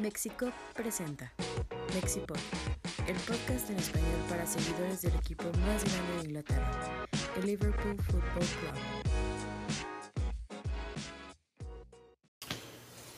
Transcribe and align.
México 0.00 0.46
presenta 0.74 1.30
Mexipod, 1.94 2.38
el 3.06 3.16
podcast 3.16 3.68
en 3.68 3.76
español 3.76 4.08
para 4.30 4.46
seguidores 4.46 5.02
del 5.02 5.14
equipo 5.14 5.44
más 5.44 5.84
grande 5.84 6.16
de 6.16 6.24
Inglaterra, 6.24 7.06
el 7.36 7.46
Liverpool 7.46 7.96
Football 8.04 8.46
Club. 8.60 8.74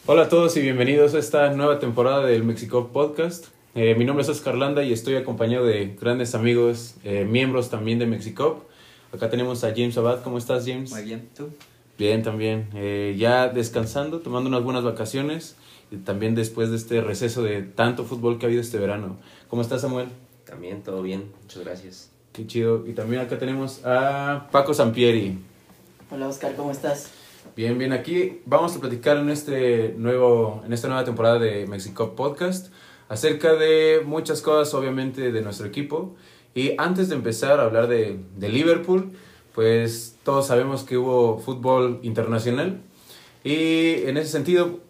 Hola 0.06 0.22
a 0.22 0.28
todos 0.28 0.56
y 0.56 0.62
bienvenidos 0.62 1.14
a 1.14 1.20
esta 1.20 1.52
nueva 1.52 1.78
temporada 1.78 2.26
del 2.26 2.42
Mexico 2.42 2.88
Podcast. 2.88 3.46
Eh, 3.76 3.94
mi 3.94 4.04
nombre 4.04 4.24
es 4.24 4.28
Oscar 4.28 4.56
Landa 4.56 4.82
y 4.82 4.92
estoy 4.92 5.14
acompañado 5.14 5.64
de 5.64 5.96
grandes 6.00 6.34
amigos, 6.34 6.96
eh, 7.04 7.24
miembros 7.24 7.70
también 7.70 8.00
de 8.00 8.06
Mexicop. 8.06 8.64
Acá 9.12 9.30
tenemos 9.30 9.62
a 9.62 9.68
James 9.68 9.96
Abad. 9.98 10.24
¿Cómo 10.24 10.36
estás, 10.36 10.66
James? 10.66 10.90
Muy 10.90 11.04
bien, 11.04 11.28
¿tú? 11.36 11.50
Bien, 11.96 12.24
también. 12.24 12.68
Eh, 12.74 13.14
ya 13.16 13.46
descansando, 13.46 14.18
tomando 14.18 14.48
unas 14.48 14.64
buenas 14.64 14.82
vacaciones 14.82 15.54
también 15.98 16.34
después 16.34 16.70
de 16.70 16.76
este 16.76 17.00
receso 17.00 17.42
de 17.42 17.62
tanto 17.62 18.04
fútbol 18.04 18.38
que 18.38 18.46
ha 18.46 18.48
habido 18.48 18.62
este 18.62 18.78
verano. 18.78 19.16
¿Cómo 19.48 19.62
estás, 19.62 19.82
Samuel? 19.82 20.08
También, 20.44 20.82
todo 20.82 21.02
bien, 21.02 21.30
muchas 21.42 21.64
gracias. 21.64 22.10
Qué 22.32 22.46
chido. 22.46 22.86
Y 22.86 22.92
también 22.92 23.22
acá 23.22 23.38
tenemos 23.38 23.84
a 23.84 24.48
Paco 24.50 24.72
Sampieri. 24.74 25.38
Hola 26.10 26.28
Oscar, 26.28 26.54
¿cómo 26.56 26.70
estás? 26.70 27.10
Bien, 27.56 27.76
bien, 27.78 27.92
aquí 27.92 28.40
vamos 28.46 28.76
a 28.76 28.80
platicar 28.80 29.18
en, 29.18 29.30
este 29.30 29.94
nuevo, 29.98 30.62
en 30.64 30.72
esta 30.72 30.88
nueva 30.88 31.04
temporada 31.04 31.38
de 31.38 31.66
Mexico 31.66 32.14
Podcast 32.14 32.72
acerca 33.08 33.54
de 33.54 34.02
muchas 34.04 34.40
cosas, 34.40 34.72
obviamente, 34.74 35.32
de 35.32 35.42
nuestro 35.42 35.66
equipo. 35.66 36.14
Y 36.54 36.72
antes 36.78 37.08
de 37.08 37.14
empezar 37.14 37.60
a 37.60 37.64
hablar 37.64 37.88
de, 37.88 38.18
de 38.36 38.48
Liverpool, 38.48 39.12
pues 39.54 40.16
todos 40.22 40.46
sabemos 40.46 40.84
que 40.84 40.96
hubo 40.96 41.38
fútbol 41.38 42.00
internacional. 42.02 42.80
Y 43.44 44.04
en 44.04 44.16
ese 44.16 44.30
sentido, 44.30 44.80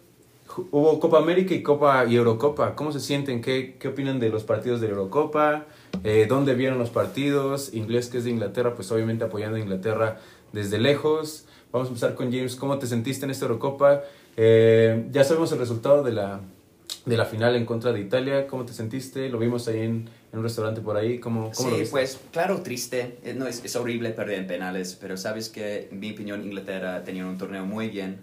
hubo 0.71 0.99
Copa 0.99 1.17
América 1.19 1.53
y 1.53 1.63
Copa 1.63 2.05
y 2.05 2.15
Eurocopa. 2.15 2.75
¿Cómo 2.75 2.91
se 2.91 2.99
sienten? 2.99 3.41
¿Qué, 3.41 3.75
qué 3.79 3.87
opinan 3.89 4.19
de 4.19 4.29
los 4.29 4.43
partidos 4.43 4.81
de 4.81 4.87
Eurocopa? 4.89 5.65
Eh, 6.03 6.25
¿Dónde 6.27 6.55
vieron 6.55 6.79
los 6.79 6.89
partidos? 6.89 7.73
Inglés 7.73 8.09
que 8.09 8.17
es 8.19 8.23
de 8.23 8.31
Inglaterra, 8.31 8.75
pues 8.75 8.91
obviamente 8.91 9.23
apoyando 9.23 9.57
a 9.57 9.59
Inglaterra 9.59 10.19
desde 10.51 10.77
lejos. 10.79 11.45
Vamos 11.71 11.87
a 11.87 11.89
empezar 11.89 12.15
con 12.15 12.31
James. 12.31 12.55
¿Cómo 12.55 12.77
te 12.77 12.87
sentiste 12.87 13.25
en 13.25 13.31
esta 13.31 13.45
Eurocopa? 13.45 14.01
Eh, 14.37 15.07
ya 15.11 15.23
sabemos 15.23 15.51
el 15.51 15.59
resultado 15.59 16.03
de 16.03 16.11
la, 16.11 16.41
de 17.05 17.17
la 17.17 17.25
final 17.25 17.55
en 17.55 17.65
contra 17.65 17.91
de 17.91 17.99
Italia. 17.99 18.47
¿Cómo 18.47 18.65
te 18.65 18.73
sentiste? 18.73 19.29
Lo 19.29 19.39
vimos 19.39 19.67
ahí 19.67 19.79
en, 19.79 20.09
en 20.31 20.39
un 20.39 20.43
restaurante 20.43 20.81
por 20.81 20.97
ahí. 20.97 21.19
¿Cómo, 21.19 21.51
cómo 21.55 21.69
lo 21.69 21.75
Sí, 21.75 21.81
viste? 21.81 21.91
pues 21.91 22.19
claro, 22.31 22.61
triste. 22.61 23.17
Eh, 23.23 23.33
No, 23.35 23.47
es, 23.47 23.63
es 23.65 23.75
horrible 23.75 24.11
perder 24.11 24.39
en 24.39 24.47
penales, 24.47 24.97
pero 24.99 25.17
sabes 25.17 25.49
que, 25.49 25.87
en 25.91 25.99
mi 25.99 26.11
opinión, 26.11 26.43
Inglaterra 26.43 27.03
tenía 27.03 27.25
un 27.25 27.37
torneo 27.37 27.65
muy 27.65 27.89
bien. 27.89 28.17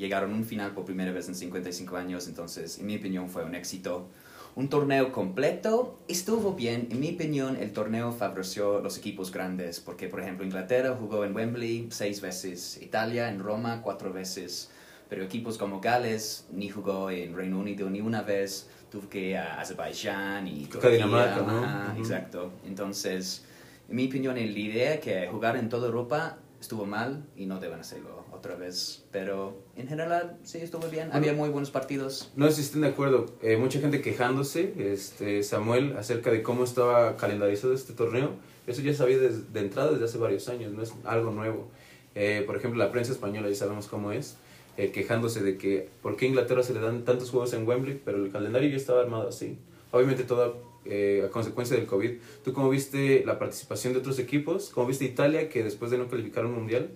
Llegaron 0.00 0.32
a 0.32 0.34
un 0.34 0.46
final 0.46 0.72
por 0.72 0.86
primera 0.86 1.12
vez 1.12 1.28
en 1.28 1.34
55 1.34 1.94
años, 1.98 2.26
entonces, 2.26 2.78
en 2.78 2.86
mi 2.86 2.96
opinión, 2.96 3.28
fue 3.28 3.44
un 3.44 3.54
éxito. 3.54 4.08
Un 4.54 4.70
torneo 4.70 5.12
completo 5.12 5.98
estuvo 6.08 6.54
bien. 6.54 6.88
En 6.90 7.00
mi 7.00 7.12
opinión, 7.12 7.58
el 7.58 7.74
torneo 7.74 8.10
favoreció 8.10 8.80
los 8.80 8.96
equipos 8.96 9.30
grandes, 9.30 9.78
porque, 9.78 10.08
por 10.08 10.20
ejemplo, 10.20 10.46
Inglaterra 10.46 10.96
jugó 10.98 11.22
en 11.26 11.36
Wembley 11.36 11.88
seis 11.90 12.22
veces, 12.22 12.80
Italia 12.80 13.28
en 13.28 13.40
Roma 13.40 13.82
cuatro 13.82 14.10
veces, 14.10 14.70
pero 15.10 15.22
equipos 15.22 15.58
como 15.58 15.82
Gales 15.82 16.46
ni 16.50 16.70
jugó 16.70 17.10
en 17.10 17.36
Reino 17.36 17.58
Unido 17.58 17.90
ni 17.90 18.00
una 18.00 18.22
vez, 18.22 18.70
tuvo 18.90 19.06
que 19.06 19.20
ir 19.20 19.36
a 19.36 19.60
Azerbaiyán 19.60 20.48
y 20.48 20.64
Creo 20.64 20.80
que 20.80 20.86
a 20.86 20.90
Dinamarca, 20.92 21.34
Turquía, 21.34 21.52
¿no? 21.52 21.62
ajá, 21.62 21.92
Ujú. 21.92 22.00
Exacto. 22.00 22.52
Entonces, 22.64 23.44
en 23.86 23.96
mi 23.96 24.06
opinión, 24.06 24.34
la 24.34 24.40
idea 24.40 24.98
que 24.98 25.26
jugar 25.26 25.58
en 25.58 25.68
toda 25.68 25.88
Europa 25.88 26.38
estuvo 26.58 26.86
mal 26.86 27.22
y 27.36 27.44
no 27.44 27.60
deben 27.60 27.80
hacerlo 27.80 28.19
otra 28.40 28.56
vez. 28.56 29.04
Pero 29.12 29.62
en 29.76 29.86
general, 29.86 30.38
sí, 30.42 30.58
estuvo 30.58 30.88
bien. 30.88 31.10
Había 31.12 31.32
muy 31.32 31.50
buenos 31.50 31.70
partidos. 31.70 32.32
No 32.34 32.48
sé 32.48 32.54
si 32.56 32.62
estén 32.62 32.80
de 32.80 32.88
acuerdo. 32.88 33.26
Eh, 33.42 33.56
mucha 33.56 33.80
gente 33.80 34.00
quejándose, 34.00 34.74
este, 34.78 35.42
Samuel, 35.42 35.96
acerca 35.96 36.30
de 36.30 36.42
cómo 36.42 36.64
estaba 36.64 37.16
calendarizado 37.16 37.72
este 37.72 37.92
torneo. 37.92 38.30
Eso 38.66 38.82
ya 38.82 38.94
sabía 38.94 39.18
desde, 39.18 39.42
de 39.52 39.60
entrada 39.60 39.92
desde 39.92 40.06
hace 40.06 40.18
varios 40.18 40.48
años, 40.48 40.72
no 40.72 40.82
es 40.82 40.92
algo 41.04 41.30
nuevo. 41.30 41.68
Eh, 42.14 42.42
por 42.46 42.56
ejemplo, 42.56 42.78
la 42.82 42.90
prensa 42.90 43.12
española 43.12 43.48
ya 43.48 43.54
sabemos 43.54 43.86
cómo 43.86 44.10
es, 44.12 44.36
eh, 44.76 44.90
quejándose 44.90 45.42
de 45.42 45.56
que 45.56 45.88
por 46.02 46.16
qué 46.16 46.26
a 46.26 46.28
Inglaterra 46.28 46.62
se 46.62 46.74
le 46.74 46.80
dan 46.80 47.04
tantos 47.04 47.30
juegos 47.30 47.52
en 47.52 47.66
Wembley, 47.66 48.00
pero 48.04 48.24
el 48.24 48.32
calendario 48.32 48.68
ya 48.70 48.76
estaba 48.76 49.00
armado 49.00 49.28
así. 49.28 49.58
Obviamente 49.92 50.24
todo 50.24 50.70
eh, 50.86 51.24
a 51.26 51.30
consecuencia 51.30 51.76
del 51.76 51.86
COVID. 51.86 52.12
¿Tú 52.42 52.52
cómo 52.52 52.70
viste 52.70 53.22
la 53.26 53.38
participación 53.38 53.92
de 53.92 53.98
otros 53.98 54.18
equipos? 54.18 54.70
¿Cómo 54.70 54.86
viste 54.86 55.04
Italia 55.04 55.48
que 55.48 55.62
después 55.62 55.90
de 55.90 55.98
no 55.98 56.08
calificar 56.08 56.46
un 56.46 56.54
mundial, 56.54 56.90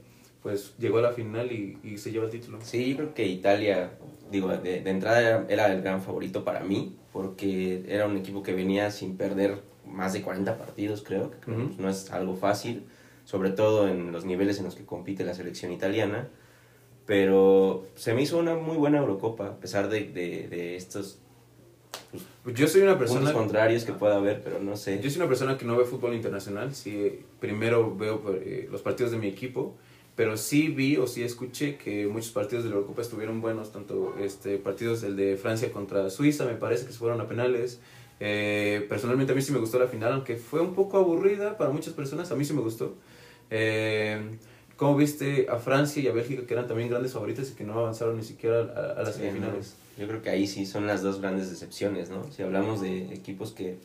pues 0.44 0.75
llegó 0.78 0.99
a 0.99 1.03
la 1.03 1.12
final 1.12 1.50
y, 1.50 1.78
y 1.82 1.97
se 1.97 2.12
lleva 2.12 2.27
el 2.27 2.31
título? 2.31 2.59
Sí, 2.60 2.91
yo 2.91 2.97
creo 2.99 3.15
que 3.15 3.27
Italia, 3.27 3.93
digo, 4.31 4.49
de, 4.49 4.82
de 4.82 4.91
entrada 4.91 5.21
era, 5.21 5.47
era 5.49 5.72
el 5.72 5.81
gran 5.81 6.03
favorito 6.03 6.44
para 6.44 6.60
mí, 6.60 6.97
porque 7.15 7.82
era 7.88 8.06
un 8.06 8.19
equipo 8.19 8.43
que 8.43 8.53
venía 8.53 8.91
sin 8.91 9.16
perder 9.16 9.62
más 9.87 10.12
de 10.12 10.21
40 10.21 10.59
partidos, 10.59 11.03
creo, 11.03 11.31
que 11.41 11.50
Ujú. 11.50 11.66
pues, 11.69 11.78
no 11.78 11.88
es 11.88 12.10
algo 12.10 12.37
fácil, 12.37 12.84
sobre 13.25 13.50
todo 13.50 13.88
en 13.88 14.12
los 14.12 14.27
niveles 14.27 14.59
en 14.59 14.66
los 14.66 14.75
que 14.75 14.84
compite 14.84 15.25
la 15.25 15.33
selección 15.33 15.72
italiana. 15.72 16.28
Pero 17.06 17.87
se 17.94 18.12
me 18.12 18.21
hizo 18.21 18.38
una 18.38 18.54
muy 18.54 18.77
buena 18.77 18.99
Eurocopa, 18.99 19.47
a 19.47 19.56
pesar 19.56 19.88
de, 19.88 20.04
de, 20.04 20.49
de 20.49 20.77
estos 20.77 21.21
Yo 22.54 22.69
soy 22.69 22.83
una 22.83 22.99
puntos 22.99 23.15
persona... 23.16 23.33
contrarios 23.33 23.84
que 23.84 23.93
pueda 23.94 24.16
haber, 24.16 24.43
pero 24.43 24.59
no 24.59 24.77
sé. 24.77 25.00
Yo 25.00 25.09
soy 25.09 25.21
una 25.21 25.28
persona 25.28 25.56
que 25.56 25.65
no 25.65 25.75
ve 25.75 25.87
fútbol 25.87 26.15
internacional, 26.15 26.75
sí, 26.75 27.21
primero 27.41 27.97
veo 27.97 28.22
eh, 28.43 28.69
los 28.71 28.83
partidos 28.83 29.10
de 29.12 29.19
mi 29.19 29.28
equipo, 29.28 29.75
pero 30.16 30.36
sí 30.36 30.69
vi 30.69 30.97
o 30.97 31.06
sí 31.06 31.22
escuché 31.22 31.76
que 31.76 32.06
muchos 32.06 32.30
partidos 32.30 32.64
de 32.64 32.70
la 32.70 32.76
Eurocopa 32.76 33.02
estuvieron 33.02 33.41
buenos, 33.41 33.72
tanto 33.72 34.14
este, 34.20 34.58
partidos 34.58 35.02
el 35.02 35.16
de 35.16 35.36
Francia 35.36 35.72
contra 35.72 36.08
Suiza, 36.10 36.44
me 36.44 36.54
parece 36.54 36.86
que 36.86 36.92
se 36.92 36.98
fueron 36.98 37.20
a 37.20 37.26
penales. 37.28 37.80
Eh, 38.20 38.86
personalmente 38.88 39.32
a 39.32 39.36
mí 39.36 39.42
sí 39.42 39.50
me 39.53 39.58
gustó 39.58 39.78
la 39.78 39.88
final, 39.88 40.12
aunque 40.12 40.36
fue 40.36 40.60
un 40.60 40.72
poco 40.74 40.98
aburrida 40.98 41.58
para 41.58 41.70
muchas 41.70 41.94
personas, 41.94 42.30
a 42.30 42.36
mí 42.36 42.44
sí 42.44 42.53
me 42.54 42.60
gustó. 42.60 42.94
Eh, 43.50 44.38
¿Cómo 44.76 44.97
viste 44.97 45.47
a 45.48 45.58
Francia 45.58 46.03
y 46.03 46.08
a 46.08 46.12
Bélgica, 46.12 46.47
que 46.47 46.53
eran 46.54 46.66
también 46.66 46.88
grandes 46.91 47.12
favoritos 47.12 47.50
y 47.50 47.54
que 47.54 47.62
no 47.64 47.78
avanzaron 47.78 48.16
ni 48.16 48.24
siquiera 48.24 48.58
a, 48.60 49.00
a 49.00 49.03
las 49.04 49.14
Sí, 49.14 49.20
semifinales? 49.20 49.74
¿no? 49.97 50.03
Yo 50.03 50.08
creo 50.08 50.22
que 50.22 50.30
ahí 50.30 50.47
sí 50.48 50.66
son 50.66 50.86
las 50.88 51.03
dos 51.03 51.20
grandes 51.20 51.48
decepciones, 51.50 52.10
¿no? 52.10 52.30
Si 52.32 52.42
hablamos 52.42 52.80
de 52.80 53.12
equipos 53.14 53.53
que 53.53 53.76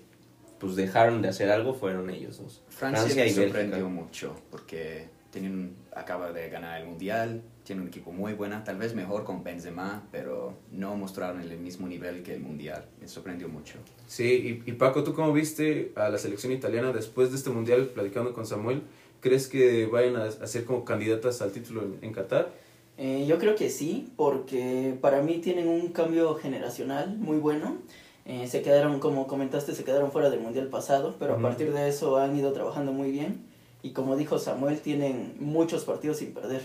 pues 0.59 0.75
dejaron 0.75 1.21
de 1.21 1.29
hacer 1.29 1.51
algo, 1.51 1.73
fueron 1.75 2.09
ellos 2.09 2.39
dos. 2.41 2.61
Francia, 2.69 3.03
Francia 3.05 3.23
me 3.23 3.29
y 3.29 3.33
sorprendió 3.33 3.85
Bélgica. 3.85 4.01
mucho 4.03 4.35
porque 4.49 5.07
tienen, 5.31 5.75
acaba 5.95 6.31
de 6.31 6.49
ganar 6.49 6.81
el 6.81 6.87
Mundial, 6.87 7.41
tiene 7.63 7.81
un 7.81 7.87
equipo 7.87 8.11
muy 8.11 8.33
bueno, 8.33 8.61
tal 8.63 8.77
vez 8.77 8.95
mejor 8.95 9.23
con 9.23 9.43
Benzema, 9.43 10.07
pero 10.11 10.53
no 10.71 10.95
mostraron 10.95 11.41
el 11.41 11.57
mismo 11.57 11.87
nivel 11.87 12.23
que 12.23 12.33
el 12.33 12.41
Mundial. 12.41 12.85
Me 12.99 13.07
sorprendió 13.07 13.47
mucho. 13.47 13.75
Sí, 14.07 14.61
y, 14.65 14.69
y 14.69 14.73
Paco, 14.73 15.03
¿tú 15.03 15.13
cómo 15.13 15.31
viste 15.33 15.91
a 15.95 16.09
la 16.09 16.17
selección 16.17 16.51
italiana 16.51 16.91
después 16.91 17.29
de 17.29 17.37
este 17.37 17.49
mundial, 17.51 17.87
platicando 17.93 18.33
con 18.33 18.45
Samuel? 18.45 18.81
¿Crees 19.19 19.47
que 19.47 19.85
vayan 19.85 20.15
a, 20.15 20.23
a 20.23 20.47
ser 20.47 20.65
como 20.65 20.83
candidatas 20.85 21.41
al 21.41 21.51
título 21.51 21.83
en, 21.83 21.99
en 22.01 22.13
Qatar? 22.13 22.49
Eh, 22.97 23.25
yo 23.27 23.37
creo 23.37 23.55
que 23.55 23.69
sí, 23.69 24.11
porque 24.17 24.97
para 24.99 25.21
mí 25.21 25.35
tienen 25.37 25.67
un 25.67 25.89
cambio 25.89 26.35
generacional 26.35 27.17
muy 27.17 27.37
bueno. 27.37 27.77
Eh, 28.25 28.47
se 28.47 28.61
quedaron, 28.61 28.99
como 28.99 29.27
comentaste, 29.27 29.73
se 29.73 29.83
quedaron 29.83 30.11
fuera 30.11 30.29
del 30.29 30.39
mundial 30.39 30.67
pasado, 30.67 31.15
pero 31.19 31.33
Ujú. 31.33 31.39
a 31.45 31.49
partir 31.49 31.71
de 31.73 31.87
eso 31.87 32.17
han 32.17 32.35
ido 32.35 32.51
trabajando 32.51 32.91
muy 32.93 33.11
bien. 33.11 33.47
Y 33.81 33.91
como 33.91 34.15
dijo 34.17 34.39
Samuel, 34.39 34.79
tienen 34.79 35.35
muchos 35.39 35.85
partidos 35.85 36.17
sin 36.17 36.33
perder. 36.33 36.61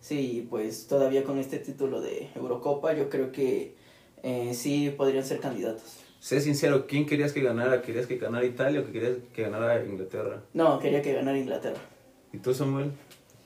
Sí, 0.00 0.46
pues 0.50 0.86
todavía 0.86 1.24
con 1.24 1.38
este 1.38 1.58
título 1.58 2.00
de 2.00 2.28
Eurocopa, 2.34 2.92
yo 2.92 3.08
creo 3.08 3.32
que 3.32 3.74
eh, 4.22 4.52
sí 4.54 4.94
podrían 4.96 5.24
ser 5.24 5.40
candidatos. 5.40 6.00
Sé 6.20 6.40
sincero, 6.40 6.86
¿quién 6.86 7.06
querías 7.06 7.32
que 7.32 7.40
ganara? 7.40 7.82
¿Querías 7.82 8.06
que 8.06 8.16
ganara 8.16 8.44
Italia 8.44 8.80
o 8.80 8.84
que 8.86 8.92
querías 8.92 9.12
que 9.34 9.42
ganara 9.42 9.84
Inglaterra? 9.84 10.42
No, 10.52 10.78
quería 10.78 11.00
que 11.02 11.12
ganara 11.12 11.38
Inglaterra. 11.38 11.78
¿Y 12.32 12.38
tú, 12.38 12.52
Samuel? 12.52 12.92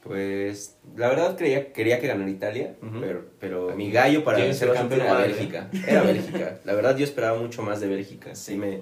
Pues 0.03 0.77
la 0.97 1.09
verdad 1.09 1.37
creía, 1.37 1.73
quería 1.73 2.01
que 2.01 2.07
ganara 2.07 2.31
Italia, 2.31 2.75
Ujú. 2.83 3.01
pero, 3.01 3.25
pero 3.39 3.77
mi 3.77 3.91
gallo 3.91 4.25
para 4.25 4.39
¿Quién 4.39 4.55
se 4.55 4.61
ser 4.61 4.73
campeón 4.73 5.03
era 5.03 5.25
eh? 5.25 5.29
Bélgica. 5.29 5.71
Era 5.87 6.03
Bélgica. 6.03 6.59
La 6.65 6.75
verdad 6.75 6.97
yo 6.97 7.05
esperaba 7.05 7.39
mucho 7.39 7.63
más 7.63 7.81
de 7.81 7.89
Bélgica. 7.89 8.35
Sí 8.35 8.57
me, 8.57 8.81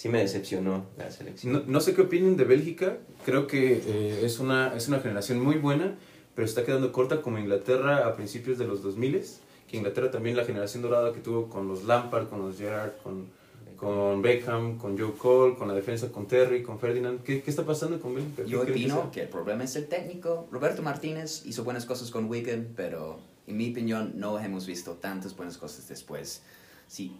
sí 0.00 0.08
me 0.08 0.20
decepcionó 0.20 0.86
la 0.96 1.10
selección. 1.10 1.52
No, 1.52 1.62
no 1.66 1.80
sé 1.82 1.94
qué 1.94 2.00
opinen 2.00 2.38
de 2.38 2.44
Bélgica. 2.44 2.96
Creo 3.26 3.46
que 3.46 3.82
eh, 3.86 4.20
es, 4.24 4.38
una, 4.38 4.74
es 4.74 4.88
una 4.88 5.00
generación 5.00 5.40
muy 5.40 5.56
buena, 5.56 5.94
pero 6.34 6.46
está 6.46 6.64
quedando 6.64 6.90
corta 6.90 7.20
como 7.20 7.38
Inglaterra 7.38 8.06
a 8.06 8.16
principios 8.16 8.56
de 8.56 8.66
los 8.66 8.82
2000 8.82 9.22
que 9.68 9.76
Inglaterra 9.76 10.10
también 10.10 10.38
la 10.38 10.44
generación 10.46 10.82
dorada 10.82 11.12
que 11.12 11.20
tuvo 11.20 11.50
con 11.50 11.68
los 11.68 11.84
Lampard, 11.84 12.30
con 12.30 12.40
los 12.40 12.56
Gerrard, 12.56 12.92
con, 13.02 13.26
con 13.76 14.22
Beckham, 14.22 14.78
con 14.78 14.98
Joe 14.98 15.12
Cole, 15.18 15.56
con 15.56 15.68
la 15.68 15.74
defensa 15.74 16.10
con 16.10 16.26
Terry, 16.26 16.62
con 16.62 16.78
Ferdinand. 16.80 17.22
¿Qué, 17.22 17.42
qué 17.42 17.50
está 17.50 17.66
pasando 17.66 18.00
con 18.00 18.14
Bélgica? 18.14 18.44
Yo 18.44 18.60
¿Qué 18.60 18.72
creen 18.72 18.86
que 18.86 18.92
opino 18.94 19.10
que 19.12 19.20
el 19.20 19.28
problema 19.28 19.64
es 19.64 19.76
el 19.76 19.86
técnico. 19.86 20.48
Roberto 20.50 20.80
Martínez 20.80 21.44
hizo 21.44 21.62
buenas 21.62 21.84
cosas 21.84 22.10
con 22.10 22.24
Wigan, 22.24 22.72
pero 22.74 23.20
en 23.46 23.58
mi 23.58 23.70
opinión 23.70 24.14
no 24.16 24.40
hemos 24.40 24.66
visto 24.66 24.94
tantas 24.94 25.36
buenas 25.36 25.58
cosas 25.58 25.86
después. 25.88 26.42
Sí, 26.88 27.12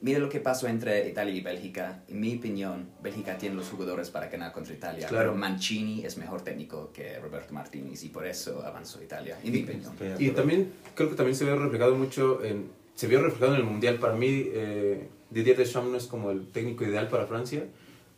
mira 0.00 0.18
lo 0.18 0.28
que 0.28 0.40
pasó 0.40 0.68
entre 0.68 1.08
Italia 1.08 1.34
y 1.34 1.40
Bélgica. 1.40 2.02
En 2.08 2.20
mi 2.20 2.36
opinión, 2.36 2.88
Bélgica 3.02 3.38
tiene 3.38 3.54
los 3.56 3.68
jugadores 3.68 4.10
para 4.10 4.28
ganar 4.28 4.52
contra 4.52 4.74
Italia, 4.74 5.06
Claro. 5.08 5.30
pero 5.30 5.38
Mancini 5.38 6.04
es 6.04 6.16
mejor 6.18 6.42
técnico 6.42 6.90
que 6.92 7.18
Roberto 7.18 7.54
Martínez 7.54 8.02
y 8.04 8.08
por 8.08 8.26
eso 8.26 8.62
avanzó 8.64 9.02
Italia, 9.02 9.38
en 9.42 9.52
mi 9.52 9.62
opinión. 9.62 9.92
Y 10.18 10.30
también 10.30 10.72
creo 10.94 11.08
que 11.10 11.16
también 11.16 11.34
se 11.36 11.44
ve 11.44 11.54
reflejado 11.56 11.94
mucho 11.96 12.44
en, 12.44 12.68
se 12.94 13.06
vio 13.06 13.22
reflejado 13.22 13.54
en 13.54 13.60
el 13.60 13.66
Mundial. 13.66 13.98
Para 13.98 14.14
mí, 14.14 14.28
eh, 14.52 15.08
Didier 15.30 15.56
Deschamps 15.56 15.90
no 15.90 15.96
es 15.96 16.06
como 16.06 16.30
el 16.30 16.46
técnico 16.48 16.84
ideal 16.84 17.08
para 17.08 17.26
Francia, 17.26 17.64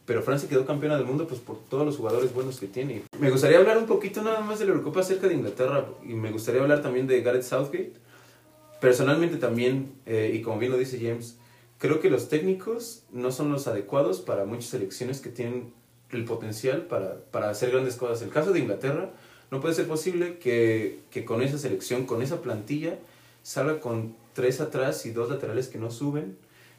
pero 0.05 0.23
Francia 0.23 0.49
quedó 0.49 0.65
campeona 0.67 0.97
del 0.97 1.05
mundo 1.07 1.27
pues 1.29 1.41
por 1.41 1.59
todos 1.69 1.85
los 1.87 1.97
jugadores 1.97 2.33
buenos 2.35 2.59
que 2.59 2.67
tiene. 2.67 3.03
Me 3.19 3.31
gustaría 3.31 3.59
hablar 3.59 3.79
un 3.79 3.87
poquito 3.87 4.23
nada 4.23 4.41
más 4.41 4.59
de 4.59 4.65
la 4.65 4.73
Eurocopa 4.73 5.01
acerca 5.01 5.29
de 5.29 5.35
Inglaterra 5.35 5.87
y 6.05 6.15
me 6.15 6.31
gustaría 6.31 6.61
hablar 6.63 6.81
también 6.83 7.07
de 7.07 7.21
Gareth 7.23 7.43
Southgate. 7.43 7.93
Personalmente 8.81 9.39
también, 9.39 9.93
eh, 10.07 10.33
y 10.35 10.41
como 10.43 10.59
bien 10.59 10.71
lo 10.73 10.79
dice 10.79 10.99
James, 11.01 11.37
creo 11.79 12.01
que 12.01 12.11
los 12.11 12.29
técnicos 12.29 13.05
no 13.13 13.31
son 13.31 13.51
los 13.51 13.67
adecuados 13.67 14.21
para 14.21 14.45
muchas 14.45 14.71
selecciones 14.71 15.21
que 15.21 15.31
tienen 15.31 15.73
el 16.11 16.25
potencial 16.25 16.83
para, 16.83 17.17
para 17.31 17.51
hacer 17.51 17.71
grandes 17.71 17.97
cosas. 17.97 18.23
El 18.23 18.31
caso 18.31 18.53
de 18.53 18.61
Inglaterra, 18.61 19.11
no 19.51 19.61
puede 19.61 19.75
ser 19.75 19.87
posible 19.87 20.39
que, 20.39 20.99
que 21.11 21.25
con 21.25 21.43
esa 21.43 21.59
selección, 21.59 22.07
con 22.07 22.23
esa 22.23 22.43
plantilla, 22.43 22.99
salga 23.43 23.81
con 23.81 24.15
tres 24.35 24.61
atrás 24.61 25.07
y 25.07 25.11
dos 25.11 25.31
laterales 25.31 25.69
que 25.69 25.79
no 25.79 25.91
suben. 25.91 26.37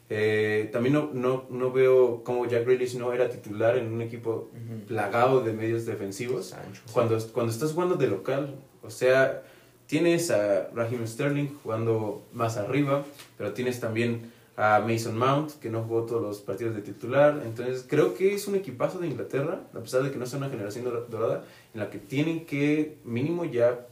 Eh, 0.08 0.68
también 0.72 0.94
no, 0.94 1.10
no, 1.12 1.44
no, 1.50 1.70
veo 1.70 2.24
cómo 2.24 2.46
Jack 2.46 2.64
Grealish 2.64 2.96
no 2.96 3.12
era 3.12 3.28
titular 3.28 3.78
en 3.78 3.92
un 3.92 4.02
equipo 4.02 4.50
plagado 4.88 5.40
de 5.40 5.52
medios 5.52 5.86
defensivos. 5.86 6.46
Sancho, 6.46 6.82
sí. 6.84 6.92
Cuando, 6.92 7.18
cuando 7.32 7.52
estás 7.52 7.72
jugando 7.72 7.94
de 7.94 8.08
local, 8.08 8.56
o 8.82 8.90
sea, 8.90 9.42
tienes 9.86 10.32
a 10.32 10.68
Raheem 10.74 11.06
Sterling 11.06 11.48
jugando 11.62 12.22
más 12.32 12.56
arriba, 12.56 13.04
pero 13.38 13.52
tienes 13.52 13.78
también 13.78 14.32
a 14.62 14.80
Mason 14.86 15.16
Mount, 15.16 15.52
que 15.60 15.70
no 15.70 15.82
jugó 15.84 16.02
todos 16.04 16.20
los 16.20 16.38
partidos 16.40 16.74
de 16.76 16.82
titular. 16.82 17.40
Entonces, 17.46 17.86
creo 17.88 18.14
que 18.14 18.34
es 18.34 18.46
un 18.46 18.56
equipazo 18.56 18.98
de 18.98 19.06
Inglaterra, 19.06 19.60
a 19.74 19.78
pesar 19.80 20.02
de 20.02 20.10
que 20.10 20.18
no 20.18 20.26
sea 20.26 20.38
una 20.38 20.50
generación 20.50 20.84
dor- 20.84 21.06
dorada, 21.08 21.44
en 21.72 21.80
la 21.80 21.88
que 21.88 21.98
tienen 21.98 22.44
que, 22.44 22.96
mínimo, 23.04 23.44
ya 23.46 23.86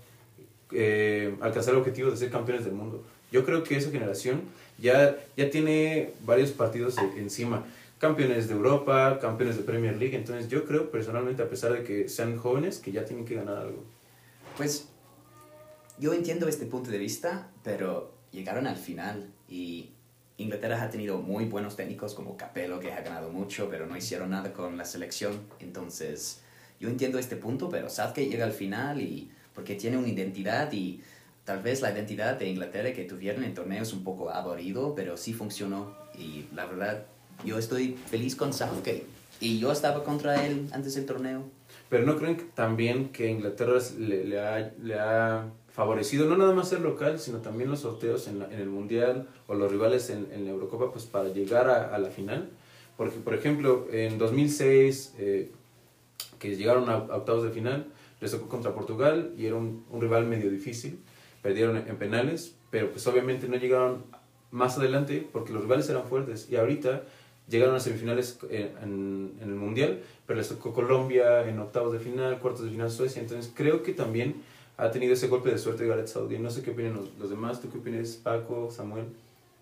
eh, 0.73 1.35
alcanzar 1.41 1.73
el 1.73 1.81
objetivo 1.81 2.11
de 2.11 2.17
ser 2.19 2.31
campeones 2.31 2.65
del 2.67 2.75
mundo. 2.75 3.03
Yo 3.32 3.44
creo 3.47 3.62
que 3.65 3.76
esa 3.79 3.91
generación 3.91 4.43
ya, 4.79 5.17
ya 5.38 5.49
tiene 5.49 6.12
varios 6.26 6.50
partidos 6.50 6.99
e- 6.99 7.19
encima. 7.19 7.64
Campeones 7.99 8.47
de 8.49 8.55
Europa, 8.55 9.19
campeones 9.21 9.56
de 9.56 9.62
Premier 9.62 9.97
League. 9.97 10.17
Entonces, 10.17 10.49
yo 10.50 10.64
creo 10.67 10.91
personalmente, 10.91 11.43
a 11.43 11.49
pesar 11.49 11.73
de 11.73 11.82
que 11.82 12.09
sean 12.11 12.37
jóvenes, 12.37 12.79
que 12.79 12.93
ya 12.93 13.05
tienen 13.06 13.25
que 13.25 13.35
ganar 13.37 13.56
algo. 13.56 13.82
Pues 14.59 14.87
yo 15.99 16.12
entiendo 16.12 16.47
este 16.47 16.67
punto 16.67 16.91
de 16.91 16.99
vista, 16.99 17.49
pero 17.64 18.12
llegaron 18.32 18.67
al 18.67 18.76
final 18.76 19.31
y 19.49 19.91
Inglaterra 20.38 20.81
ha 20.81 20.88
tenido 20.88 21.19
muy 21.19 21.46
buenos 21.46 21.75
técnicos 21.75 22.14
como 22.14 22.37
Capello, 22.37 22.79
que 22.79 22.93
ha 22.93 23.00
ganado 23.00 23.31
mucho, 23.31 23.69
pero 23.69 23.87
no 23.87 23.96
hicieron 23.96 24.31
nada 24.31 24.52
con 24.52 24.76
la 24.76 24.85
selección. 24.85 25.40
Entonces, 25.58 26.40
yo 26.79 26.88
entiendo 26.88 27.19
este 27.19 27.35
punto, 27.35 27.69
pero 27.69 27.90
Southgate 27.90 28.29
llega 28.29 28.44
al 28.44 28.52
final 28.52 29.00
y 29.00 29.31
porque 29.52 29.75
tiene 29.75 29.99
una 29.99 30.06
identidad 30.06 30.73
y 30.73 31.02
tal 31.44 31.61
vez 31.61 31.82
la 31.82 31.90
identidad 31.90 32.38
de 32.38 32.49
Inglaterra 32.49 32.93
que 32.93 33.02
tuvieron 33.02 33.43
en 33.43 33.50
el 33.50 33.55
torneo 33.55 33.82
es 33.82 33.93
un 33.93 34.05
poco 34.05 34.31
aburrido, 34.31 34.94
pero 34.94 35.17
sí 35.17 35.32
funcionó 35.32 35.93
y 36.17 36.46
la 36.55 36.67
verdad 36.67 37.05
yo 37.44 37.58
estoy 37.58 37.99
feliz 38.06 38.37
con 38.37 38.52
Southgate. 38.52 39.06
Y 39.40 39.58
yo 39.58 39.73
estaba 39.73 40.05
contra 40.05 40.46
él 40.46 40.69
antes 40.73 40.94
del 40.94 41.06
torneo. 41.06 41.44
Pero 41.88 42.05
no 42.05 42.17
creen 42.17 42.50
también 42.55 43.08
que 43.11 43.29
Inglaterra 43.29 43.79
le, 43.99 44.25
le 44.25 44.99
ha 45.00 45.44
favorecido 45.78 46.26
no 46.26 46.36
nada 46.36 46.52
más 46.54 46.70
ser 46.70 46.80
local, 46.80 47.20
sino 47.20 47.38
también 47.38 47.70
los 47.70 47.78
sorteos 47.78 48.26
en, 48.26 48.42
el 48.42 48.69
Mundial 48.69 49.28
o 49.46 49.54
los 49.54 49.70
rivales 49.70 50.10
en, 50.10 50.26
la 50.44 50.50
Eurocopa 50.50 50.90
pues 50.90 51.04
para 51.04 51.28
llegar 51.28 51.70
a, 51.70 51.96
la 52.00 52.10
final. 52.10 52.50
Porque, 52.96 53.20
por 53.20 53.32
ejemplo, 53.32 53.86
en 53.92 54.19
2006, 54.19 55.14
eh, 55.19 55.52
que 56.40 56.56
llegaron 56.56 56.90
a, 56.90 56.96
octavos 56.96 57.44
de 57.44 57.50
final, 57.50 57.86
les 58.20 58.32
tocó 58.32 58.48
contra 58.48 58.75
Portugal 58.75 59.32
y 59.38 59.46
era 59.46 59.54
un, 59.54 59.84
rival 60.00 60.26
medio 60.26 60.50
difícil. 60.50 60.98
Perdieron 61.42 61.76
en, 61.76 61.86
en 61.86 61.96
penales, 61.96 62.56
pero 62.70 62.90
pues 62.90 63.06
obviamente 63.06 63.46
no 63.46 63.54
llegaron 63.54 64.02
más 64.50 64.78
adelante 64.78 65.28
porque 65.32 65.52
los 65.52 65.62
rivales 65.62 65.88
eran 65.88 66.02
fuertes. 66.06 66.48
Y 66.50 66.56
ahorita 66.56 67.04
llegaron 67.48 67.76
a 67.76 67.78
semifinales 67.78 68.40
en, 68.50 68.72
en- 68.82 69.32
en 69.40 69.48
el 69.48 69.54
Mundial, 69.54 70.00
pero 70.26 70.38
les 70.40 70.48
tocó 70.48 70.72
Colombia 70.72 71.48
en 71.48 71.60
octavos 71.60 71.92
de 71.92 72.00
final, 72.00 72.40
cuartos 72.40 72.64
de 72.64 72.70
final 72.70 72.90
Suecia. 72.90 73.22
Entonces 73.22 73.52
creo 73.54 73.84
que 73.84 73.92
también 73.92 74.42
ha 74.78 74.90
tenido 74.90 75.12
ese 75.12 75.26
golpe 75.28 75.50
de 75.50 75.58
suerte 75.58 75.86
Gareth 75.86 76.06
Southgate. 76.08 76.38
No 76.38 76.50
sé 76.50 76.62
qué 76.62 76.70
opinan 76.70 76.94
los, 76.94 77.14
los 77.19 77.28
demás. 77.30 77.60
¿Tú 77.60 77.69
qué 77.70 77.78
opinas, 77.78 78.19
Paco, 78.22 78.70
Samuel? 78.70 79.04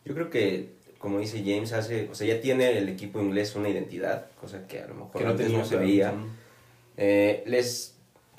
Yo 0.04 0.14
creo 0.14 0.30
que, 0.30 0.68
como 0.98 1.18
dice 1.18 1.42
James, 1.44 1.72
hace, 1.72 2.08
o 2.10 2.14
sea, 2.14 2.26
ya 2.26 2.40
tiene 2.40 2.78
el 2.78 2.88
equipo 2.88 3.20
inglés 3.20 3.56
una 3.56 3.68
identidad, 3.68 4.26
cosa 4.40 4.66
que 4.68 4.80
a 4.80 4.86
lo 4.86 4.94
mejor 4.94 5.12
Que 5.18 5.24
no 5.24 5.30
antes 5.30 5.46
tenía 5.46 5.58
no 5.58 5.64
se 5.64 5.70
claro. 5.70 5.86
veía. 5.86 6.14
Eh, 6.96 7.42
les, 7.46 7.96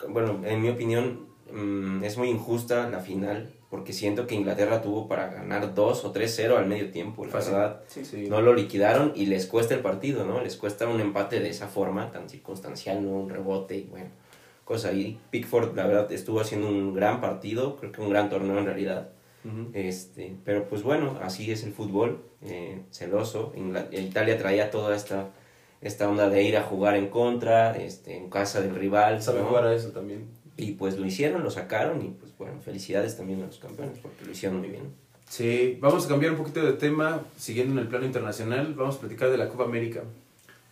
bueno, 0.07 0.41
en 0.45 0.62
mi 0.62 0.69
opinión, 0.69 1.27
mm, 1.51 2.03
es 2.03 2.18
muy 2.18 2.29
injusta 2.29 2.89
la 2.89 3.00
final, 3.00 3.51
porque 3.69 3.91
siento 3.91 4.27
que 4.27 4.35
Inglaterra 4.35 4.81
tuvo 4.81 5.07
para 5.07 5.27
ganar 5.27 5.74
2 5.74 6.06
o 6.06 6.13
3-0 6.13 6.56
al 6.57 6.68
medio 6.68 6.89
tiempo, 6.91 7.25
la 7.25 7.31
Fácil. 7.31 7.53
verdad. 7.53 7.81
Sí. 7.88 8.06
Sí. 8.06 8.27
No 8.29 8.41
lo 8.41 8.53
liquidaron 8.53 9.12
y 9.15 9.25
les 9.25 9.45
cuesta 9.45 9.74
el 9.74 9.81
partido, 9.81 10.25
¿no? 10.25 10.41
Les 10.41 10.56
cuesta 10.56 10.88
un 10.88 11.01
empate 11.01 11.39
de 11.39 11.50
esa 11.50 11.68
forma, 11.68 12.12
tan 12.12 12.29
circunstancial, 12.29 13.03
¿no? 13.03 13.09
Un 13.18 13.29
rebote 13.29 13.75
y 13.77 13.81
bueno, 13.83 14.07
cosa 14.68 14.90
ahí. 14.90 15.18
Pickford, 15.31 15.75
la 15.75 15.88
verdad, 15.88 16.12
estuvo 16.12 16.42
haciendo 16.42 16.68
un 16.68 16.94
gran 16.94 17.22
partido, 17.22 17.78
creo 17.78 17.92
que 17.94 18.02
un 18.02 18.10
gran 18.10 18.30
torneo 18.30 18.60
en 18.60 18.66
realidad. 18.66 19.10
Este, 19.72 20.36
pero 20.44 20.68
pues 20.68 20.84
bueno, 20.84 21.18
así 21.24 21.50
es 21.50 21.64
el 21.64 21.72
fútbol, 21.72 22.22
eh, 22.42 22.81
celoso. 22.92 23.54
Italia 23.94 24.38
traía 24.38 24.69
toda 24.72 24.94
esta, 24.94 25.30
esta 25.80 26.10
onda 26.10 26.28
de 26.28 26.44
ir 26.44 26.58
a 26.58 26.64
jugar 26.64 26.98
en 26.98 27.08
contra, 27.08 27.78
este, 27.78 28.18
en 28.18 28.30
casa 28.30 28.60
del 28.60 28.75
rival. 28.75 29.24
Sabe 29.24 29.40
¿no? 29.40 29.46
jugar 29.46 29.68
a 29.68 29.74
eso 29.74 29.92
también. 29.92 30.28
Y 30.58 30.74
pues 30.74 31.00
lo 31.00 31.06
hicieron, 31.06 31.44
lo 31.44 31.50
sacaron 31.50 32.02
y 32.06 32.10
pues 32.10 32.38
bueno, 32.38 32.60
felicidades 32.60 33.16
también 33.16 33.42
a 33.42 33.46
los 33.46 33.60
campeones 33.60 34.00
porque 34.00 34.25
lo 34.25 34.31
hicieron 34.31 34.60
muy 34.60 34.68
bien. 34.68 34.92
Sí, 35.30 35.78
vamos 35.80 36.06
a 36.06 36.10
cambiar 36.10 36.34
un 36.34 36.40
poquito 36.40 36.66
de 36.66 36.74
tema, 36.74 37.22
siguiendo 37.38 37.74
en 37.74 37.80
el 37.80 37.88
plano 37.88 38.06
internacional, 38.06 38.74
vamos 38.74 38.98
a 38.98 39.00
platicar 39.00 39.30
de 39.30 39.38
la 39.38 39.48
Copa 39.48 39.63
América. 39.63 40.04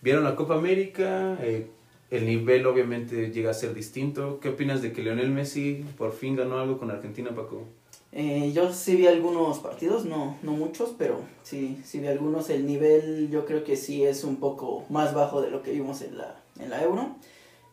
¿Vieron 0.01 0.25
la 0.25 0.35
Copa 0.35 0.55
América? 0.55 1.37
Eh, 1.41 1.67
el 2.11 2.25
nivel 2.25 2.65
obviamente 2.65 3.31
llega 3.31 3.51
a 3.51 3.53
ser 3.53 3.73
distinto. 3.73 4.39
¿Qué 4.39 4.49
opinas 4.49 4.81
de 4.81 4.91
que 4.93 5.01
Lionel 5.03 5.29
Messi 5.31 5.83
por 5.97 6.13
fin 6.13 6.35
ganó 6.35 6.59
algo 6.59 6.77
con 6.77 6.91
Argentina, 6.91 7.31
Paco? 7.35 7.63
Eh, 8.11 8.51
yo 8.53 8.71
sí 8.71 8.95
vi 8.95 9.07
algunos 9.07 9.59
partidos, 9.59 10.05
no, 10.05 10.37
no 10.41 10.53
muchos, 10.53 10.93
pero 10.97 11.19
sí, 11.43 11.81
sí 11.83 11.99
vi 11.99 12.07
algunos. 12.07 12.49
El 12.49 12.65
nivel 12.65 13.29
yo 13.29 13.45
creo 13.45 13.63
que 13.65 13.75
sí 13.75 14.03
es 14.03 14.23
un 14.23 14.37
poco 14.37 14.85
más 14.89 15.13
bajo 15.13 15.41
de 15.41 15.49
lo 15.51 15.61
que 15.61 15.71
vimos 15.71 16.01
en 16.01 16.17
la, 16.17 16.41
en 16.59 16.69
la 16.69 16.81
Euro, 16.81 17.15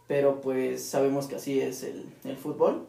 pero 0.08 0.40
pues 0.40 0.82
sabemos 0.84 1.26
que 1.26 1.36
así 1.36 1.60
es 1.60 1.84
el, 1.84 2.06
el 2.24 2.36
fútbol. 2.36 2.86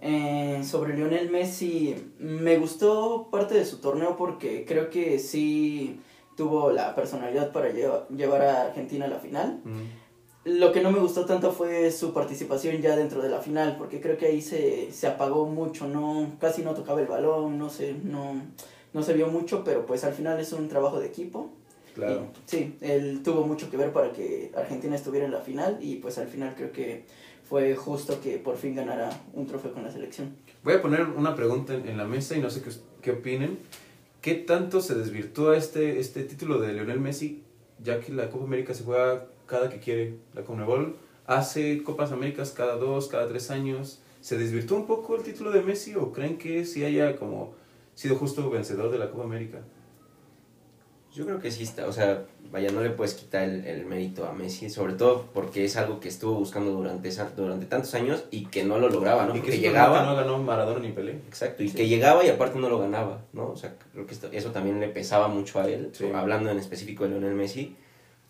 Eh, 0.00 0.62
sobre 0.64 0.96
Lionel 0.96 1.30
Messi, 1.30 1.94
me 2.18 2.58
gustó 2.58 3.28
parte 3.30 3.54
de 3.54 3.64
su 3.64 3.78
torneo 3.78 4.16
porque 4.16 4.64
creo 4.64 4.90
que 4.90 5.20
sí 5.20 6.00
tuvo 6.36 6.72
la 6.72 6.96
personalidad 6.96 7.52
para 7.52 7.70
lleva- 7.70 8.08
llevar 8.08 8.42
a 8.42 8.62
Argentina 8.62 9.04
a 9.04 9.08
la 9.08 9.20
final. 9.20 9.60
Mm. 9.64 10.01
Lo 10.44 10.72
que 10.72 10.80
no 10.80 10.90
me 10.90 10.98
gustó 10.98 11.24
tanto 11.24 11.52
fue 11.52 11.90
su 11.92 12.12
participación 12.12 12.80
ya 12.82 12.96
dentro 12.96 13.22
de 13.22 13.28
la 13.28 13.40
final, 13.40 13.76
porque 13.78 14.00
creo 14.00 14.18
que 14.18 14.26
ahí 14.26 14.42
se, 14.42 14.90
se 14.90 15.06
apagó 15.06 15.46
mucho, 15.46 15.86
no 15.86 16.32
casi 16.40 16.62
no 16.62 16.74
tocaba 16.74 17.00
el 17.00 17.06
balón, 17.06 17.58
no 17.58 17.70
sé, 17.70 17.94
no, 18.02 18.42
no 18.92 19.02
se 19.02 19.12
vio 19.12 19.28
mucho, 19.28 19.62
pero 19.62 19.86
pues 19.86 20.02
al 20.02 20.14
final 20.14 20.40
es 20.40 20.52
un 20.52 20.68
trabajo 20.68 20.98
de 20.98 21.06
equipo. 21.06 21.50
Claro. 21.94 22.26
Y, 22.34 22.50
sí, 22.50 22.76
él 22.80 23.20
tuvo 23.22 23.46
mucho 23.46 23.70
que 23.70 23.76
ver 23.76 23.92
para 23.92 24.12
que 24.12 24.50
Argentina 24.56 24.96
estuviera 24.96 25.26
en 25.26 25.32
la 25.32 25.40
final 25.40 25.78
y 25.80 25.96
pues 25.96 26.18
al 26.18 26.26
final 26.26 26.54
creo 26.56 26.72
que 26.72 27.04
fue 27.48 27.76
justo 27.76 28.20
que 28.20 28.38
por 28.38 28.56
fin 28.56 28.74
ganara 28.74 29.10
un 29.34 29.46
trofeo 29.46 29.72
con 29.72 29.84
la 29.84 29.92
selección. 29.92 30.34
Voy 30.64 30.74
a 30.74 30.82
poner 30.82 31.02
una 31.02 31.36
pregunta 31.36 31.74
en, 31.74 31.86
en 31.86 31.96
la 31.98 32.04
mesa 32.04 32.36
y 32.36 32.40
no 32.40 32.50
sé 32.50 32.62
qué, 32.62 32.70
qué 33.00 33.10
opinen. 33.12 33.58
¿Qué 34.22 34.34
tanto 34.34 34.80
se 34.80 34.94
desvirtúa 34.94 35.56
este, 35.56 35.98
este 35.98 36.22
título 36.22 36.60
de 36.60 36.72
Lionel 36.72 37.00
Messi, 37.00 37.42
ya 37.82 38.00
que 38.00 38.12
la 38.12 38.30
Copa 38.30 38.44
América 38.44 38.72
se 38.72 38.84
juega 38.84 39.26
cada 39.52 39.68
que 39.68 39.78
quiere? 39.80 40.14
La 40.32 40.42
Conmebol 40.44 40.96
hace 41.26 41.82
Copas 41.82 42.10
Américas 42.10 42.52
cada 42.52 42.76
dos, 42.76 43.06
cada 43.08 43.28
tres 43.28 43.50
años. 43.50 44.00
¿Se 44.22 44.38
desvirtuó 44.38 44.78
un 44.78 44.86
poco 44.86 45.14
el 45.14 45.22
título 45.22 45.50
de 45.50 45.60
Messi 45.60 45.94
o 45.94 46.10
creen 46.10 46.38
que 46.38 46.64
sí 46.64 46.84
haya 46.84 47.16
como 47.16 47.52
sido 47.94 48.16
justo 48.16 48.48
vencedor 48.48 48.90
de 48.90 48.98
la 48.98 49.10
Copa 49.10 49.24
América? 49.24 49.58
Yo 51.14 51.26
creo 51.26 51.38
que 51.40 51.50
sí 51.50 51.64
está, 51.64 51.86
o 51.86 51.92
sea, 51.92 52.24
vaya, 52.50 52.70
no 52.72 52.80
le 52.82 52.88
puedes 52.88 53.12
quitar 53.12 53.42
el, 53.42 53.66
el 53.66 53.84
mérito 53.84 54.24
a 54.24 54.32
Messi, 54.32 54.70
sobre 54.70 54.94
todo 54.94 55.26
porque 55.34 55.66
es 55.66 55.76
algo 55.76 56.00
que 56.00 56.08
estuvo 56.08 56.32
buscando 56.32 56.70
durante, 56.72 57.08
esa, 57.08 57.28
durante 57.36 57.66
tantos 57.66 57.92
años 57.94 58.24
y 58.30 58.46
que 58.46 58.64
no 58.64 58.78
lo 58.78 58.88
lograba, 58.88 59.26
¿no? 59.26 59.36
y 59.36 59.42
que 59.42 59.58
llegaba, 59.58 60.06
no 60.06 60.16
ganó 60.16 60.38
Maradona 60.38 60.80
ni 60.80 60.92
Pelé. 60.92 61.12
exacto, 61.28 61.62
y 61.62 61.68
Sí. 61.68 61.76
que 61.76 61.86
llegaba 61.88 62.24
y 62.24 62.30
aparte 62.30 62.58
no 62.58 62.70
lo 62.70 62.78
ganaba, 62.78 63.20
¿no? 63.34 63.50
O 63.50 63.56
sea, 63.56 63.74
creo 63.92 64.06
que 64.06 64.14
esto- 64.14 64.30
eso 64.32 64.52
también 64.52 64.80
le 64.80 64.88
pesaba 64.88 65.28
mucho 65.28 65.60
a 65.60 65.68
él, 65.68 65.90
Sí. 65.92 66.06
hablando 66.14 66.48
en 66.50 66.58
específico 66.58 67.04
de 67.04 67.10
Lionel 67.10 67.34
Messi. 67.34 67.76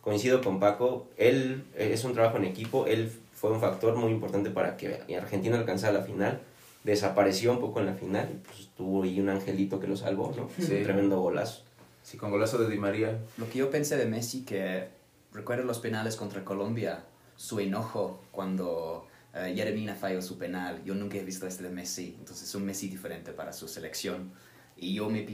Coincido 0.03 0.43
con 0.43 0.59
Paco, 0.59 1.07
él 1.17 1.65
eh, 1.77 1.91
es 1.93 2.05
un 2.05 2.13
trabajo 2.13 2.37
en 2.37 2.45
equipo, 2.45 2.87
él 2.87 3.11
fue 3.33 3.53
un 3.53 3.61
factor 3.61 3.97
muy 3.97 4.11
importante 4.11 4.51
para 4.51 4.77
que 4.77 5.07
Argentina 5.17 5.57
alcanzara 5.57 5.93
la 5.93 6.05
final. 6.05 6.41
Desapareció 6.83 7.53
un 7.53 7.61
poco 7.61 7.79
en 7.79 7.87
la 7.87 7.95
final, 7.95 8.29
y 8.33 8.37
pues 8.45 8.69
tuvo 8.77 9.05
ahí 9.05 9.21
un 9.21 9.29
angelito 9.29 9.79
que 9.79 9.87
lo 9.87 9.97
salvó, 9.97 10.35
¿no? 10.37 10.49
Sí. 10.59 10.75
Un 10.75 10.83
tremendo 10.83 11.21
golazo. 11.21 11.63
Sí, 12.03 12.17
con 12.17 12.33
golazo 12.33 12.59
de 12.59 12.69
Di 12.69 12.79
María. 12.79 13.21
Lo 13.39 13.49
que 13.49 13.59
yo 13.59 13.71
pensé 13.71 13.97
de 13.97 14.07
Messi, 14.07 14.45
que 14.45 14.89
recuerdo 15.33 15.63
los 15.63 15.79
penales 15.79 16.17
contra 16.17 16.45
Colombia, 16.45 17.05
su 17.37 17.61
enojo 17.61 18.21
cuando 18.33 19.07
eh, 19.35 19.53
Jeremina 19.55 19.95
falló 19.95 20.21
su 20.21 20.37
penal. 20.37 20.83
Yo 20.85 20.97
nunca 20.97 21.17
he 21.17 21.25
visto 21.25 21.47
este 21.47 21.63
de 21.63 21.71
Messi, 21.71 22.17
entonces 22.19 22.49
es 22.49 22.55
un 22.57 22.65
Messi 22.65 22.89
diferente 22.89 23.31
para 23.31 23.53
su 23.53 23.69
selección. 23.69 24.33
Y 24.77 24.95
yo 24.95 25.09
me 25.09 25.25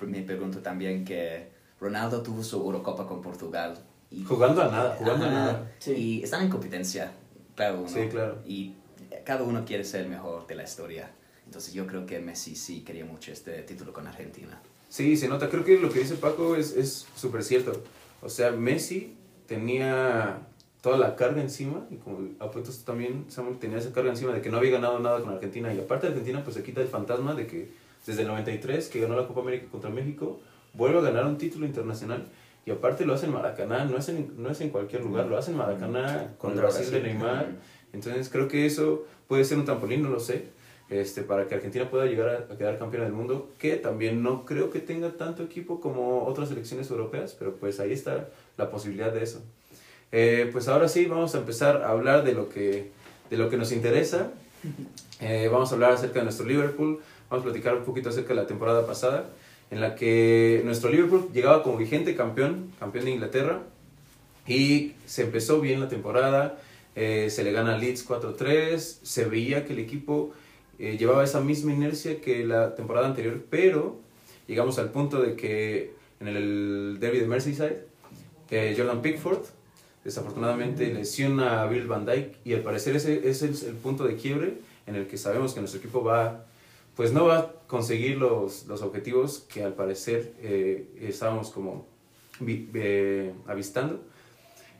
me 0.00 0.22
pregunto 0.22 0.60
también 0.60 1.04
que 1.04 1.48
Ronaldo 1.78 2.22
tuvo 2.22 2.42
su 2.42 2.56
Eurocopa 2.56 3.06
con 3.06 3.20
Portugal. 3.20 3.78
Y, 4.14 4.24
Jugando 4.24 4.62
a 4.62 4.68
nada, 4.68 4.96
jugando 4.96 5.24
a 5.24 5.28
Ajá, 5.28 5.36
nada. 5.36 5.72
Sí. 5.78 5.92
Y 5.92 6.22
están 6.22 6.42
en 6.42 6.50
competencia, 6.50 7.12
cada 7.54 7.74
uno. 7.74 7.88
Sí, 7.88 8.08
claro. 8.10 8.38
Y 8.46 8.74
cada 9.24 9.42
uno 9.42 9.64
quiere 9.64 9.84
ser 9.84 10.02
el 10.02 10.08
mejor 10.08 10.46
de 10.46 10.54
la 10.54 10.64
historia. 10.64 11.10
Entonces 11.46 11.74
yo 11.74 11.86
creo 11.86 12.06
que 12.06 12.18
Messi 12.20 12.56
sí 12.56 12.80
quería 12.80 13.04
mucho 13.04 13.32
este 13.32 13.62
título 13.62 13.92
con 13.92 14.06
Argentina. 14.06 14.60
Sí, 14.88 15.16
se 15.16 15.28
nota. 15.28 15.48
Creo 15.48 15.64
que 15.64 15.78
lo 15.78 15.90
que 15.90 16.00
dice 16.00 16.14
Paco 16.14 16.56
es 16.56 16.76
es 16.76 17.06
súper 17.16 17.42
cierto. 17.42 17.82
O 18.22 18.28
sea, 18.28 18.52
Messi 18.52 19.16
tenía 19.46 20.38
toda 20.84 20.98
la 20.98 21.16
carga 21.16 21.40
encima, 21.40 21.86
y 21.90 21.96
como 21.96 22.28
apuntas 22.40 22.76
tú 22.76 22.84
también, 22.84 23.24
Samuel, 23.28 23.58
tenía 23.58 23.78
esa 23.78 23.90
carga 23.92 24.10
encima 24.10 24.34
de 24.34 24.42
que 24.42 24.50
no 24.50 24.58
había 24.58 24.72
ganado 24.72 24.98
nada 24.98 25.18
con 25.20 25.30
Argentina. 25.30 25.72
Y 25.72 25.80
aparte 25.80 26.08
Argentina, 26.08 26.44
pues 26.44 26.56
se 26.56 26.62
quita 26.62 26.82
el 26.82 26.88
fantasma 26.88 27.34
de 27.34 27.46
que 27.46 27.70
desde 28.06 28.20
el 28.20 28.28
93, 28.28 28.88
que 28.88 29.00
ganó 29.00 29.16
la 29.16 29.26
Copa 29.26 29.40
América 29.40 29.66
contra 29.70 29.88
México, 29.88 30.40
vuelve 30.74 30.98
a 30.98 31.00
ganar 31.00 31.24
un 31.24 31.38
título 31.38 31.64
internacional. 31.64 32.26
Y 32.66 32.70
aparte 32.70 33.04
lo 33.04 33.14
hace 33.14 33.26
en 33.26 33.32
Maracaná, 33.32 33.84
no 33.84 33.98
es 33.98 34.08
en, 34.08 34.32
no 34.38 34.50
es 34.50 34.60
en 34.60 34.70
cualquier 34.70 35.02
lugar, 35.02 35.26
lo 35.26 35.36
hace 35.36 35.50
en 35.50 35.58
Maracaná 35.58 36.34
con 36.38 36.52
Contra 36.52 36.68
Brasil 36.68 36.90
de. 36.90 37.00
Neymar. 37.02 37.48
Entonces 37.92 38.28
creo 38.28 38.48
que 38.48 38.66
eso 38.66 39.04
puede 39.28 39.44
ser 39.44 39.58
un 39.58 39.64
trampolín, 39.64 40.02
no 40.02 40.08
lo 40.08 40.18
sé, 40.20 40.46
este, 40.88 41.22
para 41.22 41.46
que 41.46 41.54
Argentina 41.54 41.88
pueda 41.90 42.06
llegar 42.06 42.28
a, 42.28 42.52
a 42.52 42.56
quedar 42.56 42.78
campeona 42.78 43.04
del 43.04 43.14
mundo, 43.14 43.50
que 43.58 43.76
también 43.76 44.22
no 44.22 44.44
creo 44.44 44.70
que 44.70 44.80
tenga 44.80 45.12
tanto 45.12 45.42
equipo 45.42 45.80
como 45.80 46.24
otras 46.24 46.48
selecciones 46.48 46.90
europeas, 46.90 47.36
pero 47.38 47.54
pues 47.56 47.80
ahí 47.80 47.92
está 47.92 48.28
la 48.56 48.70
posibilidad 48.70 49.12
de 49.12 49.22
eso. 49.22 49.42
Eh, 50.16 50.48
pues 50.52 50.68
ahora 50.68 50.88
sí, 50.88 51.06
vamos 51.06 51.34
a 51.34 51.38
empezar 51.38 51.82
a 51.82 51.90
hablar 51.90 52.22
de 52.22 52.34
lo 52.34 52.48
que, 52.48 52.92
de 53.30 53.36
lo 53.36 53.50
que 53.50 53.56
nos 53.56 53.72
interesa. 53.72 54.30
Eh, 55.20 55.48
vamos 55.50 55.72
a 55.72 55.74
hablar 55.74 55.92
acerca 55.92 56.20
de 56.20 56.24
nuestro 56.24 56.46
Liverpool, 56.46 57.00
vamos 57.28 57.44
a 57.44 57.50
platicar 57.50 57.76
un 57.76 57.84
poquito 57.84 58.10
acerca 58.10 58.28
de 58.28 58.36
la 58.36 58.46
temporada 58.46 58.86
pasada, 58.86 59.26
en 59.74 59.80
la 59.80 59.96
que 59.96 60.62
nuestro 60.64 60.88
Liverpool 60.88 61.30
llegaba 61.34 61.64
como 61.64 61.76
vigente 61.76 62.14
campeón, 62.14 62.70
campeón 62.78 63.06
de 63.06 63.10
Inglaterra, 63.10 63.60
y 64.46 64.92
se 65.04 65.22
empezó 65.22 65.60
bien 65.60 65.80
la 65.80 65.88
temporada, 65.88 66.60
eh, 66.94 67.26
se 67.28 67.42
le 67.42 67.50
gana 67.50 67.74
a 67.74 67.78
Leeds 67.78 68.08
4-3, 68.08 68.78
se 68.78 69.24
veía 69.24 69.64
que 69.64 69.72
el 69.72 69.80
equipo 69.80 70.30
eh, 70.78 70.96
llevaba 70.96 71.24
esa 71.24 71.40
misma 71.40 71.72
inercia 71.72 72.20
que 72.20 72.44
la 72.44 72.76
temporada 72.76 73.08
anterior, 73.08 73.42
pero 73.50 73.98
llegamos 74.46 74.78
al 74.78 74.90
punto 74.92 75.20
de 75.20 75.34
que 75.34 75.90
en 76.20 76.28
el 76.28 76.98
derby 77.00 77.18
de 77.18 77.26
Merseyside, 77.26 77.84
eh, 78.50 78.76
Jordan 78.78 79.02
Pickford 79.02 79.42
desafortunadamente 80.04 80.94
lesiona 80.94 81.62
a 81.62 81.66
Bill 81.66 81.88
Van 81.88 82.06
Dyke 82.06 82.36
y 82.44 82.54
al 82.54 82.60
parecer 82.60 82.94
ese, 82.94 83.28
ese 83.28 83.50
es 83.50 83.64
el 83.64 83.74
punto 83.74 84.04
de 84.04 84.14
quiebre 84.14 84.54
en 84.86 84.94
el 84.94 85.08
que 85.08 85.18
sabemos 85.18 85.52
que 85.52 85.58
nuestro 85.58 85.80
equipo 85.80 86.04
va, 86.04 86.44
pues 86.96 87.12
no 87.12 87.26
va 87.26 87.38
a 87.38 87.52
conseguir 87.66 88.18
los, 88.18 88.66
los 88.66 88.82
objetivos 88.82 89.46
que 89.52 89.64
al 89.64 89.74
parecer 89.74 90.32
eh, 90.40 90.88
estábamos 91.00 91.50
como 91.50 91.86
eh, 92.46 93.32
avistando. 93.46 94.00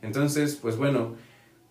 Entonces, 0.02 0.56
pues 0.56 0.76
bueno, 0.76 1.14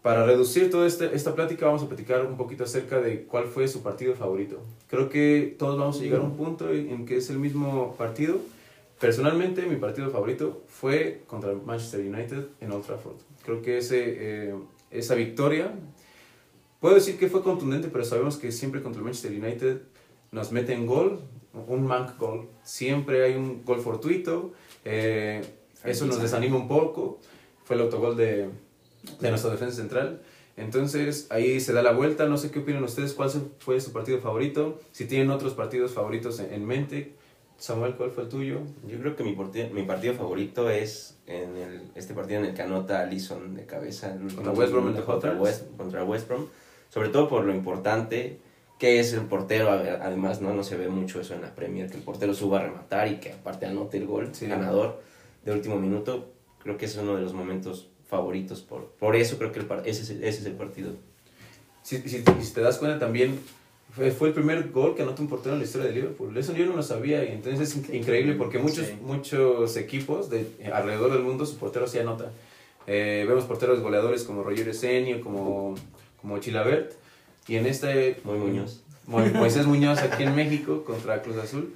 para 0.01 0.25
reducir 0.25 0.69
toda 0.69 0.85
esta, 0.85 1.05
esta 1.05 1.33
plática 1.33 1.65
vamos 1.65 1.83
a 1.83 1.87
platicar 1.87 2.25
un 2.25 2.35
poquito 2.35 2.65
acerca 2.65 2.99
de 2.99 3.23
cuál 3.23 3.45
fue 3.45 3.67
su 3.67 3.81
partido 3.81 4.15
favorito. 4.15 4.59
Creo 4.89 5.09
que 5.09 5.55
todos 5.57 5.79
vamos 5.79 5.99
a 5.99 6.03
llegar 6.03 6.19
a 6.19 6.23
un 6.23 6.35
punto 6.35 6.69
en 6.71 7.05
que 7.05 7.17
es 7.17 7.29
el 7.29 7.39
mismo 7.39 7.95
partido. 7.97 8.37
Personalmente, 8.99 9.63
mi 9.63 9.77
partido 9.77 10.09
favorito 10.11 10.63
fue 10.67 11.21
contra 11.27 11.53
Manchester 11.53 12.01
United 12.01 12.47
en 12.59 12.71
Old 12.71 12.85
Trafford. 12.85 13.15
Creo 13.45 13.61
que 13.61 13.77
ese, 13.77 14.49
eh, 14.49 14.55
esa 14.91 15.15
victoria, 15.15 15.73
puedo 16.79 16.95
decir 16.95 17.17
que 17.17 17.27
fue 17.27 17.43
contundente, 17.43 17.87
pero 17.87 18.03
sabemos 18.03 18.37
que 18.37 18.51
siempre 18.51 18.81
contra 18.81 18.99
el 18.99 19.05
Manchester 19.05 19.31
United 19.31 19.81
nos 20.33 20.51
meten 20.51 20.85
gol, 20.85 21.21
un 21.53 21.85
mank 21.85 22.17
gol. 22.17 22.49
Siempre 22.63 23.23
hay 23.23 23.35
un 23.35 23.63
gol 23.63 23.79
fortuito, 23.79 24.51
eh, 24.83 25.41
eso 25.85 26.05
nos 26.05 26.21
desanima 26.21 26.57
un 26.57 26.67
poco. 26.67 27.19
Fue 27.63 27.77
el 27.77 27.83
autogol 27.83 28.17
de, 28.17 28.49
de 29.19 29.29
nuestra 29.29 29.51
defensa 29.51 29.77
central. 29.77 30.21
Entonces 30.57 31.27
ahí 31.29 31.59
se 31.59 31.71
da 31.71 31.81
la 31.81 31.93
vuelta. 31.93 32.25
No 32.25 32.37
sé 32.37 32.51
qué 32.51 32.59
opinan 32.59 32.83
ustedes, 32.83 33.13
cuál 33.13 33.29
fue 33.59 33.79
su 33.79 33.93
partido 33.93 34.19
favorito. 34.19 34.79
Si 34.91 35.05
tienen 35.05 35.29
otros 35.29 35.53
partidos 35.53 35.93
favoritos 35.93 36.39
en, 36.39 36.53
en 36.53 36.65
mente. 36.65 37.13
Samuel, 37.57 37.95
¿cuál 37.95 38.11
fue 38.11 38.23
el 38.23 38.29
tuyo? 38.29 38.59
Yo 38.87 38.99
creo 38.99 39.15
que 39.15 39.23
mi, 39.23 39.33
partido, 39.33 39.69
mi 39.69 39.83
partido 39.83 40.15
favorito 40.15 40.69
es 40.69 41.17
en 41.27 41.55
el, 41.55 41.81
este 41.95 42.13
partido 42.13 42.39
en 42.39 42.47
el 42.47 42.53
que 42.53 42.63
anota 42.63 43.01
Alisson 43.01 43.53
de 43.55 43.65
cabeza. 43.65 44.17
Contra 44.35 44.51
West 44.51 44.73
Brom 44.73 44.93
contra. 45.01 45.33
West, 45.33 45.77
contra 45.77 46.03
West 46.03 46.27
Brom. 46.27 46.47
Sobre 46.89 47.09
todo 47.09 47.29
por 47.29 47.45
lo 47.45 47.53
importante 47.53 48.39
que 48.83 48.99
es 48.99 49.13
el 49.13 49.21
portero. 49.21 49.71
Además, 49.71 50.41
¿no? 50.41 50.53
no 50.53 50.61
se 50.61 50.75
ve 50.75 50.89
mucho 50.89 51.21
eso 51.21 51.33
en 51.33 51.41
la 51.41 51.55
Premier, 51.55 51.89
que 51.89 51.95
el 51.95 52.03
portero 52.03 52.33
suba 52.33 52.59
a 52.59 52.63
rematar 52.63 53.07
y 53.07 53.15
que 53.15 53.31
aparte 53.31 53.65
anote 53.65 53.95
el 53.97 54.05
gol 54.05 54.27
Sí. 54.33 54.45
ganador 54.45 55.01
de 55.45 55.53
último 55.53 55.77
minuto. 55.79 56.33
Creo 56.61 56.75
que 56.77 56.83
es 56.87 56.97
uno 56.97 57.15
de 57.15 57.21
los 57.21 57.31
momentos 57.33 57.87
favoritos. 58.09 58.61
Por, 58.61 58.87
por 58.99 59.15
eso 59.15 59.37
creo 59.37 59.53
que 59.53 59.59
el, 59.61 59.67
ese, 59.85 60.01
es 60.01 60.09
el- 60.09 60.23
ese 60.25 60.39
es 60.41 60.45
el 60.47 60.53
partido. 60.53 60.91
Si, 61.81 61.97
si, 62.01 62.23
si 62.41 62.53
te 62.53 62.59
das 62.59 62.77
cuenta 62.77 62.99
también, 62.99 63.39
fue, 63.95 64.11
fue 64.11 64.27
el 64.27 64.33
primer 64.33 64.69
gol 64.71 64.95
que 64.95 65.03
anota 65.03 65.21
un 65.21 65.29
portero 65.29 65.53
en 65.53 65.59
la 65.59 65.65
historia 65.65 65.87
de 65.87 65.93
Liverpool. 65.93 66.37
Eso 66.37 66.51
yo 66.53 66.65
no 66.65 66.75
lo 66.75 66.83
sabía 66.83 67.23
y 67.23 67.29
entonces 67.31 67.61
es 67.69 67.77
in- 67.77 67.95
increíble 67.95 68.33
porque 68.33 68.59
muchos, 68.59 68.85
Sí. 68.87 68.97
muchos 69.01 69.77
equipos 69.77 70.29
de, 70.29 70.45
alrededor 70.73 71.13
del 71.13 71.21
mundo 71.21 71.45
su 71.45 71.55
portero 71.57 71.87
sí 71.87 71.99
anota. 71.99 72.31
Eh, 72.85 73.23
vemos 73.29 73.45
porteros 73.45 73.79
goleadores 73.79 74.23
como 74.25 74.43
Roger 74.43 74.73
Senio, 74.75 75.21
como, 75.21 75.75
como 76.21 76.37
Chilabert 76.39 76.95
y 77.47 77.55
en 77.55 77.65
este... 77.65 78.19
Muy 78.23 78.37
Muñoz. 78.37 78.83
Mo- 79.07 79.19
Moisés 79.33 79.65
Muñoz 79.65 79.99
aquí 79.99 80.23
en 80.23 80.35
México 80.35 80.83
contra 80.83 81.21
Cruz 81.21 81.37
Azul. 81.37 81.73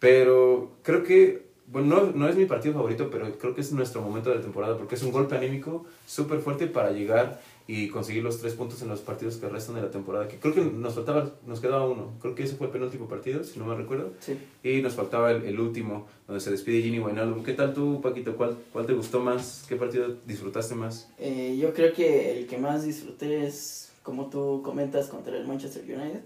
Pero 0.00 0.72
creo 0.82 1.02
que, 1.02 1.46
bueno, 1.66 1.94
no, 1.96 2.12
no 2.12 2.28
es 2.28 2.36
mi 2.36 2.46
partido 2.46 2.74
favorito, 2.74 3.10
pero 3.10 3.30
creo 3.38 3.54
que 3.54 3.60
es 3.60 3.72
nuestro 3.72 4.02
momento 4.02 4.30
de 4.30 4.36
la 4.36 4.42
temporada 4.42 4.76
porque 4.76 4.96
es 4.96 5.02
un 5.02 5.12
golpe 5.12 5.36
anímico 5.36 5.86
súper 6.06 6.40
fuerte 6.40 6.66
para 6.66 6.90
llegar 6.90 7.40
y 7.66 7.88
conseguir 7.88 8.22
los 8.22 8.38
tres 8.40 8.52
puntos 8.52 8.82
en 8.82 8.88
los 8.88 9.00
partidos 9.00 9.36
que 9.38 9.48
restan 9.48 9.76
de 9.76 9.80
la 9.80 9.90
temporada. 9.90 10.28
Que 10.28 10.36
creo 10.36 10.52
que 10.52 10.60
nos 10.60 10.94
faltaba, 10.94 11.30
nos 11.46 11.60
quedaba 11.60 11.86
uno. 11.88 12.12
Creo 12.20 12.34
que 12.34 12.42
ese 12.42 12.56
fue 12.56 12.66
el 12.66 12.72
penúltimo 12.74 13.08
partido, 13.08 13.42
si 13.44 13.58
no 13.58 13.64
me 13.64 13.74
recuerdo. 13.74 14.12
Sí. 14.20 14.36
Y 14.62 14.82
nos 14.82 14.92
faltaba 14.92 15.30
el, 15.30 15.44
el 15.44 15.58
último, 15.58 16.06
donde 16.26 16.40
se 16.42 16.50
despide 16.50 16.82
Gini 16.82 16.98
Wijnaldum. 16.98 17.42
¿Qué 17.42 17.54
tal 17.54 17.72
tú, 17.72 18.02
Paquito? 18.02 18.36
¿Cuál, 18.36 18.58
¿Cuál 18.70 18.84
te 18.84 18.92
gustó 18.92 19.20
más? 19.20 19.64
¿Qué 19.66 19.76
partido 19.76 20.14
disfrutaste 20.26 20.74
más? 20.74 21.08
Eh, 21.18 21.56
yo 21.58 21.72
creo 21.72 21.94
que 21.94 22.38
el 22.40 22.46
que 22.46 22.58
más 22.58 22.84
disfruté 22.84 23.46
es, 23.46 23.90
como 24.04 24.30
tú 24.30 24.62
comentas, 24.62 25.08
contra 25.08 25.36
el 25.36 25.44
Manchester 25.48 25.82
United. 25.82 26.20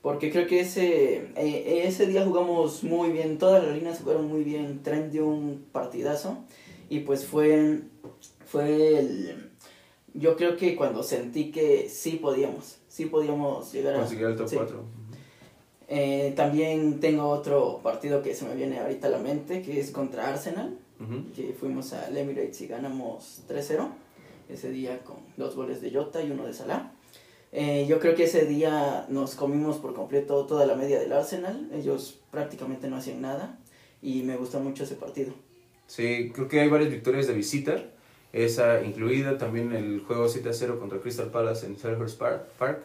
Porque 0.00 0.30
creo 0.30 0.46
que 0.46 0.60
ese, 0.60 1.32
eh, 1.36 1.82
ese 1.84 2.06
día 2.06 2.24
jugamos 2.24 2.82
muy 2.82 3.10
bien, 3.10 3.36
todas 3.36 3.62
las 3.62 3.74
líneas 3.74 3.98
jugaron 4.00 4.26
muy 4.28 4.44
bien, 4.44 4.82
Trent 4.82 5.12
dio 5.12 5.26
un 5.26 5.66
partidazo. 5.70 6.38
Y 6.88 7.00
pues 7.00 7.26
fue, 7.26 7.80
fue 8.46 8.98
el... 8.98 9.50
Yo 10.14 10.36
creo 10.36 10.56
que 10.56 10.74
cuando 10.74 11.02
sentí 11.02 11.50
que 11.50 11.90
sí 11.90 12.12
podíamos, 12.12 12.78
sí 12.88 13.04
podíamos 13.04 13.70
llegar 13.74 13.96
a... 13.96 13.98
Conseguir 13.98 14.26
el 14.26 14.36
top 14.36 14.48
sí. 14.48 14.56
4. 14.56 14.84
Eh, 15.88 16.32
también 16.34 17.00
tengo 17.00 17.28
otro 17.28 17.80
partido 17.82 18.22
que 18.22 18.34
se 18.34 18.46
me 18.46 18.54
viene 18.54 18.78
ahorita 18.78 19.08
a 19.08 19.10
la 19.10 19.18
mente, 19.18 19.60
que 19.60 19.78
es 19.78 19.90
contra 19.90 20.28
Arsenal 20.28 20.78
que 21.34 21.54
fuimos 21.58 21.92
al 21.92 22.16
Emirates 22.16 22.60
y 22.62 22.66
ganamos 22.66 23.42
3-0 23.48 23.88
ese 24.48 24.70
día 24.70 25.02
con 25.04 25.16
dos 25.36 25.54
goles 25.54 25.80
de 25.80 25.92
Jota 25.92 26.22
y 26.22 26.30
uno 26.30 26.46
de 26.46 26.54
Salah. 26.54 26.92
Eh, 27.58 27.86
yo 27.88 28.00
creo 28.00 28.14
que 28.14 28.24
ese 28.24 28.44
día 28.44 29.06
nos 29.08 29.34
comimos 29.34 29.78
por 29.78 29.94
completo 29.94 30.44
toda 30.44 30.66
la 30.66 30.74
media 30.74 31.00
del 31.00 31.10
Arsenal, 31.10 31.70
ellos 31.72 32.20
prácticamente 32.30 32.86
no 32.86 32.96
hacían 32.96 33.22
nada 33.22 33.58
y 34.02 34.24
me 34.24 34.36
gustó 34.36 34.60
mucho 34.60 34.84
ese 34.84 34.94
partido. 34.94 35.32
Sí, 35.86 36.32
creo 36.34 36.48
que 36.48 36.60
hay 36.60 36.68
varias 36.68 36.90
victorias 36.90 37.26
de 37.26 37.32
visita, 37.32 37.82
esa 38.34 38.82
incluida 38.82 39.38
también 39.38 39.72
el 39.72 40.00
juego 40.00 40.26
7-0 40.26 40.78
contra 40.78 41.00
Crystal 41.00 41.30
Palace 41.30 41.64
en 41.64 41.78
Selhurst 41.78 42.18
Park. 42.18 42.82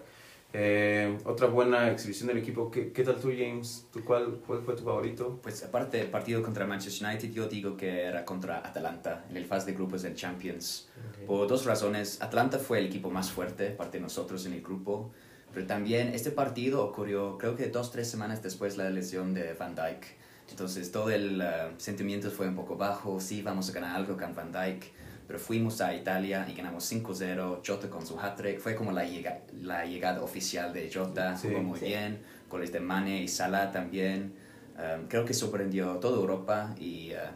Eh, 0.54 1.18
otra 1.24 1.48
buena 1.48 1.90
exhibición 1.92 2.28
del 2.28 2.38
equipo. 2.38 2.70
¿Qué, 2.70 2.92
qué 2.92 3.04
tal 3.04 3.16
tú, 3.16 3.30
James? 3.30 3.88
¿Tú 3.92 4.04
cuál, 4.04 4.42
¿Cuál 4.46 4.62
fue 4.64 4.76
tu 4.76 4.84
favorito? 4.84 5.40
Pues 5.42 5.64
aparte 5.64 5.98
del 5.98 6.08
partido 6.08 6.42
contra 6.44 6.66
Manchester 6.66 7.08
United, 7.08 7.32
yo 7.32 7.48
digo 7.48 7.78
que 7.78 8.04
era 8.04 8.26
contra 8.26 8.58
Atalanta 8.58 9.26
en 9.30 9.38
el 9.38 9.46
fase 9.46 9.68
de 9.68 9.74
grupos 9.74 10.02
del 10.02 10.16
Champions. 10.16 10.90
Por 11.26 11.48
dos 11.48 11.66
razones. 11.66 12.22
Atlanta 12.22 12.60
fue 12.60 12.80
el 12.80 12.88
equipo 12.88 13.10
más 13.10 13.32
fuerte, 13.32 13.70
aparte 13.74 13.98
de 13.98 14.02
nosotros 14.04 14.46
en 14.46 14.54
el 14.54 14.62
grupo. 14.62 15.12
Pero 15.54 15.68
también 15.68 16.14
este 16.14 16.32
partido 16.32 16.84
ocurrió, 16.84 17.38
creo 17.38 17.56
que 17.56 17.68
dos, 17.68 17.92
tres 17.92 18.10
semanas 18.10 18.42
después 18.42 18.78
de 18.78 18.84
la 18.84 18.90
lesión 18.90 19.34
de 19.34 19.54
Van 19.54 19.76
Dijk. 19.76 20.06
Entonces 20.50 20.92
todo 20.92 21.10
el 21.10 21.42
eh, 21.42 21.72
sentimiento 21.78 22.30
fue 22.30 22.48
un 22.48 22.56
poco 22.56 22.76
bajo. 22.76 23.20
Sí, 23.20 23.42
vamos 23.42 23.70
a 23.70 23.74
ganar 23.74 23.96
algo 23.96 24.18
con 24.18 24.36
Van 24.36 24.52
Dijk. 24.52 24.92
Pero 25.32 25.40
fuimos 25.42 25.80
a 25.80 25.96
Italia 25.96 26.46
y 26.52 26.54
ganamos 26.54 26.92
5-0. 26.92 27.62
Jota 27.66 27.90
con 27.90 28.06
su 28.06 28.20
hat-trick. 28.20 28.60
Fue 28.60 28.76
como 28.76 28.92
la, 28.92 29.06
llega- 29.06 29.40
la 29.62 29.86
llegada 29.86 30.22
oficial 30.22 30.74
de 30.74 30.92
Jota. 30.94 31.38
Sí, 31.38 31.48
Jugó 31.48 31.64
muy 31.64 31.80
sí. 31.80 31.86
bien. 31.86 32.20
Goles 32.50 32.74
de 32.74 32.82
Mane 32.82 33.24
y 33.24 33.30
Salah 33.30 33.72
también. 33.72 34.34
Um, 34.76 35.08
creo 35.08 35.24
que 35.24 35.34
sorprendió 35.34 35.94
toda 36.00 36.18
Europa 36.18 36.76
y 36.78 37.12
uh, 37.14 37.32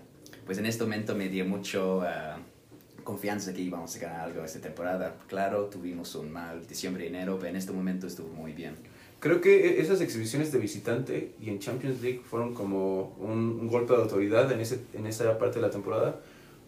pues 0.45 0.57
en 0.57 0.65
este 0.65 0.83
momento 0.83 1.15
me 1.15 1.29
dio 1.29 1.45
mucho 1.45 1.99
uh, 1.99 3.03
confianza 3.05 3.53
que 3.53 3.61
íbamos 3.61 3.95
a 3.95 3.99
ganar 3.99 4.19
algo 4.25 4.43
esta 4.43 4.59
temporada. 4.59 5.15
Claro, 5.29 5.67
tuvimos 5.67 6.13
un 6.15 6.33
mal 6.33 6.67
diciembre 6.67 7.05
y 7.05 7.07
enero, 7.07 7.37
pero 7.37 7.51
en 7.51 7.55
este 7.55 7.71
momento 7.71 8.07
estuvo 8.07 8.27
muy 8.27 8.51
bien. 8.51 8.75
creo 9.21 9.39
que 9.39 9.69
e, 9.69 9.81
esas 9.81 10.01
exhibiciones 10.01 10.51
de 10.51 10.59
visitante 10.59 11.31
y 11.39 11.49
en 11.49 11.59
Champions 11.59 12.01
League 12.01 12.23
fueron 12.29 12.53
como 12.53 13.15
un, 13.21 13.57
un 13.61 13.67
golpe 13.69 13.93
de 13.93 14.01
autoridad 14.01 14.51
en, 14.51 14.59
ese, 14.59 14.81
en 14.93 15.07
esa 15.07 15.37
parte 15.37 15.59
de 15.59 15.61
la 15.61 15.69
temporada, 15.71 16.19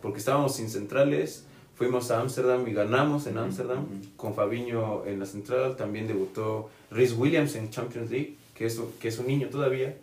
porque 0.01 0.19
estábamos 0.19 0.55
sin 0.55 0.69
centrales, 0.69 1.45
fuimos 1.75 2.11
a 2.11 2.21
Ámsterdam 2.21 2.67
y 2.67 2.73
ganamos 2.73 3.27
en 3.27 3.37
Ámsterdam, 3.37 3.85
con 4.15 4.33
Fabiño 4.33 5.05
en 5.05 5.19
la 5.19 5.25
central, 5.25 5.75
también 5.75 6.07
debutó 6.07 6.69
Rhys 6.91 7.13
Williams 7.13 7.55
en 7.55 7.69
Champions 7.69 8.09
League, 8.09 8.35
que 8.55 8.65
es, 8.65 8.81
que 8.99 9.07
es 9.09 9.19
un 9.19 9.27
niño 9.27 9.49
todavía. 9.49 9.95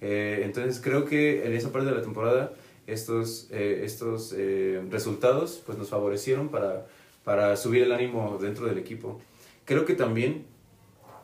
Eh, 0.00 0.42
entonces 0.44 0.80
creo 0.82 1.04
que 1.04 1.46
en 1.46 1.52
esa 1.52 1.70
parte 1.70 1.88
de 1.88 1.94
la 1.94 2.02
temporada 2.02 2.52
estos, 2.86 3.48
eh, 3.50 3.82
estos 3.84 4.34
eh, 4.36 4.82
resultados 4.90 5.62
pues, 5.64 5.78
nos 5.78 5.88
favorecieron 5.88 6.48
para, 6.48 6.86
para 7.24 7.56
subir 7.56 7.82
el 7.82 7.92
ánimo 7.92 8.38
dentro 8.40 8.66
del 8.66 8.78
equipo. 8.78 9.20
Creo 9.64 9.84
que 9.84 9.94
también, 9.94 10.44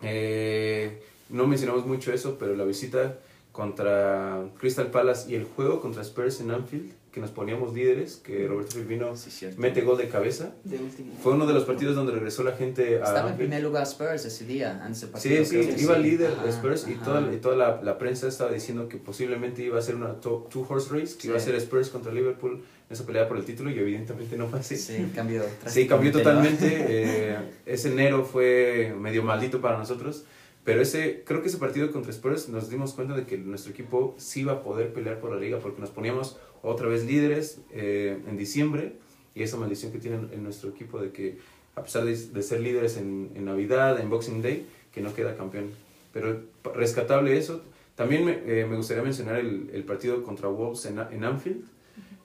eh, 0.02 1.02
no 1.28 1.46
mencionamos 1.46 1.86
mucho 1.86 2.12
eso, 2.12 2.36
pero 2.38 2.54
la 2.54 2.64
visita 2.64 3.18
contra 3.52 4.44
Crystal 4.58 4.90
Palace 4.90 5.30
y 5.30 5.34
el 5.34 5.44
juego 5.44 5.80
contra 5.80 6.02
Spurs 6.02 6.40
en 6.40 6.52
Anfield, 6.52 6.92
que 7.12 7.20
nos 7.20 7.30
poníamos 7.30 7.74
líderes, 7.74 8.16
que 8.16 8.46
Roberto 8.46 8.72
Firmino 8.76 9.16
Sí, 9.16 9.46
mete 9.56 9.80
gol 9.82 9.96
de 9.98 10.08
cabeza. 10.08 10.54
De 10.64 10.78
último. 10.78 11.12
Fue 11.22 11.32
uno 11.32 11.46
de 11.46 11.54
los 11.54 11.64
partidos 11.64 11.96
donde 11.96 12.12
regresó 12.12 12.42
la 12.42 12.52
gente 12.52 12.96
a 12.96 13.04
Estaba 13.04 13.30
en 13.30 13.36
primer 13.36 13.62
lugar 13.62 13.84
Spurs 13.84 14.24
ese 14.24 14.44
día, 14.44 14.80
antes 14.84 15.00
del 15.02 15.10
partido. 15.10 15.44
Sí, 15.44 15.62
sí, 15.64 15.82
iba 15.84 15.96
sí. 15.96 16.02
líder 16.02 16.32
Ajá, 16.32 16.48
Spurs 16.50 16.86
y 16.88 16.94
toda, 16.94 17.32
y 17.32 17.38
toda 17.38 17.56
la, 17.56 17.80
la 17.82 17.98
prensa 17.98 18.28
estaba 18.28 18.50
diciendo 18.52 18.88
que 18.88 18.98
posiblemente 18.98 19.62
iba 19.62 19.78
a 19.78 19.82
ser 19.82 19.94
una 19.94 20.20
two-horse 20.20 20.88
race, 20.92 21.16
que 21.16 21.28
iba 21.28 21.36
a 21.36 21.40
ser 21.40 21.54
Spurs 21.56 21.88
contra 21.88 22.12
Liverpool 22.12 22.52
en 22.54 22.94
esa 22.94 23.04
pelea 23.04 23.26
por 23.28 23.36
el 23.36 23.44
título 23.44 23.70
y 23.70 23.78
evidentemente 23.78 24.36
no 24.36 24.46
fue 24.48 24.60
así. 24.60 24.76
Sí, 24.76 25.10
cambió. 25.14 25.42
Sí, 25.66 25.86
cambió 25.86 26.12
totalmente. 26.12 26.66
eh, 26.88 27.36
ese 27.66 27.90
enero 27.92 28.24
fue 28.24 28.94
medio 28.98 29.22
maldito 29.22 29.60
para 29.60 29.78
nosotros. 29.78 30.24
Pero 30.68 30.82
ese, 30.82 31.22
creo 31.24 31.40
que 31.40 31.48
ese 31.48 31.56
partido 31.56 31.90
contra 31.90 32.12
Spurs 32.12 32.50
nos 32.50 32.68
dimos 32.68 32.92
cuenta 32.92 33.16
de 33.16 33.24
que 33.24 33.38
nuestro 33.38 33.72
equipo 33.72 34.14
sí 34.18 34.40
iba 34.40 34.52
a 34.52 34.62
poder 34.62 34.92
pelear 34.92 35.18
por 35.18 35.30
la 35.30 35.40
liga 35.40 35.60
porque 35.60 35.80
nos 35.80 35.88
poníamos 35.88 36.36
otra 36.60 36.86
vez 36.88 37.06
líderes 37.06 37.62
eh, 37.72 38.18
en 38.28 38.36
diciembre 38.36 38.92
y 39.34 39.42
esa 39.42 39.56
maldición 39.56 39.92
que 39.92 39.98
tiene 39.98 40.18
en 40.30 40.42
nuestro 40.42 40.68
equipo 40.68 41.00
de 41.00 41.10
que 41.10 41.38
a 41.74 41.82
pesar 41.82 42.04
de, 42.04 42.14
de 42.14 42.42
ser 42.42 42.60
líderes 42.60 42.98
en, 42.98 43.30
en 43.34 43.46
Navidad, 43.46 43.98
en 43.98 44.10
Boxing 44.10 44.42
Day, 44.42 44.66
que 44.92 45.00
no 45.00 45.14
queda 45.14 45.38
campeón. 45.38 45.70
Pero 46.12 46.42
rescatable 46.74 47.38
eso. 47.38 47.62
También 47.94 48.26
me, 48.26 48.32
eh, 48.32 48.66
me 48.66 48.76
gustaría 48.76 49.02
mencionar 49.02 49.36
el, 49.36 49.70
el 49.72 49.84
partido 49.84 50.22
contra 50.22 50.48
Wolves 50.48 50.84
en, 50.84 50.98
en 50.98 51.24
Anfield, 51.24 51.64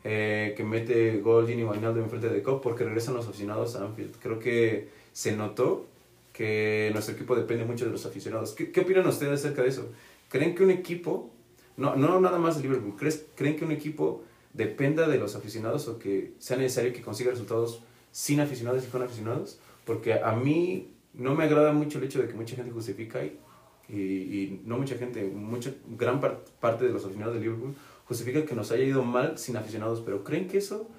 eh, 0.04 0.54
que 0.58 0.66
mete 0.66 1.22
gol 1.22 1.48
Gini 1.48 1.64
Wijnaldum 1.64 2.04
en 2.04 2.10
frente 2.10 2.28
de 2.28 2.44
Cop 2.44 2.62
porque 2.62 2.84
regresan 2.84 3.14
los 3.14 3.26
aficionados 3.26 3.78
a 3.78 3.86
Anfield. 3.86 4.18
Creo 4.22 4.38
que 4.38 4.90
se 5.14 5.34
notó 5.34 5.93
que 6.34 6.90
nuestro 6.94 7.16
equipo 7.16 7.36
depende 7.36 7.64
mucho 7.64 7.86
de 7.86 7.92
los 7.92 8.06
aficionados. 8.06 8.54
¿Qué, 8.54 8.72
qué 8.72 8.82
opinan 8.82 9.06
ustedes 9.08 9.40
acerca 9.40 9.62
de 9.62 9.70
eso? 9.70 9.90
¿Creen 10.30 10.56
que 10.56 10.64
un 10.64 10.72
equipo, 10.72 11.32
no, 11.78 11.96
no 11.96 12.20
nada 12.20 12.40
más 12.40 12.58
de 12.58 12.64
Liverpool, 12.64 12.96
¿crees- 12.98 13.26
¿creen 13.36 13.56
que 13.56 13.66
un 13.66 13.72
equipo 13.72 14.24
dependa 14.54 15.08
de 15.08 15.18
los 15.18 15.36
aficionados 15.36 15.88
o 15.88 16.00
que 16.00 16.34
sea 16.40 16.58
necesario 16.58 16.92
que 16.94 17.02
consiga 17.02 17.32
resultados 17.32 17.82
sin 18.12 18.40
aficionados 18.40 18.84
y 18.84 18.88
con 18.88 19.02
aficionados? 19.04 19.60
Porque 19.86 20.14
a 20.14 20.34
mí 20.36 20.92
no 21.14 21.36
me 21.36 21.44
agrada 21.44 21.72
mucho 21.72 22.00
el 22.00 22.06
hecho 22.06 22.20
de 22.22 22.28
que 22.28 22.34
mucha 22.34 22.56
gente 22.56 22.72
justifica 22.72 23.24
y, 23.24 23.40
y, 23.88 23.96
y 23.96 24.62
no 24.66 24.78
mucha 24.80 24.96
gente, 24.98 25.24
mucha 25.26 25.72
gran 25.98 26.20
par- 26.20 26.44
parte 26.60 26.86
de 26.86 26.92
los 26.92 27.04
aficionados 27.04 27.36
de 27.36 27.42
Liverpool 27.42 27.76
justifica 28.08 28.44
que 28.46 28.56
nos 28.56 28.72
haya 28.72 28.84
ido 28.84 29.04
mal 29.04 29.38
sin 29.38 29.56
aficionados, 29.56 30.02
pero 30.02 30.24
¿creen 30.24 30.48
que 30.48 30.58
eso 30.58 30.90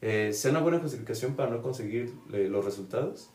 eh, 0.00 0.30
sea 0.32 0.50
una 0.52 0.60
buena 0.60 0.78
justificación 0.78 1.34
para 1.34 1.50
no 1.50 1.60
conseguir 1.62 2.12
eh, 2.32 2.48
los 2.50 2.64
resultados? 2.64 3.30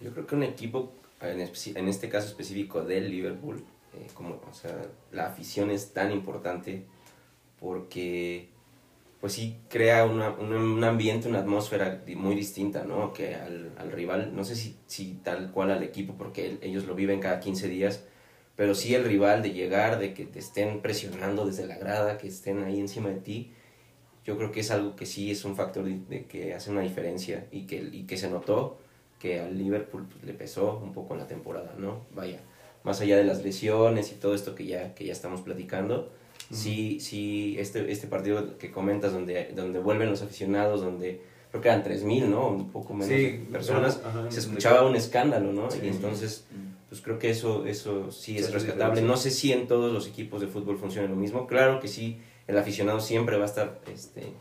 Yo 0.00 0.12
creo 0.12 0.26
que 0.26 0.34
un 0.34 0.42
equipo, 0.42 0.92
en, 1.20 1.40
en 1.40 1.88
este 1.88 2.08
caso 2.08 2.26
específico 2.28 2.82
del 2.84 3.10
Liverpool, 3.10 3.64
eh, 3.94 4.06
como, 4.14 4.40
o 4.48 4.52
sea, 4.54 4.82
la 5.12 5.26
afición 5.26 5.70
es 5.70 5.92
tan 5.92 6.12
importante 6.12 6.84
porque, 7.60 8.48
pues 9.20 9.34
sí, 9.34 9.58
crea 9.70 10.04
una, 10.06 10.30
un, 10.30 10.84
ambiente, 10.84 11.28
una 11.28 11.40
atmósfera 11.40 12.02
muy 12.16 12.34
distinta, 12.34 12.84
¿no? 12.84 13.12
Que 13.12 13.36
al, 13.36 13.72
al 13.78 13.92
rival, 13.92 14.34
no 14.36 14.44
sé 14.44 14.56
si, 14.56 14.76
si 14.86 15.14
tal 15.24 15.52
cual 15.52 15.70
al 15.72 15.82
equipo, 15.82 16.14
porque 16.18 16.46
el- 16.46 16.58
ellos 16.62 16.86
lo 16.86 16.94
viven 16.94 17.20
cada 17.20 17.40
15 17.40 17.68
días, 17.68 18.04
pero 18.56 18.74
sí 18.74 18.94
el 18.94 19.04
rival 19.04 19.42
de 19.42 19.52
llegar, 19.52 19.98
de 19.98 20.14
que 20.14 20.26
te 20.26 20.38
estén 20.40 20.82
presionando 20.82 21.46
desde 21.46 21.66
la 21.66 21.78
grada, 21.78 22.18
que 22.18 22.28
estén 22.28 22.62
ahí 22.64 22.80
encima 22.80 23.10
de 23.10 23.16
ti, 23.20 23.52
yo 24.24 24.36
creo 24.36 24.50
que 24.52 24.60
es 24.60 24.70
algo 24.70 24.96
que 24.96 25.06
sí 25.06 25.30
es 25.30 25.44
un 25.44 25.56
factor 25.56 25.84
de, 25.84 26.00
de 26.08 26.26
que 26.26 26.54
hace 26.54 26.70
una 26.70 26.80
diferencia 26.80 27.46
y 27.52 27.66
que, 27.66 27.76
y 27.92 28.04
que 28.06 28.16
se 28.16 28.28
notó 28.30 28.78
que 29.18 29.40
al 29.40 29.56
Liverpool 29.56 30.06
pues, 30.10 30.24
le 30.24 30.34
pesó 30.34 30.80
un 30.82 30.92
poco 30.92 31.14
en 31.14 31.20
la 31.20 31.26
temporada, 31.26 31.74
¿no? 31.78 32.06
Vaya, 32.14 32.40
más 32.84 33.00
allá 33.00 33.16
de 33.16 33.24
las 33.24 33.42
lesiones 33.42 34.12
y 34.12 34.16
todo 34.16 34.34
esto 34.34 34.54
que 34.54 34.66
ya, 34.66 34.94
que 34.94 35.04
ya 35.04 35.12
estamos 35.12 35.40
platicando, 35.40 36.12
sí, 36.52 37.00
sí, 37.00 37.56
este, 37.58 37.90
este 37.90 38.06
partido 38.06 38.58
que 38.58 38.70
comentas 38.70 39.12
donde, 39.12 39.52
donde 39.54 39.78
vuelven 39.80 40.10
los 40.10 40.22
aficionados, 40.22 40.80
donde 40.80 41.20
creo 41.50 41.62
que 41.62 41.68
eran 41.68 41.84
3.000, 41.84 42.28
¿no? 42.28 42.48
Un 42.48 42.70
poco 42.70 42.94
menos 42.94 43.08
Sí, 43.08 43.46
personas, 43.50 44.00
ajá, 44.04 44.30
se 44.30 44.40
escuchaba 44.40 44.86
un 44.86 44.94
escándalo, 44.96 45.52
¿no? 45.52 45.70
Sí. 45.70 45.80
y 45.82 45.88
entonces, 45.88 46.46
pues 46.88 47.00
creo 47.00 47.18
que 47.18 47.30
eso, 47.30 47.66
eso 47.66 48.12
sí 48.12 48.38
es 48.38 48.52
rescatable. 48.52 49.02
No 49.02 49.16
sé 49.16 49.30
si 49.30 49.52
en 49.52 49.66
todos 49.66 49.92
los 49.92 50.06
equipos 50.06 50.40
de 50.40 50.46
fútbol 50.46 50.78
funciona 50.78 51.08
lo 51.08 51.16
mismo. 51.16 51.46
Claro 51.46 51.80
que 51.80 51.88
sí, 51.88 52.20
el 52.46 52.56
aficionado 52.58 53.00
siempre 53.00 53.36
va 53.36 53.44
a 53.44 53.46
estar 53.46 53.80
este, 53.92 54.32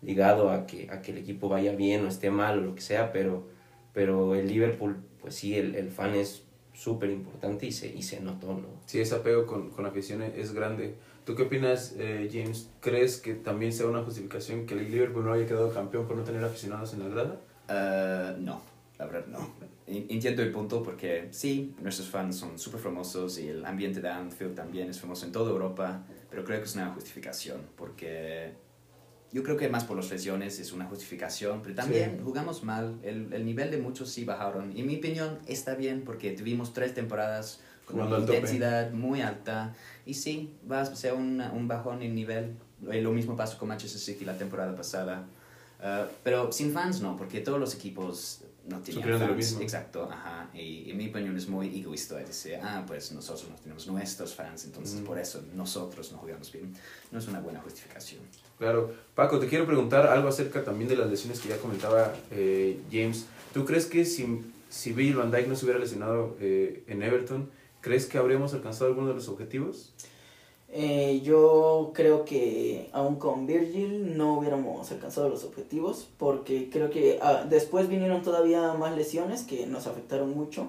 ligado 0.00 0.50
a 0.50 0.66
que, 0.66 0.88
a 0.90 1.00
que 1.00 1.12
el 1.12 1.18
equipo 1.18 1.48
vaya 1.48 1.72
bien 1.76 2.04
o 2.04 2.08
esté 2.08 2.30
mal 2.30 2.58
o 2.58 2.62
lo 2.62 2.74
que 2.74 2.80
sea, 2.80 3.12
pero, 3.12 3.46
pero 3.92 4.34
el 4.34 4.48
Liverpool, 4.48 4.96
pues 5.20 5.34
sí, 5.34 5.54
el, 5.56 5.74
el 5.74 5.90
fan 5.90 6.14
es 6.14 6.44
súper 6.74 7.10
importante 7.10 7.66
y 7.66 7.72
se, 7.72 7.88
y 7.94 8.02
se 8.02 8.20
notó, 8.20 8.54
¿no? 8.54 8.66
Sí, 8.86 9.00
ese 9.00 9.14
apego 9.14 9.46
con, 9.46 9.70
con 9.70 9.84
afición 9.86 10.22
es 10.22 10.52
grande. 10.52 10.94
¿Tú 11.24 11.34
qué 11.36 11.42
opinas, 11.44 11.94
eh, 11.98 12.28
James? 12.32 12.70
¿Crees 12.80 13.18
que 13.18 13.34
también 13.34 13.72
sea 13.72 13.86
una 13.86 14.02
justificación 14.02 14.66
que 14.66 14.74
el 14.74 14.90
Liverpool 14.90 15.24
no 15.24 15.32
haya 15.32 15.46
quedado 15.46 15.72
campeón 15.72 16.06
por 16.06 16.16
no 16.16 16.24
tener 16.24 16.42
aficionados 16.42 16.94
en 16.94 17.00
la 17.00 17.08
grada? 17.08 17.40
Eh, 17.68 18.36
no, 18.40 18.62
la 18.98 19.06
verdad 19.06 19.26
no. 19.28 19.54
En- 19.86 20.06
Entiendo 20.08 20.42
el 20.42 20.50
punto 20.50 20.82
porque 20.82 21.28
sí, 21.30 21.74
nuestros 21.80 22.08
fans 22.08 22.36
son 22.36 22.58
súper 22.58 22.80
famosos 22.80 23.38
y 23.38 23.48
el 23.48 23.64
ambiente 23.64 24.00
de 24.00 24.08
Anfield 24.08 24.54
también 24.54 24.88
es 24.90 24.98
famoso 25.00 25.26
en 25.26 25.32
toda 25.32 25.50
Europa, 25.50 26.04
pero 26.30 26.44
creo 26.44 26.58
que 26.58 26.64
es 26.64 26.74
una 26.74 26.92
justificación 26.94 27.60
porque 27.76 28.54
yo 29.32 29.42
creo 29.42 29.56
que 29.56 29.68
más 29.68 29.84
por 29.84 29.96
las 29.96 30.10
lesiones 30.10 30.58
es 30.60 30.72
una 30.72 30.84
justificación, 30.86 31.62
pero 31.62 31.74
también 31.74 32.16
Sí. 32.18 32.22
jugamos 32.24 32.62
mal, 32.64 32.98
el, 33.02 33.32
el 33.32 33.44
nivel 33.44 33.70
de 33.70 33.78
muchos 33.78 34.10
sí 34.10 34.24
bajaron 34.24 34.76
y 34.76 34.80
en 34.80 34.86
mi 34.86 34.96
opinión 34.96 35.38
está 35.46 35.74
bien 35.74 36.02
porque 36.04 36.32
tuvimos 36.32 36.72
tres 36.72 36.94
temporadas 36.94 37.60
con 37.86 37.96
una 38.00 38.04
al 38.16 38.22
tope. 38.26 38.34
intensidad 38.36 38.92
muy 38.92 39.22
alta 39.22 39.74
y 40.06 40.14
sí, 40.14 40.54
va 40.70 40.82
a 40.82 40.86
ser 40.86 41.14
una- 41.14 41.50
un 41.52 41.66
bajón 41.68 42.02
en 42.02 42.14
nivel. 42.14 42.54
Eh, 42.90 43.00
Lo 43.00 43.12
mismo 43.12 43.36
pasó 43.36 43.58
con 43.58 43.68
Manchester 43.68 44.00
City 44.00 44.24
la 44.24 44.36
temporada 44.36 44.74
pasada. 44.76 45.24
Uh, 45.80 46.06
pero 46.22 46.52
sin 46.52 46.72
fans 46.72 47.00
no, 47.00 47.16
porque 47.16 47.40
todos 47.40 47.58
los 47.58 47.74
equipos 47.74 48.42
no 48.68 48.80
tenían 48.80 49.04
de 49.06 49.12
lo 49.12 49.18
fans. 49.18 49.36
mismo. 49.36 49.60
Exacto, 49.60 50.08
ajá. 50.10 50.48
Y 50.54 50.90
en 50.90 50.96
mi 50.96 51.08
opinión 51.08 51.36
es 51.36 51.48
muy 51.48 51.80
egoísta 51.80 52.16
decir, 52.16 52.56
ah, 52.62 52.84
pues 52.86 53.12
nosotros 53.12 53.48
no 53.50 53.56
tenemos 53.56 53.86
nuestros 53.86 54.34
fans, 54.34 54.64
entonces 54.64 55.00
Mm. 55.00 55.04
por 55.04 55.18
eso 55.18 55.42
nosotros 55.54 56.12
no 56.12 56.18
jugamos 56.18 56.52
bien. 56.52 56.72
No 57.10 57.18
es 57.18 57.26
una 57.28 57.40
buena 57.40 57.60
justificación. 57.60 58.20
Claro. 58.58 58.92
Paco, 59.14 59.38
te 59.40 59.48
quiero 59.48 59.66
preguntar 59.66 60.06
algo 60.06 60.28
acerca 60.28 60.62
también 60.64 60.88
de 60.88 60.96
las 60.96 61.10
lesiones 61.10 61.40
que 61.40 61.48
ya 61.48 61.56
comentaba 61.58 62.14
eh, 62.30 62.78
James. 62.90 63.26
¿Tú 63.52 63.64
crees 63.64 63.86
que 63.86 64.04
si, 64.04 64.40
si 64.70 64.92
Bill 64.92 65.16
Van 65.16 65.30
Dijk 65.30 65.48
no 65.48 65.56
se 65.56 65.64
hubiera 65.64 65.80
lesionado 65.80 66.36
eh, 66.40 66.84
en 66.86 67.02
Everton, 67.02 67.50
crees 67.80 68.06
que 68.06 68.18
habríamos 68.18 68.54
alcanzado 68.54 68.86
alguno 68.86 69.08
de 69.08 69.14
los 69.14 69.28
objetivos? 69.28 69.92
Eh, 70.74 71.20
yo 71.22 71.90
creo 71.92 72.24
que 72.24 72.88
aún 72.92 73.16
con 73.16 73.46
Virgil 73.46 74.16
no 74.16 74.38
hubiéramos 74.38 74.90
alcanzado 74.90 75.28
los 75.28 75.44
objetivos 75.44 76.08
porque 76.16 76.70
creo 76.70 76.88
que 76.88 77.18
ah, 77.20 77.44
después 77.46 77.88
vinieron 77.88 78.22
todavía 78.22 78.72
más 78.72 78.96
lesiones 78.96 79.42
que 79.42 79.66
nos 79.66 79.86
afectaron 79.86 80.34
mucho 80.34 80.68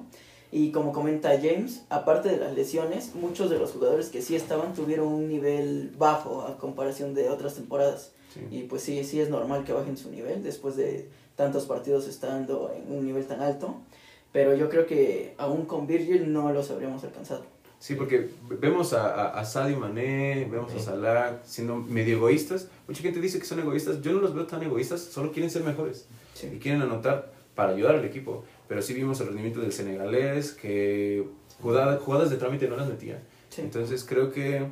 y 0.52 0.72
como 0.72 0.92
comenta 0.92 1.30
James, 1.42 1.84
aparte 1.90 2.28
de 2.28 2.36
las 2.38 2.54
lesiones, 2.54 3.16
muchos 3.16 3.50
de 3.50 3.58
los 3.58 3.72
jugadores 3.72 4.10
que 4.10 4.22
sí 4.22 4.36
estaban 4.36 4.74
tuvieron 4.74 5.08
un 5.08 5.30
nivel 5.30 5.92
bajo 5.98 6.42
a 6.42 6.58
comparación 6.58 7.14
de 7.14 7.30
otras 7.30 7.56
temporadas 7.56 8.12
Sí. 8.34 8.40
y 8.50 8.64
pues 8.64 8.82
sí, 8.82 9.04
sí 9.04 9.20
es 9.22 9.30
normal 9.30 9.64
que 9.64 9.74
bajen 9.74 9.96
su 9.96 10.10
nivel 10.10 10.42
después 10.42 10.76
de 10.76 11.08
tantos 11.36 11.66
partidos 11.66 12.08
estando 12.08 12.74
en 12.76 12.92
un 12.92 13.06
nivel 13.06 13.26
tan 13.28 13.42
alto, 13.42 13.76
pero 14.32 14.56
yo 14.56 14.70
creo 14.70 14.88
que 14.88 15.36
aún 15.38 15.66
con 15.66 15.86
Virgil 15.86 16.34
no 16.34 16.52
los 16.52 16.72
habríamos 16.72 17.04
alcanzado. 17.04 17.44
Sí, 17.84 17.96
porque 17.96 18.30
vemos 18.62 18.94
a, 18.94 19.14
a, 19.14 19.40
a 19.42 19.44
Sadio 19.44 19.78
Mané, 19.78 20.48
vemos 20.50 20.72
a 20.72 20.78
Sí. 20.80 20.86
Salah 20.86 21.42
siendo 21.44 21.76
medio 21.76 22.16
egoístas. 22.16 22.70
Mucha 22.88 23.02
gente 23.02 23.20
dice 23.20 23.40
que 23.40 23.46
son 23.46 23.60
egoístas. 23.60 24.02
Yo 24.02 24.14
no 24.14 24.22
los 24.22 24.34
veo 24.34 24.46
tan 24.46 24.64
egoístas, 24.64 25.02
solo 25.02 25.34
quieren 25.34 25.50
ser 25.52 25.66
mejores. 25.66 26.06
Sí. 26.34 26.48
y 26.56 26.60
quieren 26.60 26.82
anotar 26.82 27.34
para 27.56 27.74
ayudar 27.74 27.96
al 27.96 28.06
equipo. 28.06 28.46
Pero 28.70 28.82
sí 28.82 28.94
vimos 28.94 29.20
el 29.20 29.28
rendimiento 29.28 29.60
del 29.60 29.74
senegalés, 29.74 30.54
que 30.54 31.28
jugada- 31.62 31.98
jugadas 31.98 32.30
de 32.30 32.38
trámite 32.38 32.70
no 32.70 32.78
las 32.78 32.88
metía. 32.88 33.22
Sí. 33.50 33.60
Entonces 33.62 34.06
creo 34.06 34.32
que, 34.32 34.66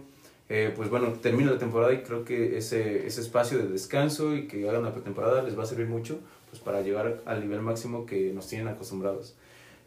eh, 0.47 0.71
pues 0.73 0.89
bueno, 0.89 1.09
termina 1.21 1.51
la 1.51 1.57
temporada 1.57 1.91
y 1.93 2.03
creo 2.03 2.23
que 2.23 2.57
ese, 2.57 3.05
ese 3.05 3.19
espacio 3.19 3.57
de 3.57 3.67
descanso 3.67 4.33
y 4.33 4.47
que 4.47 4.69
hagan 4.69 4.83
la 4.83 4.93
pretemporada 4.93 5.43
les 5.43 5.59
va 5.59 5.63
a 5.63 5.65
servir 5.65 5.87
mucho 5.87 6.17
pues 6.49 6.61
para 6.61 6.79
llegar 6.81 7.19
al 7.25 7.41
nivel 7.41 7.59
máximo 7.61 8.05
que 8.05 8.31
nos 8.31 8.47
tienen 8.47 8.69
acostumbrados. 8.69 9.35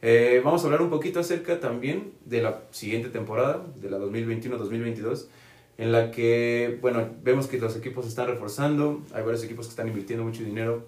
Eh, 0.06 0.42
vamos 0.44 0.60
a 0.60 0.66
hablar 0.66 0.82
un 0.82 0.90
poquito 0.90 1.18
acerca 1.18 1.60
también 1.60 2.12
de 2.26 2.42
la 2.42 2.64
siguiente 2.72 3.08
temporada, 3.08 3.64
de 3.76 3.88
la 3.88 3.98
2021-2022, 3.98 5.28
en 5.78 5.92
la 5.92 6.10
que, 6.10 6.78
bueno, 6.82 7.08
vemos 7.22 7.46
que 7.46 7.56
los 7.56 7.74
equipos 7.74 8.04
se 8.04 8.10
están 8.10 8.26
reforzando, 8.26 9.00
hay 9.14 9.22
varios 9.22 9.42
equipos 9.42 9.64
que 9.64 9.70
están 9.70 9.88
invirtiendo 9.88 10.22
mucho 10.22 10.44
dinero 10.44 10.84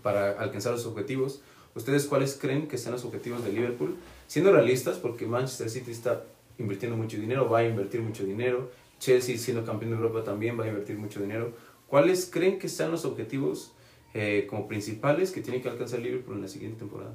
para 0.00 0.30
alcanzar 0.40 0.72
los 0.72 0.86
objetivos. 0.86 1.42
¿Ustedes 1.74 2.06
cuáles 2.06 2.38
creen 2.40 2.66
que 2.66 2.78
sean 2.78 2.92
los 2.92 3.04
objetivos 3.04 3.44
de 3.44 3.52
Liverpool? 3.52 3.94
Siendo 4.26 4.50
realistas, 4.50 4.96
porque 4.96 5.26
Manchester 5.26 5.68
City 5.68 5.90
está 5.90 6.24
invirtiendo 6.56 6.96
mucho 6.96 7.18
dinero, 7.18 7.50
va 7.50 7.58
a 7.58 7.64
invertir 7.68 8.00
mucho 8.00 8.24
dinero, 8.24 8.70
Chelsea 8.98 9.36
siendo 9.36 9.66
campeón 9.66 9.90
de 9.90 9.98
Europa 9.98 10.24
también 10.24 10.58
va 10.58 10.64
a 10.64 10.68
invertir 10.68 10.96
mucho 10.96 11.20
dinero. 11.20 11.52
¿Cuáles 11.88 12.24
creen 12.24 12.58
que 12.58 12.70
sean 12.70 12.90
los 12.90 13.04
objetivos 13.04 13.74
eh, 14.14 14.46
como 14.48 14.66
principales 14.66 15.30
que 15.30 15.42
tiene 15.42 15.60
que 15.60 15.68
alcanzar 15.68 16.00
Liverpool 16.00 16.36
en 16.36 16.40
la 16.40 16.48
siguiente 16.48 16.78
temporada? 16.78 17.12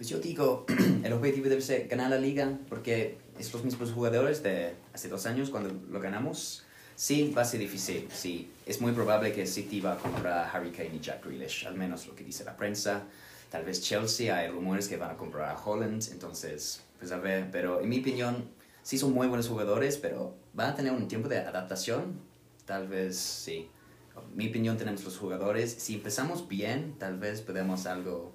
Pues 0.00 0.08
yo 0.08 0.18
digo, 0.18 0.64
el 1.04 1.12
objetivo 1.12 1.50
debe 1.50 1.60
ser 1.60 1.86
ganar 1.86 2.08
la 2.08 2.16
liga, 2.16 2.56
porque 2.70 3.18
estos 3.38 3.62
mismos 3.64 3.92
jugadores 3.92 4.42
de 4.42 4.72
hace 4.94 5.10
dos 5.10 5.26
años, 5.26 5.50
cuando 5.50 5.78
lo 5.90 6.00
ganamos, 6.00 6.64
sí 6.96 7.34
va 7.36 7.42
a 7.42 7.44
ser 7.44 7.60
difícil. 7.60 8.08
Sí, 8.10 8.50
es 8.64 8.80
muy 8.80 8.92
probable 8.92 9.30
que 9.34 9.46
City 9.46 9.78
va 9.82 9.92
a 9.92 9.98
comprar 9.98 10.32
a 10.32 10.50
Harry 10.50 10.70
Kane 10.70 10.92
y 10.94 11.00
Jack 11.00 11.26
Grealish, 11.26 11.66
al 11.66 11.74
menos 11.74 12.06
lo 12.06 12.14
que 12.14 12.24
dice 12.24 12.44
la 12.44 12.56
prensa. 12.56 13.02
Tal 13.50 13.66
vez 13.66 13.82
Chelsea, 13.82 14.34
hay 14.34 14.48
rumores 14.48 14.88
que 14.88 14.96
van 14.96 15.10
a 15.10 15.18
comprar 15.18 15.54
a 15.54 15.62
Holland, 15.62 16.02
entonces, 16.10 16.80
pues 16.98 17.12
a 17.12 17.18
ver, 17.18 17.50
pero 17.52 17.82
en 17.82 17.90
mi 17.90 18.00
opinión, 18.00 18.48
sí 18.82 18.96
son 18.96 19.12
muy 19.12 19.26
buenos 19.26 19.48
jugadores, 19.48 19.98
pero 19.98 20.34
van 20.54 20.70
a 20.70 20.74
tener 20.74 20.94
un 20.94 21.08
tiempo 21.08 21.28
de 21.28 21.40
adaptación, 21.40 22.18
tal 22.64 22.88
vez 22.88 23.18
sí. 23.18 23.68
En 24.16 24.34
mi 24.34 24.48
opinión 24.48 24.78
tenemos 24.78 25.04
los 25.04 25.18
jugadores, 25.18 25.70
si 25.70 25.96
empezamos 25.96 26.48
bien, 26.48 26.94
tal 26.98 27.18
vez 27.18 27.42
podemos 27.42 27.84
algo 27.84 28.32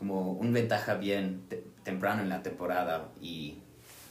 como 0.00 0.32
un 0.32 0.52
ventaja 0.52 0.94
bien 0.94 1.42
temprano 1.84 2.22
en 2.22 2.30
la 2.30 2.42
temporada 2.42 3.10
y 3.20 3.58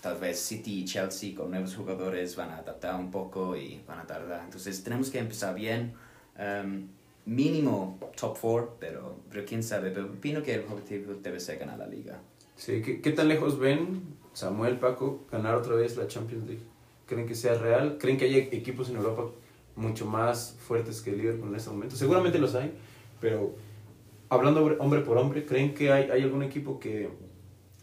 tal 0.01 0.17
vez 0.19 0.39
City 0.39 0.81
y 0.81 0.85
Chelsea 0.85 1.35
con 1.35 1.49
nuevos 1.49 1.75
jugadores 1.75 2.35
van 2.35 2.51
a 2.51 2.57
adaptar 2.57 2.95
un 2.95 3.09
poco 3.09 3.57
y 3.57 3.81
van 3.87 3.99
a 3.99 4.05
tardar. 4.05 4.41
Entonces 4.45 4.83
tenemos 4.83 5.09
que 5.09 5.17
empezar 5.17 5.55
bien. 5.55 5.93
Um, 6.37 6.87
mínimo 7.25 7.97
top 8.15 8.37
4, 8.39 8.77
pero, 8.79 9.17
pero 9.31 9.45
quién 9.45 9.63
sabe. 9.63 9.89
Pero 9.89 10.05
opino 10.05 10.43
que 10.43 10.53
el 10.53 10.65
objetivo 10.71 11.15
debe 11.15 11.39
ser 11.39 11.57
ganar 11.57 11.79
la 11.79 11.87
liga. 11.87 12.19
Sí, 12.55 12.83
¿qué, 12.83 13.01
¿qué 13.01 13.11
tan 13.11 13.27
lejos 13.27 13.57
ven 13.57 14.03
Samuel, 14.33 14.77
Paco, 14.77 15.25
ganar 15.31 15.55
otra 15.55 15.73
vez 15.73 15.97
la 15.97 16.07
Champions 16.07 16.45
League? 16.47 16.63
¿Creen 17.07 17.27
que 17.27 17.33
sea 17.33 17.55
real? 17.55 17.97
¿Creen 17.99 18.17
que 18.17 18.25
hay 18.25 18.37
equipos 18.51 18.89
en 18.89 18.97
Europa 18.97 19.23
mucho 19.75 20.05
más 20.05 20.55
fuertes 20.59 21.01
que 21.01 21.11
Liverpool 21.11 21.49
en 21.49 21.55
este 21.55 21.71
momento? 21.71 21.95
Seguramente 21.95 22.37
los 22.37 22.53
hay, 22.53 22.73
pero 23.19 23.55
hablando 24.29 24.63
hombre 24.79 25.01
por 25.01 25.17
hombre, 25.17 25.45
¿creen 25.45 25.73
que 25.73 25.91
hay, 25.91 26.09
hay 26.09 26.21
algún 26.23 26.43
equipo 26.43 26.79
que, 26.79 27.09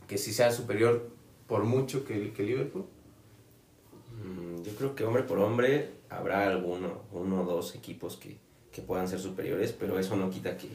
que 0.07 0.19
sí 0.19 0.33
sea 0.33 0.51
superior 0.51 1.11
por 1.47 1.65
mucho 1.65 2.05
que, 2.05 2.33
que 2.33 2.43
Liverpool? 2.43 2.87
Mm, 4.23 4.63
yo 4.63 4.73
creo 4.77 4.95
que 4.95 5.05
hombre 5.05 5.25
por 5.25 5.39
hombre 5.39 5.91
habrá 6.09 6.49
alguno, 6.49 7.03
uno 7.13 7.43
o 7.43 7.45
dos 7.45 7.75
equipos 7.75 8.17
que, 8.17 8.39
que 8.73 8.83
puedan 8.83 9.09
ser 9.09 9.19
superiores, 9.19 9.73
pero 9.73 9.99
eso 9.99 10.17
no 10.17 10.31
quita 10.31 10.57
que, 10.57 10.69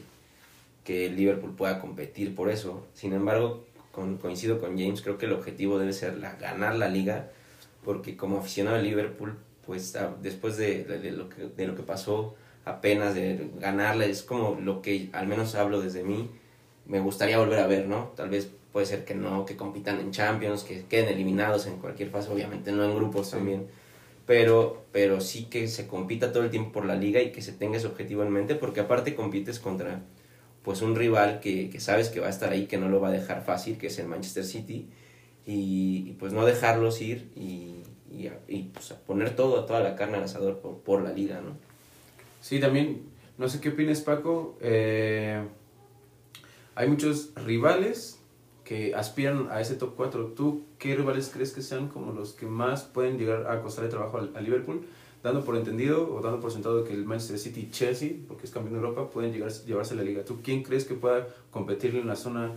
que 0.84 1.10
Liverpool 1.10 1.54
pueda 1.54 1.80
competir 1.80 2.34
por 2.34 2.50
eso. 2.50 2.86
Sin 2.94 3.12
embargo, 3.12 3.64
coincido 3.92 4.60
con 4.60 4.78
James, 4.78 5.02
creo 5.02 5.18
que 5.18 5.26
el 5.26 5.32
objetivo 5.32 5.78
debe 5.78 5.92
ser 5.92 6.18
la, 6.18 6.36
ganar 6.36 6.76
la 6.76 6.88
liga, 6.88 7.30
porque 7.84 8.16
como 8.16 8.38
aficionado 8.38 8.76
a 8.76 8.80
Liverpool, 8.80 9.36
pues 9.66 9.96
después 10.20 10.56
de, 10.56 10.84
de, 10.84 11.12
lo 11.12 11.28
que, 11.28 11.48
de 11.48 11.66
lo 11.66 11.74
que 11.74 11.82
pasó 11.82 12.34
apenas 12.64 13.14
de 13.14 13.50
ganarla, 13.58 14.04
es 14.04 14.22
como 14.22 14.58
lo 14.60 14.82
que 14.82 15.10
al 15.12 15.26
menos 15.26 15.54
hablo 15.54 15.80
desde 15.80 16.04
mí, 16.04 16.30
me 16.86 17.00
gustaría 17.00 17.38
volver 17.38 17.60
a 17.60 17.66
ver, 17.66 17.86
¿no? 17.86 18.12
Tal 18.16 18.28
vez 18.28 18.50
puede 18.72 18.86
ser 18.86 19.04
que 19.04 19.14
no, 19.14 19.44
que 19.44 19.56
compitan 19.56 20.00
en 20.00 20.10
Champions, 20.10 20.64
que 20.64 20.84
queden 20.86 21.08
eliminados 21.08 21.66
en 21.66 21.76
cualquier 21.76 22.10
fase, 22.10 22.30
obviamente 22.30 22.72
no 22.72 22.84
en 22.84 22.94
grupos 22.94 23.30
también, 23.30 23.66
pero, 24.26 24.84
pero 24.92 25.20
sí 25.20 25.44
que 25.44 25.68
se 25.68 25.86
compita 25.86 26.32
todo 26.32 26.44
el 26.44 26.50
tiempo 26.50 26.72
por 26.72 26.86
la 26.86 26.94
liga 26.94 27.20
y 27.20 27.32
que 27.32 27.42
se 27.42 27.52
tenga 27.52 27.76
ese 27.76 27.86
objetivo 27.86 28.22
en 28.22 28.30
mente, 28.30 28.54
porque 28.54 28.80
aparte 28.80 29.14
compites 29.14 29.58
contra 29.58 30.00
pues 30.62 30.80
un 30.80 30.94
rival 30.94 31.40
que, 31.40 31.70
que 31.70 31.80
sabes 31.80 32.08
que 32.08 32.20
va 32.20 32.28
a 32.28 32.30
estar 32.30 32.52
ahí, 32.52 32.66
que 32.66 32.78
no 32.78 32.88
lo 32.88 33.00
va 33.00 33.08
a 33.08 33.12
dejar 33.12 33.44
fácil, 33.44 33.78
que 33.78 33.88
es 33.88 33.98
el 33.98 34.06
Manchester 34.06 34.44
City, 34.44 34.88
y, 35.44 36.12
pues 36.20 36.32
no 36.32 36.44
dejarlos 36.46 37.00
ir 37.00 37.32
y, 37.34 37.82
y, 38.10 38.30
y 38.46 38.70
pues 38.72 38.92
poner 39.06 39.34
todo, 39.34 39.64
toda 39.64 39.80
la 39.80 39.96
carne 39.96 40.18
al 40.18 40.24
asador 40.24 40.60
por, 40.60 40.78
por 40.78 41.02
la 41.02 41.12
liga, 41.12 41.40
¿no? 41.40 41.56
Sí, 42.42 42.58
también, 42.58 43.02
no 43.38 43.48
sé 43.48 43.60
qué 43.60 43.68
opinas 43.68 44.00
Paco, 44.00 44.58
eh, 44.60 45.42
hay 46.74 46.88
muchos 46.88 47.30
rivales 47.36 48.18
que 48.64 48.96
aspiran 48.96 49.46
a 49.50 49.60
ese 49.60 49.76
top 49.76 49.94
4. 49.96 50.32
¿Tú 50.36 50.64
qué 50.78 50.96
rivales 50.96 51.30
crees 51.32 51.52
que 51.52 51.62
sean 51.62 51.86
como 51.86 52.12
los 52.12 52.32
que 52.32 52.46
más 52.46 52.82
pueden 52.82 53.16
llegar 53.16 53.46
a 53.46 53.62
costarle 53.62 53.90
trabajo 53.90 54.18
a, 54.18 54.40
Liverpool? 54.40 54.82
Dando 55.22 55.44
por 55.44 55.56
entendido 55.56 56.12
o 56.12 56.20
dando 56.20 56.40
por 56.40 56.50
sentado 56.50 56.82
que 56.82 56.92
el 56.92 57.04
Manchester 57.04 57.38
City 57.38 57.68
y 57.68 57.70
Chelsea, 57.70 58.14
porque 58.26 58.46
es 58.46 58.50
campeón 58.50 58.74
de 58.74 58.80
Europa, 58.80 59.08
pueden 59.08 59.32
llegar, 59.32 59.52
llevarse 59.64 59.94
la 59.94 60.02
liga. 60.02 60.24
¿Tú 60.24 60.40
quién 60.42 60.64
crees 60.64 60.84
que 60.84 60.94
pueda 60.94 61.28
competirle 61.52 62.00
en 62.00 62.08
la 62.08 62.16
zona, 62.16 62.50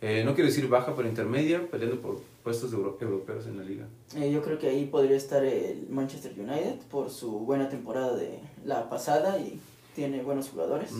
eh, 0.00 0.24
no 0.24 0.34
quiero 0.34 0.50
decir 0.50 0.68
baja, 0.68 0.96
pero 0.96 1.08
intermedia, 1.08 1.64
peleando 1.70 2.00
por 2.00 2.20
puestos 2.48 2.70
de 2.70 2.78
europeos 2.78 3.46
en 3.46 3.58
la 3.58 3.62
liga? 3.62 3.86
Eh, 4.16 4.32
yo 4.32 4.40
creo 4.40 4.58
que 4.58 4.68
ahí 4.68 4.86
podría 4.86 5.18
estar 5.18 5.44
el 5.44 5.86
Manchester 5.90 6.32
United 6.34 6.78
por 6.90 7.10
su 7.10 7.40
buena 7.40 7.68
temporada 7.68 8.16
de 8.16 8.38
la 8.64 8.88
pasada 8.88 9.38
y 9.38 9.60
tiene 9.94 10.22
buenos 10.22 10.48
jugadores. 10.48 10.92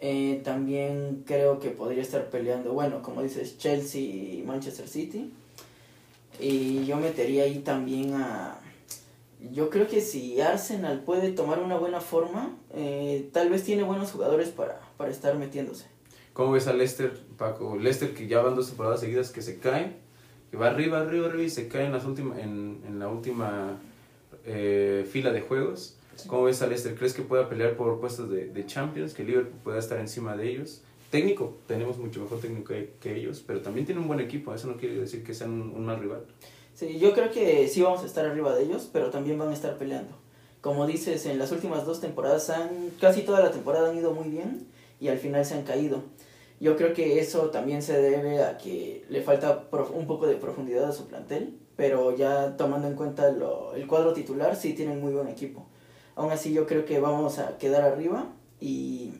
Eh, 0.00 0.40
también 0.42 1.22
creo 1.24 1.60
que 1.60 1.70
podría 1.70 2.02
estar 2.02 2.30
peleando, 2.30 2.72
bueno, 2.72 3.00
como 3.00 3.22
dices, 3.22 3.58
Chelsea 3.58 4.00
y 4.00 4.42
Manchester 4.44 4.88
City. 4.88 5.32
Y 6.40 6.84
yo 6.84 6.96
metería 6.96 7.44
ahí 7.44 7.60
también 7.60 8.14
a... 8.14 8.58
Yo 9.52 9.70
creo 9.70 9.86
que 9.86 10.00
si 10.00 10.40
Arsenal 10.40 11.04
puede 11.04 11.30
tomar 11.30 11.60
una 11.60 11.78
buena 11.78 12.00
forma, 12.00 12.58
eh, 12.74 13.30
tal 13.32 13.50
vez 13.50 13.62
tiene 13.62 13.84
buenos 13.84 14.10
jugadores 14.10 14.48
para, 14.48 14.80
para 14.96 15.12
estar 15.12 15.38
metiéndose. 15.38 15.86
¿Cómo 16.32 16.50
ves 16.50 16.66
a 16.66 16.72
Leicester, 16.72 17.16
Paco? 17.38 17.76
Leicester 17.76 18.14
que 18.14 18.26
ya 18.26 18.42
van 18.42 18.56
dos 18.56 18.66
temporadas 18.66 18.98
seguidas 18.98 19.30
que 19.30 19.42
se 19.42 19.60
cae, 19.60 20.09
que 20.50 20.56
va 20.56 20.68
arriba, 20.68 21.00
arriba, 21.00 21.28
arriba 21.28 21.44
y 21.44 21.50
se 21.50 21.68
cae 21.68 21.86
en, 21.86 21.92
las 21.92 22.04
últimas 22.04 22.38
en, 22.38 22.82
en 22.86 22.98
la 22.98 23.08
última 23.08 23.78
eh, 24.44 25.06
fila 25.10 25.32
de 25.32 25.40
juegos. 25.40 25.96
¿Cómo 26.26 26.44
ves 26.44 26.60
a 26.60 26.66
Leicester? 26.66 26.94
¿Crees 26.94 27.14
que 27.14 27.22
pueda 27.22 27.48
pelear 27.48 27.76
por 27.76 27.98
puestos 28.00 28.30
de, 28.30 28.46
de 28.46 28.66
Champions? 28.66 29.14
¿Que 29.14 29.24
Liverpool 29.24 29.58
pueda 29.62 29.78
estar 29.78 29.98
encima 29.98 30.36
de 30.36 30.50
ellos? 30.50 30.82
Técnico, 31.10 31.58
tenemos 31.66 31.98
mucho 31.98 32.20
mejor 32.20 32.40
técnico 32.40 32.72
que, 33.00 33.16
ellos, 33.16 33.42
pero 33.44 33.60
también 33.60 33.84
tiene 33.84 34.00
un 34.00 34.06
buen 34.06 34.20
equipo. 34.20 34.54
Eso 34.54 34.68
no 34.68 34.76
quiere 34.76 34.96
decir 34.96 35.24
que 35.24 35.34
sean 35.34 35.50
un, 35.50 35.84
mal 35.84 35.98
rival. 35.98 36.24
Sí, 36.74 36.98
yo 36.98 37.12
creo 37.14 37.30
que 37.30 37.68
sí 37.68 37.82
vamos 37.82 38.02
a 38.02 38.06
estar 38.06 38.24
arriba 38.24 38.54
de 38.54 38.64
ellos, 38.64 38.88
pero 38.92 39.10
también 39.10 39.38
van 39.38 39.48
a 39.48 39.54
estar 39.54 39.76
peleando. 39.76 40.16
Como 40.60 40.86
dices, 40.86 41.26
en 41.26 41.38
las 41.38 41.50
últimas 41.52 41.84
dos 41.84 42.00
temporadas, 42.00 42.50
han, 42.50 42.90
casi 43.00 43.22
toda 43.22 43.40
la 43.40 43.50
temporada 43.50 43.90
han 43.90 43.96
ido 43.96 44.12
muy 44.12 44.28
bien 44.28 44.66
y 45.00 45.08
al 45.08 45.18
final 45.18 45.44
se 45.44 45.54
han 45.54 45.62
caído. 45.62 46.02
Yo 46.60 46.76
creo 46.76 46.92
que 46.92 47.18
eso 47.20 47.48
también 47.48 47.82
se 47.82 47.98
debe 48.00 48.42
a 48.42 48.58
que 48.58 49.04
le 49.08 49.22
falta 49.22 49.66
un 49.94 50.06
poco 50.06 50.26
de 50.26 50.34
profundidad 50.36 50.84
a 50.84 50.92
su 50.92 51.08
plantel, 51.08 51.58
pero 51.74 52.14
ya 52.14 52.54
tomando 52.58 52.86
en 52.86 52.94
cuenta 52.94 53.32
lo, 53.32 53.74
el 53.74 53.86
cuadro 53.86 54.12
titular, 54.12 54.54
sí 54.54 54.74
tienen 54.74 55.00
muy 55.00 55.14
buen 55.14 55.28
equipo. 55.28 55.66
Aún 56.16 56.30
así 56.30 56.52
yo 56.52 56.66
creo 56.66 56.84
que 56.84 57.00
vamos 57.00 57.38
a 57.38 57.56
quedar 57.56 57.82
arriba 57.82 58.30
y, 58.60 59.14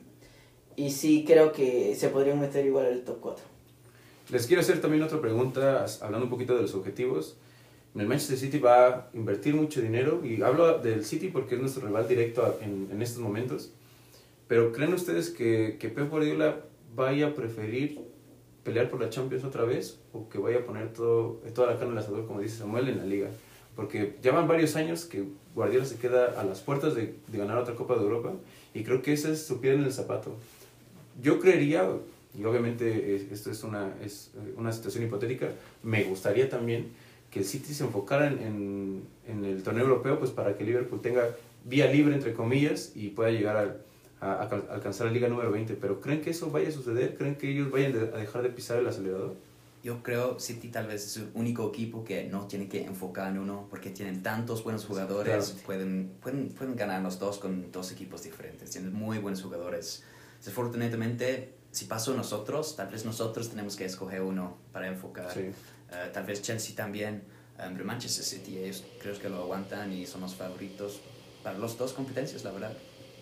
y 0.75 0.91
sí 0.91 1.25
creo 1.25 1.51
que 1.51 1.95
se 1.95 2.09
podrían 2.09 2.39
meter 2.39 2.63
igual 2.63 2.85
al 2.85 3.01
top 3.01 3.19
4. 3.19 3.43
Les 4.29 4.45
quiero 4.45 4.61
hacer 4.61 4.79
también 4.79 5.01
otra 5.01 5.19
pregunta, 5.19 5.83
hablando 6.01 6.25
un 6.25 6.29
poquito 6.29 6.55
de 6.55 6.61
los 6.61 6.75
objetivos. 6.75 7.37
El 7.95 8.05
Manchester 8.05 8.37
City 8.37 8.59
va 8.59 8.87
a 8.87 9.09
invertir 9.13 9.55
mucho 9.55 9.81
dinero 9.81 10.23
y 10.23 10.43
hablo 10.43 10.77
del 10.77 11.03
City 11.03 11.29
porque 11.29 11.55
es 11.55 11.61
nuestro 11.61 11.87
rival 11.87 12.07
directo 12.07 12.59
en, 12.61 12.87
en 12.91 13.01
estos 13.01 13.19
momentos. 13.19 13.71
Pero 14.47 14.71
¿creen 14.71 14.93
ustedes 14.93 15.31
que, 15.31 15.77
que 15.79 15.89
Pep 15.89 16.07
Guardiola 16.09 16.57
vaya 16.95 17.27
a 17.27 17.33
preferir 17.33 17.99
pelear 18.63 18.89
por 18.89 19.01
la 19.01 19.09
Champions 19.09 19.43
otra 19.43 19.63
vez 19.63 19.99
o 20.13 20.29
que 20.29 20.37
vaya 20.37 20.59
a 20.59 20.65
poner 20.65 20.93
todo, 20.93 21.41
toda 21.53 21.71
la 21.71 21.79
carne 21.79 21.93
al 21.93 21.99
asador, 21.99 22.27
como 22.27 22.41
dice 22.41 22.57
Samuel, 22.57 22.89
en 22.89 22.97
la 22.97 23.05
liga? 23.05 23.29
Porque 23.75 24.17
ya 24.21 24.31
van 24.31 24.47
varios 24.47 24.75
años 24.75 25.05
que 25.05 25.23
Guardiola 25.55 25.85
se 25.85 25.97
queda 25.97 26.39
a 26.39 26.43
las 26.43 26.59
puertas 26.59 26.93
de, 26.93 27.15
ganar 27.31 27.57
otra 27.57 27.75
Copa 27.75 27.95
de 27.95 28.01
Europa 28.01 28.33
y 28.73 28.83
creo 28.83 29.01
que 29.01 29.13
esa 29.13 29.29
es 29.29 29.45
su 29.45 29.59
pie 29.59 29.73
en 29.73 29.83
el 29.83 29.91
zapato. 29.91 30.35
Yo 31.21 31.39
creería, 31.39 31.89
y 32.37 32.43
obviamente 32.43 33.15
esto 33.31 33.51
es 33.51 33.63
una, 33.63 33.93
es 34.03 34.31
eh, 34.35 34.53
una 34.57 34.71
situación 34.71 35.03
hipotética, 35.03 35.49
me 35.83 36.03
gustaría 36.03 36.49
también 36.49 36.89
que 37.29 37.39
el 37.39 37.45
City 37.45 37.73
se 37.73 37.85
enfocara 37.85 38.27
en, 38.27 39.03
en, 39.27 39.45
el 39.45 39.63
torneo 39.63 39.85
europeo 39.85 40.19
pues 40.19 40.31
para 40.31 40.57
que 40.57 40.65
Liverpool 40.65 41.01
tenga 41.01 41.29
vía 41.63 41.89
libre, 41.89 42.13
entre 42.13 42.33
comillas, 42.33 42.91
y 42.95 43.09
pueda 43.09 43.31
llegar 43.31 43.85
a, 44.21 44.33
a, 44.33 44.73
alcanzar 44.73 45.07
la 45.07 45.13
liga 45.13 45.27
número 45.27 45.51
20. 45.51 45.75
Pero 45.75 45.99
¿creen 45.99 46.21
que 46.21 46.29
eso 46.29 46.49
vaya 46.49 46.69
a 46.69 46.71
suceder? 46.71 47.17
¿Creen 47.17 47.35
que 47.35 47.49
ellos 47.49 47.69
vayan 47.69 47.93
a 47.95 48.17
dejar 48.17 48.43
de 48.43 48.49
pisar 48.49 48.77
el 48.77 48.87
acelerador? 48.87 49.35
yo 49.83 50.03
creo 50.03 50.39
City 50.39 50.67
tal 50.67 50.87
vez 50.87 51.05
es 51.05 51.17
el 51.17 51.31
único 51.33 51.67
equipo 51.69 52.03
que 52.03 52.25
no 52.25 52.45
tiene 52.47 52.67
que 52.67 52.83
enfocar 52.83 53.31
en 53.31 53.39
uno 53.39 53.67
porque 53.69 53.89
tienen 53.89 54.21
tantos 54.21 54.63
buenos 54.63 54.85
jugadores, 54.85 55.55
pueden, 55.65 56.11
pueden, 56.21 56.49
pueden 56.49 56.75
ganar 56.75 57.01
los 57.01 57.17
dos 57.17 57.39
con 57.39 57.71
dos 57.71 57.91
equipos 57.91 58.23
diferentes, 58.23 58.69
tienen 58.69 58.93
muy 58.93 59.17
buenos 59.17 59.41
jugadores. 59.41 60.03
Desafortunadamente, 60.37 61.55
si 61.71 61.85
pasó 61.85 62.13
nosotros, 62.15 62.75
tal 62.75 62.89
vez 62.89 63.05
nosotros 63.05 63.49
tenemos 63.49 63.75
que 63.75 63.85
escoger 63.85 64.21
uno 64.21 64.57
para 64.71 64.87
enfocar. 64.87 65.33
Sí. 65.33 65.39
Eh, 65.39 66.09
tal 66.13 66.25
vez 66.25 66.41
Chelsea 66.41 66.75
también, 66.75 67.23
eh, 67.57 67.69
pero 67.71 67.83
Manchester 67.83 68.23
City, 68.23 68.59
ellos 68.59 68.83
creo 69.01 69.17
que 69.17 69.29
lo 69.29 69.37
aguantan 69.37 69.91
y 69.91 70.05
son 70.05 70.21
los 70.21 70.35
favoritos 70.35 71.01
para 71.43 71.57
las 71.57 71.77
dos 71.77 71.93
competencias, 71.93 72.43
la 72.43 72.51
verdad. 72.51 72.77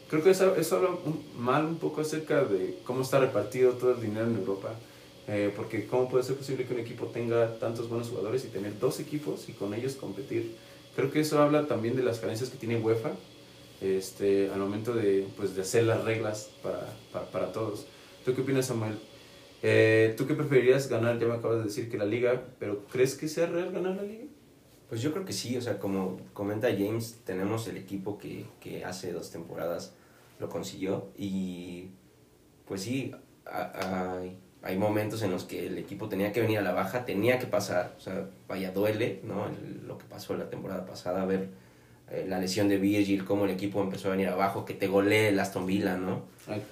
Creo 0.09 0.23
que 0.23 0.31
eso, 0.31 0.55
eso 0.55 0.77
habla 0.77 0.89
mal 1.37 1.65
un 1.65 1.77
poco 1.77 2.01
acerca 2.01 2.43
de 2.43 2.79
cómo 2.83 3.01
está 3.01 3.19
repartido 3.19 3.73
todo 3.73 3.91
el 3.93 4.01
dinero 4.01 4.25
en 4.25 4.37
Europa. 4.37 4.73
Eh, 5.27 5.53
porque 5.55 5.85
cómo 5.85 6.09
puede 6.09 6.23
ser 6.23 6.35
posible 6.35 6.65
que 6.65 6.73
un 6.73 6.79
equipo 6.79 7.05
tenga 7.05 7.59
tantos 7.59 7.87
buenos 7.87 8.09
jugadores 8.09 8.43
y 8.45 8.47
tener 8.47 8.79
dos 8.79 8.99
equipos 8.99 9.47
y 9.47 9.53
con 9.53 9.75
ellos 9.75 9.93
competir. 9.95 10.55
Creo 10.95 11.11
que 11.11 11.19
eso 11.19 11.39
habla 11.39 11.67
también 11.67 11.95
de 11.95 12.01
las 12.01 12.17
carencias 12.17 12.49
que 12.49 12.57
tiene 12.57 12.77
UEFA 12.77 13.11
este, 13.79 14.49
al 14.49 14.59
momento 14.59 14.95
de, 14.95 15.27
pues, 15.37 15.55
de 15.55 15.61
hacer 15.61 15.83
las 15.83 16.03
reglas 16.03 16.49
para, 16.63 16.91
para, 17.13 17.25
para 17.27 17.51
todos. 17.51 17.85
¿Tú 18.25 18.33
qué 18.33 18.41
opinas, 18.41 18.65
Samuel? 18.65 18.97
Eh, 19.61 20.15
¿Tú 20.17 20.25
qué 20.25 20.33
preferirías 20.33 20.89
ganar? 20.89 21.19
Ya 21.19 21.27
me 21.27 21.35
acabas 21.35 21.59
de 21.59 21.65
decir 21.65 21.91
que 21.91 21.99
la 21.99 22.05
liga, 22.05 22.41
pero 22.57 22.85
¿crees 22.91 23.13
que 23.13 23.27
sea 23.27 23.45
real 23.45 23.71
ganar 23.71 23.97
la 23.97 24.03
liga? 24.03 24.25
Pues 24.89 25.03
yo 25.03 25.11
creo 25.11 25.25
que 25.25 25.33
sí, 25.33 25.55
o 25.55 25.61
sea, 25.61 25.77
como 25.77 26.19
comenta 26.33 26.69
James, 26.69 27.19
tenemos 27.23 27.67
el 27.67 27.77
equipo 27.77 28.17
que, 28.17 28.47
que 28.59 28.83
hace 28.83 29.13
dos 29.13 29.29
temporadas 29.29 29.93
lo 30.39 30.49
consiguió 30.49 31.09
y 31.17 31.89
pues 32.67 32.81
sí, 32.81 33.11
a- 33.45 34.17
hay, 34.19 34.37
hay 34.61 34.77
momentos 34.77 35.21
en 35.21 35.31
los 35.31 35.43
que 35.45 35.67
el 35.67 35.77
equipo 35.77 36.07
tenía 36.09 36.31
que 36.31 36.41
venir 36.41 36.59
a 36.59 36.61
la 36.61 36.71
baja, 36.73 37.05
tenía 37.05 37.39
que 37.39 37.47
pasar, 37.47 37.93
o 37.97 37.99
sea, 37.99 38.29
vaya, 38.47 38.71
duele, 38.71 39.21
¿no? 39.23 39.47
El- 39.47 39.87
lo 39.87 39.97
que 39.97 40.05
pasó 40.05 40.35
la 40.35 40.49
temporada 40.49 40.85
pasada, 40.85 41.25
ver 41.25 41.49
eh, 42.11 42.25
la 42.27 42.39
lesión 42.39 42.67
de 42.69 42.77
Virgil, 42.79 43.23
cómo 43.23 43.45
el 43.45 43.51
equipo 43.51 43.81
empezó 43.81 44.07
a 44.07 44.11
venir 44.11 44.29
abajo, 44.29 44.65
que 44.65 44.73
te 44.73 44.87
golee 44.87 45.27
el 45.27 45.39
Aston 45.39 45.67
Villa, 45.67 45.95
¿no? 45.95 46.23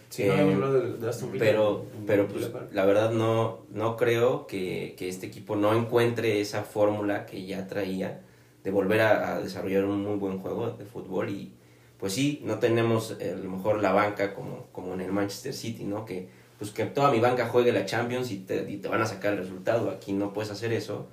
Sí, 0.10 0.24
Eh, 0.24 0.28
no 0.28 0.34
habíamos 0.34 0.54
hablado 0.56 0.74
de, 0.82 0.98
de 0.98 1.10
Aston 1.10 1.32
Villa 1.32 1.46
Pero, 1.46 1.86
pero 2.08 2.28
pues, 2.28 2.52
la 2.74 2.86
verdad 2.86 3.12
no, 3.12 3.60
no 3.72 3.98
creo 3.98 4.48
que, 4.48 4.96
que 4.98 5.08
este 5.10 5.28
equipo 5.28 5.56
no 5.56 5.76
encuentre 5.76 6.42
esa 6.42 6.64
fórmula 6.64 7.28
que 7.28 7.46
ya 7.46 7.68
traía 7.68 8.22
de 8.64 8.72
volver 8.72 9.02
a, 9.02 9.36
a 9.36 9.40
desarrollar 9.42 9.86
un 9.86 10.02
muy 10.02 10.18
buen 10.18 10.40
juego 10.40 10.72
de 10.72 10.86
fútbol 10.86 11.30
y 11.30 11.52
pues 12.00 12.14
sí, 12.14 12.42
no 12.44 12.60
tenemos 12.60 13.16
eh, 13.20 13.34
a 13.34 13.36
lo 13.38 13.50
mejor 13.50 13.82
la 13.82 13.92
banca 13.94 14.34
como, 14.34 14.68
como 14.72 14.94
en 14.94 15.02
el 15.02 15.12
Manchester 15.12 15.54
City, 15.54 15.84
¿no? 15.84 16.06
Que 16.06 16.30
pues 16.60 16.72
que 16.72 16.86
toda 16.86 17.12
mi 17.12 17.20
banca 17.20 17.48
juegue 17.48 17.72
la 17.72 17.86
Champions 17.86 18.32
y 18.32 18.38
te, 18.40 18.70
y 18.70 18.78
te 18.78 18.88
van 18.88 19.02
a 19.02 19.06
sacar 19.06 19.34
el 19.34 19.40
resultado. 19.40 19.92
Aquí 19.92 20.14
no 20.14 20.34
puedes 20.34 20.52
hacer 20.52 20.74
eso. 20.74 21.08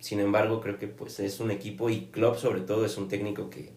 Sin 0.00 0.18
embargo, 0.20 0.60
creo 0.60 0.78
que 0.78 0.88
pues 0.88 1.20
es 1.20 1.40
un 1.40 1.50
equipo 1.50 1.90
y 1.90 2.06
Klopp 2.06 2.38
sobre 2.38 2.62
todo 2.62 2.84
es 2.86 2.96
un 2.96 3.08
técnico 3.08 3.50
que, 3.50 3.70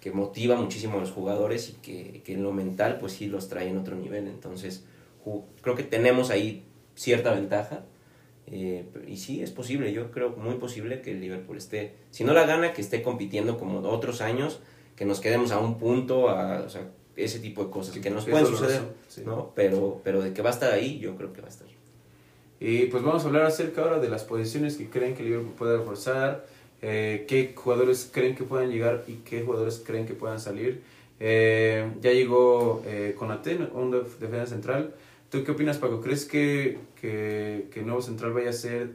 que 0.00 0.12
motiva 0.12 0.56
muchísimo 0.56 0.98
a 0.98 1.00
los 1.00 1.10
jugadores 1.10 1.70
y 1.70 1.72
que, 1.74 2.22
que 2.24 2.34
en 2.34 2.42
lo 2.42 2.52
mental 2.52 2.98
pues 3.00 3.12
sí 3.14 3.26
los 3.26 3.48
trae 3.48 3.68
en 3.68 3.78
otro 3.78 3.96
nivel. 3.96 4.28
Entonces 4.28 4.84
creo 5.62 5.74
que 5.76 5.82
tenemos 5.84 6.30
ahí 6.30 6.64
cierta 6.94 7.32
ventaja. 7.32 7.84
eh, 8.46 8.84
y 9.06 9.16
sí, 9.16 9.42
es 9.42 9.50
posible, 9.52 9.92
yo 9.92 10.10
creo 10.10 10.30
muy 10.30 10.56
posible 10.56 11.02
que 11.02 11.12
el 11.12 11.20
Liverpool 11.20 11.56
esté, 11.56 11.94
si 12.10 12.24
no 12.24 12.32
la 12.34 12.46
gana, 12.46 12.72
que 12.72 12.80
esté 12.80 13.02
compitiendo 13.02 13.58
como 13.58 13.78
otros 13.88 14.20
años, 14.20 14.60
que 15.00 15.06
nos 15.06 15.18
quedemos 15.20 15.50
a 15.50 15.58
un 15.60 15.78
punto, 15.78 16.28
a, 16.28 16.60
o 16.60 16.68
sea, 16.68 16.82
ese 17.16 17.38
tipo 17.38 17.64
de 17.64 17.70
cosas 17.70 17.94
Sí, 17.94 18.02
que 18.02 18.10
nos 18.10 18.26
pueden 18.26 18.44
suceder, 18.44 18.82
sí. 19.08 19.22
¿no? 19.24 19.50
Pero, 19.54 20.02
pero 20.04 20.20
de 20.20 20.34
que 20.34 20.42
va 20.42 20.50
a 20.50 20.52
estar 20.52 20.70
ahí, 20.70 20.98
yo 20.98 21.16
creo 21.16 21.32
que 21.32 21.40
va 21.40 21.46
a 21.46 21.50
estar. 21.50 21.66
Y 22.60 22.84
pues 22.88 23.02
vamos 23.02 23.24
a 23.24 23.28
hablar 23.28 23.44
acerca 23.46 23.80
ahora 23.80 23.98
de 23.98 24.10
las 24.10 24.24
posiciones 24.24 24.76
que 24.76 24.90
creen 24.90 25.14
que 25.14 25.22
Liverpool 25.22 25.54
puede 25.56 25.78
reforzar, 25.78 26.44
eh, 26.82 27.24
qué 27.26 27.54
jugadores 27.56 28.10
creen 28.12 28.34
que 28.36 28.44
puedan 28.44 28.70
llegar 28.70 29.04
y 29.08 29.14
qué 29.24 29.40
jugadores 29.42 29.82
creen 29.82 30.04
que 30.06 30.12
puedan 30.12 30.38
salir. 30.38 30.82
Eh, 31.18 31.90
ya 32.02 32.12
llegó 32.12 32.82
eh, 32.86 33.14
Konate, 33.18 33.56
un 33.72 33.90
def- 33.92 34.18
defensa 34.18 34.48
central. 34.48 34.92
¿Tú 35.30 35.44
qué 35.44 35.52
opinas, 35.52 35.78
Paco? 35.78 36.02
¿Crees 36.02 36.26
que, 36.26 36.76
que, 37.00 37.68
que 37.72 37.80
el 37.80 37.86
nuevo 37.86 38.02
central 38.02 38.34
vaya 38.34 38.50
a 38.50 38.52
ser 38.52 38.90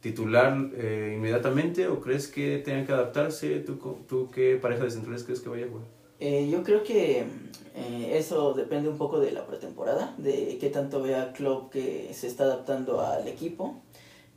titular 0.00 0.56
eh, 0.76 1.12
inmediatamente 1.16 1.88
o 1.88 2.00
crees 2.00 2.28
que 2.28 2.58
tengan 2.58 2.86
que 2.86 2.92
adaptarse? 2.92 3.60
¿Tú, 3.60 3.78
¿Tú 4.08 4.30
qué 4.32 4.56
pareja 4.56 4.84
de 4.84 4.90
centrales 4.90 5.24
crees 5.24 5.40
que 5.40 5.48
vaya 5.48 5.66
a 5.66 5.68
jugar? 5.68 5.86
Eh, 6.20 6.48
yo 6.50 6.64
creo 6.64 6.82
que 6.82 7.24
eh, 7.76 8.10
eso 8.18 8.52
depende 8.52 8.88
un 8.88 8.98
poco 8.98 9.20
de 9.20 9.30
la 9.30 9.46
pretemporada, 9.46 10.14
de 10.18 10.58
qué 10.60 10.68
tanto 10.68 11.00
vea 11.00 11.32
Klopp 11.32 11.72
que 11.72 12.10
se 12.12 12.26
está 12.26 12.44
adaptando 12.44 13.00
al 13.00 13.28
equipo. 13.28 13.82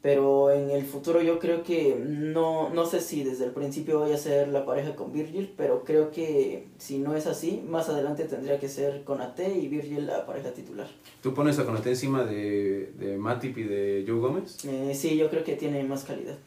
Pero 0.02 0.50
en 0.50 0.72
el 0.72 0.84
futuro 0.84 1.22
yo 1.22 1.38
creo 1.38 1.62
que 1.62 1.96
no, 1.96 2.72
no 2.72 2.88
sé 2.88 3.02
si 3.02 3.24
desde 3.24 3.46
el 3.46 3.52
principio 3.52 4.00
vaya 4.00 4.16
a 4.16 4.18
ser 4.18 4.48
la 4.48 4.66
pareja 4.66 4.96
con 4.96 5.14
Virgil, 5.14 5.54
pero 5.56 5.84
creo 5.84 6.10
que 6.10 6.66
si 6.80 6.98
no 6.98 7.16
es 7.16 7.28
así, 7.28 7.64
más 7.70 7.88
adelante 7.88 8.24
tendría 8.24 8.60
que 8.60 8.68
ser 8.68 9.04
con 9.04 9.22
AT 9.22 9.40
y 9.42 9.68
Virgil 9.68 10.08
la 10.08 10.26
pareja 10.26 10.54
titular. 10.54 10.88
¿Tú 11.22 11.36
pones 11.36 11.60
a 11.60 11.66
Konate 11.66 11.90
encima 11.90 12.24
de, 12.24 12.94
de 12.98 13.16
Matip 13.18 13.56
y 13.60 13.64
de 13.64 14.04
Joe 14.08 14.18
Gómez? 14.20 14.66
Eh, 14.66 14.94
sí, 14.96 15.18
yo 15.18 15.30
creo 15.30 15.44
que 15.44 15.56
tiene 15.56 15.84
más 15.84 16.04
calidad. 16.04 16.38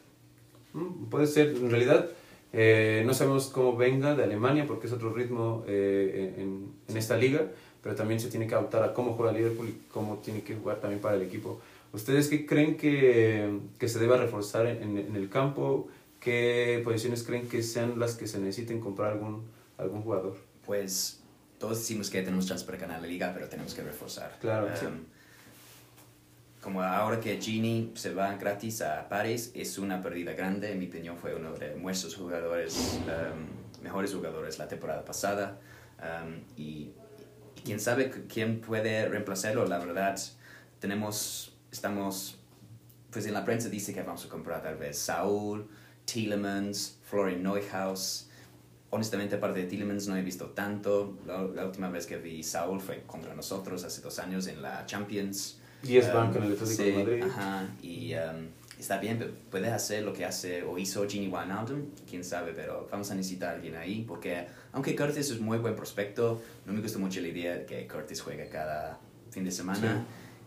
Mm, 0.72 1.04
Puede 1.04 1.28
ser, 1.28 1.50
en 1.50 1.70
realidad 1.70 2.08
eh, 2.52 3.04
no 3.06 3.14
sabemos 3.14 3.46
cómo 3.46 3.76
venga 3.76 4.16
de 4.16 4.24
Alemania 4.24 4.66
porque 4.66 4.88
es 4.88 4.92
otro 4.92 5.12
ritmo 5.12 5.62
eh, 5.68 6.34
en, 6.38 6.72
en 6.88 6.96
esta 6.96 7.16
liga, 7.16 7.52
pero 7.84 7.94
también 7.94 8.18
se 8.18 8.30
tiene 8.30 8.48
que 8.48 8.54
adaptar 8.56 8.82
a 8.82 8.92
cómo 8.94 9.12
juega 9.12 9.30
Liverpool 9.30 9.68
y 9.68 9.92
cómo 9.92 10.16
tiene 10.16 10.42
que 10.42 10.56
jugar 10.56 10.80
también 10.80 11.00
para 11.00 11.14
el 11.14 11.22
equipo. 11.22 11.60
¿Ustedes 11.94 12.28
qué 12.28 12.44
creen 12.44 12.76
que, 12.76 13.61
que 13.78 13.88
se 13.88 13.98
deba 13.98 14.16
reforzar 14.18 14.66
en, 14.66 14.98
en 14.98 15.16
el 15.16 15.30
campo? 15.30 15.88
¿Qué 16.20 16.80
posiciones 16.85 17.22
creen 17.22 17.48
que 17.48 17.62
sean 17.62 17.98
las 17.98 18.16
que 18.16 18.26
se 18.26 18.38
necesiten 18.40 18.80
comprar 18.80 19.12
algún, 19.12 19.44
algún 19.78 20.02
jugador? 20.02 20.37
Pues 20.66 21.22
todos 21.59 21.78
decimos 21.78 22.11
que 22.11 22.20
tenemos 22.22 22.46
chance 22.46 22.64
para 22.66 22.78
ganar 22.78 23.00
la 23.00 23.07
liga, 23.07 23.30
pero 23.33 23.48
tenemos 23.48 23.74
que 23.74 23.83
reforzar. 23.83 24.37
Claro, 24.40 24.68
Em, 24.68 24.76
sí. 24.76 24.87
Como 26.61 26.83
ahora 26.83 27.20
que 27.20 27.38
Gini 27.40 27.92
se 27.94 28.12
va 28.12 28.35
gratis 28.37 28.80
a 28.83 29.09
París, 29.09 29.52
es 29.54 29.78
una 29.78 30.02
pérdida 30.02 30.33
grande. 30.33 30.72
En 30.72 30.78
mi 30.78 30.87
opinión, 30.87 31.16
fue 31.16 31.35
uno 31.35 31.52
de 31.54 31.76
nuestros 31.76 32.16
jugadores, 32.16 32.98
em, 33.07 33.83
mejores 33.85 34.12
jugadores 34.14 34.59
la 34.59 34.66
temporada 34.66 35.04
pasada. 35.04 35.61
Em, 36.02 36.40
y, 36.57 36.90
y 37.54 37.61
quién 37.64 37.78
sabe 37.78 38.11
quién 38.28 38.61
puede 38.61 39.07
reemplazarlo. 39.09 39.66
La 39.66 39.78
verdad, 39.78 40.18
tenemos, 40.80 41.53
estamos, 41.74 42.38
pues 43.10 43.26
en 43.26 43.34
la 43.34 43.44
prensa 43.44 43.68
dice 43.68 43.92
que 43.92 44.02
vamos 44.02 44.24
a 44.24 44.28
comprar 44.28 44.62
tal 44.62 44.76
vez 44.76 44.96
Saúl, 44.96 45.68
Tielemans, 46.04 46.98
Florian 47.02 47.42
Neuhaus. 47.42 48.30
Honestamente, 48.90 49.37
aparte 49.37 49.60
de 49.60 49.66
Tielemans, 49.66 50.06
no 50.06 50.16
he 50.16 50.22
visto 50.22 50.46
tanto. 50.50 51.18
La, 51.26 51.42
la 51.42 51.66
última 51.66 51.90
vez 51.90 52.06
que 52.06 52.16
vi 52.16 52.42
Saúl 52.42 52.80
fue 52.80 53.02
contra 53.06 53.34
nosotros 53.34 53.82
hace 53.84 54.00
dos 54.00 54.18
años 54.20 54.46
en 54.46 54.62
la 54.62 54.87
Champions. 54.87 55.58
Y 55.82 55.98
es 55.98 56.06
Um, 56.06 56.14
banca 56.14 56.38
en 56.38 56.44
el 56.44 56.52
Atlético 56.52 56.82
sí, 56.82 56.90
de 56.90 57.04
Madrid. 57.04 57.22
Ajá, 57.24 57.68
y 57.82 58.14
um, 58.14 58.46
está 58.78 58.98
bien, 58.98 59.18
pero 59.18 59.32
puede 59.50 59.68
hacer 59.70 60.04
lo 60.04 60.12
que 60.12 60.24
hace 60.24 60.62
o 60.62 60.78
hizo 60.78 61.06
Gini 61.08 61.26
Wijnaldum, 61.26 61.87
quién 62.08 62.24
sabe, 62.24 62.52
pero 62.54 62.88
vamos 62.90 63.10
a 63.10 63.14
necesitar 63.14 63.50
a 63.50 63.56
alguien 63.56 63.74
ahí, 63.74 64.04
porque 64.06 64.46
aunque 64.72 64.94
Curtis 64.94 65.30
es 65.30 65.40
muy 65.40 65.58
buen 65.58 65.74
prospecto, 65.74 66.40
no 66.64 66.72
me 66.72 66.80
gusta 66.80 66.98
mucho 66.98 67.20
la 67.20 67.28
idea 67.28 67.56
de 67.56 67.66
que 67.66 67.87
Curtis 67.87 68.22
juegue 68.22 68.48
cada 68.48 68.98
fin 69.30 69.44
de 69.44 69.50
semana. 69.50 70.06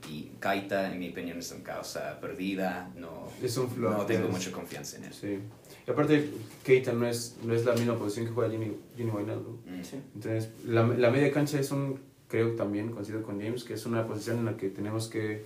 Y 0.09 0.31
Kaita, 0.39 0.91
en 0.91 0.99
mi 0.99 1.09
opinión, 1.09 1.37
es 1.39 1.51
una 1.51 1.63
causa 1.63 2.19
perdida, 2.21 2.89
no, 2.95 3.27
Es 3.43 3.57
un 3.57 3.69
flop, 3.69 3.91
no 3.97 4.05
tengo 4.05 4.25
es- 4.27 4.31
mucha 4.31 4.51
confianza 4.51 4.97
en 4.97 5.05
él. 5.05 5.13
Sí. 5.13 5.39
Y 5.87 5.91
aparte, 5.91 6.29
Keita 6.63 6.93
no 6.93 7.07
es, 7.07 7.37
no 7.43 7.53
es 7.53 7.65
la 7.65 7.73
misma 7.73 7.95
posición 7.95 8.25
que 8.27 8.31
juega 8.31 8.51
Gini, 8.51 8.71
Gini 8.95 9.09
Wijnaldum. 9.11 9.55
Mm. 9.65 9.83
Sí. 9.83 9.97
Entonces, 10.15 10.49
la, 10.65 10.85
la 10.85 11.09
media 11.11 11.31
cancha 11.31 11.59
es 11.59 11.71
un, 11.71 11.99
creo 12.27 12.55
también, 12.55 12.91
coincido 12.91 13.21
con 13.23 13.41
James, 13.41 13.63
que 13.63 13.73
es 13.73 13.85
una 13.85 14.05
posición 14.05 14.39
en 14.39 14.45
la 14.45 14.57
que 14.57 14.69
tenemos 14.69 15.07
que, 15.07 15.43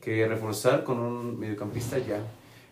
que 0.00 0.26
reforzar 0.26 0.82
con 0.84 0.98
un 0.98 1.38
mediocampista 1.38 1.98
ya. 1.98 2.20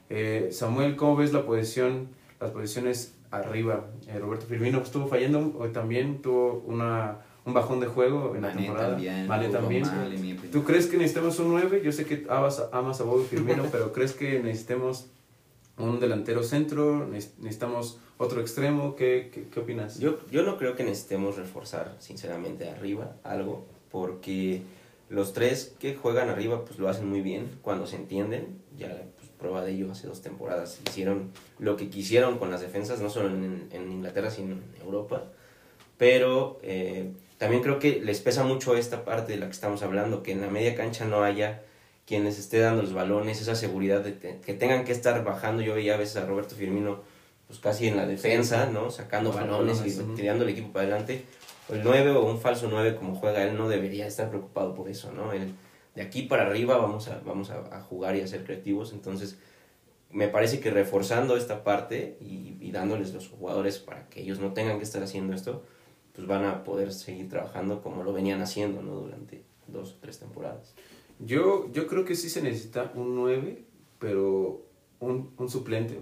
Eh, 0.09 0.49
Samuel, 0.53 0.97
¿cómo 0.97 1.16
ves 1.16 1.33
la 1.33 1.47
posición, 1.47 2.09
las 2.40 2.51
posiciones 2.51 3.14
arriba? 3.31 3.87
Eh, 4.09 4.19
Roberto 4.19 4.47
Firmino 4.47 4.83
estuvo 4.83 5.07
fallando, 5.07 5.55
hoy 5.59 5.71
también 5.73 6.21
tuvo 6.21 6.64
una, 6.66 7.19
un 7.44 7.55
bajón 7.55 7.81
de 7.81 7.87
juego 7.87 8.35
en 8.37 8.42
la 8.42 8.48
Mané 8.48 8.62
temporada. 8.62 8.88
también, 8.90 9.26
Mané 9.26 9.48
también. 9.48 9.83
mal. 9.83 10.50
¿Tú 10.53 10.64
crees 10.64 10.87
que 10.87 10.96
necesitamos 10.96 11.38
un 11.38 11.48
9? 11.50 11.83
Yo 11.85 11.92
sé 11.92 12.05
que 12.05 12.26
amas, 12.29 12.62
amas 12.72 13.00
a 13.00 13.05
Bobby 13.05 13.24
Firmino, 13.24 13.64
pero 13.72 13.92
¿crees 13.92 14.12
que 14.12 14.40
necesitemos 14.40 15.07
un 15.79 15.98
delantero 16.00 16.42
centro? 16.42 17.09
¿Neces- 17.09 17.33
¿Necesitamos 17.38 17.98
otro 18.18 18.40
extremo? 18.40 18.94
¿Qué, 18.96 19.31
qué, 19.33 19.48
qué 19.48 19.61
opinas? 19.61 19.98
Yo, 19.98 20.18
yo 20.31 20.42
no 20.42 20.59
creo 20.59 20.76
que 20.76 20.85
necesitemos 20.85 21.37
reforzar, 21.37 21.96
sinceramente, 21.98 22.68
arriba 22.68 23.16
algo, 23.24 23.64
porque 23.90 24.62
los 25.09 25.33
tres 25.33 25.74
que 25.81 25.94
juegan 25.96 26.29
arriba 26.29 26.64
pues 26.64 26.79
lo 26.79 26.88
hacen 26.88 27.09
muy 27.09 27.20
bien 27.22 27.48
cuando 27.62 27.87
se 27.87 27.96
entienden. 27.96 28.61
Ya 28.79 28.88
pues, 29.18 29.31
prueba 29.38 29.64
de 29.64 29.72
ello 29.72 29.90
hace 29.90 30.07
dos 30.07 30.20
temporadas. 30.20 30.79
Hicieron 30.88 31.31
lo 31.59 31.76
que 31.76 31.88
quisieron 31.88 32.38
con 32.38 32.50
las 32.50 32.61
defensas, 32.61 33.00
no 33.00 33.09
solo 33.09 33.29
en, 33.31 33.68
en 33.72 33.90
Inglaterra, 33.90 34.31
sino 34.31 34.53
en 34.53 34.62
Europa. 34.85 35.24
Pero 35.98 36.59
eh, 36.62 37.12
también 37.40 37.62
creo 37.62 37.79
que 37.81 38.00
les 38.00 38.20
pesa 38.20 38.44
mucho 38.44 38.76
esta 38.76 39.05
parte 39.05 39.33
de 39.33 39.38
la 39.38 39.46
que 39.46 39.53
estamos 39.53 39.83
hablando, 39.83 40.22
que 40.22 40.31
en 40.33 40.40
la 40.42 40.48
media 40.48 40.76
cancha 40.76 41.07
no 41.07 41.24
haya 41.24 41.62
quien 42.07 42.22
les 42.24 42.38
esté 42.38 42.59
dando 42.61 42.83
los 42.83 42.92
balones, 42.92 43.40
esa 43.40 43.55
seguridad 43.57 44.03
de 44.05 44.12
te- 44.12 44.38
que 44.44 44.55
tengan 44.55 44.85
que 44.85 44.92
estar 44.92 45.24
bajando. 45.24 45.62
Yo 45.62 45.74
veía 45.74 45.94
a 45.94 45.96
veces 45.96 46.16
a 46.16 46.26
Roberto 46.26 46.55
Firmino 46.55 47.00
pues 47.46 47.59
casi 47.59 47.88
en 47.88 47.96
la 47.96 48.07
defensa, 48.07 48.66
¿no? 48.66 48.90
Sacando 48.90 49.33
balones 49.33 49.79
y 49.87 49.90
tirando 50.14 50.44
el 50.44 50.50
equipo 50.50 50.72
para 50.72 50.87
adelante. 50.87 51.24
el 51.70 51.83
9 51.83 52.11
o 52.12 52.24
un 52.24 52.38
falso 52.40 52.68
9 52.70 52.94
como 52.96 53.14
juega 53.16 53.42
él 53.44 53.57
no 53.57 53.68
debería 53.68 54.07
estar 54.07 54.29
preocupado 54.29 54.74
por 54.74 54.88
eso, 54.88 55.11
¿no? 55.12 55.33
Él, 55.33 55.53
de 55.94 56.03
aquí 56.03 56.22
para 56.22 56.42
arriba 56.46 56.76
vamos 56.76 57.09
a, 57.09 57.20
vamos 57.24 57.50
a, 57.50 57.59
a 57.76 57.81
jugar 57.81 58.14
y 58.16 58.20
a 58.20 58.26
ser 58.29 58.44
creativos, 58.44 58.92
entonces 58.92 59.38
me 60.11 60.29
parece 60.29 60.61
que 60.61 60.70
reforzando 60.70 61.37
esta 61.37 61.62
parte 61.64 62.16
y, 62.20 62.57
y, 62.61 62.70
dándoles 62.72 63.14
los 63.14 63.29
jugadores 63.29 63.79
para 63.79 64.09
que 64.09 64.20
ellos 64.22 64.40
no 64.40 64.53
tengan 64.53 64.79
que 64.79 64.85
estar 64.85 65.03
haciendo 65.03 65.35
esto, 65.35 65.64
pues 66.21 66.29
van 66.29 66.45
a 66.45 66.65
poder 66.65 66.93
seguir 66.93 67.29
trabajando 67.31 67.83
como 67.83 68.05
lo 68.05 68.13
venían 68.13 68.43
haciendo, 68.43 68.83
¿no? 68.83 68.95
Durante 68.97 69.43
dos 69.67 69.93
o 69.93 69.97
tres 70.01 70.19
temporadas. 70.19 70.75
Yo, 71.19 71.71
yo 71.73 71.87
creo 71.87 72.05
que 72.05 72.15
sí 72.15 72.29
se 72.29 72.43
necesita 72.43 72.93
un 72.95 73.15
9, 73.15 73.63
pero 73.99 74.63
un, 75.01 75.31
un 75.37 75.49
suplente. 75.49 75.99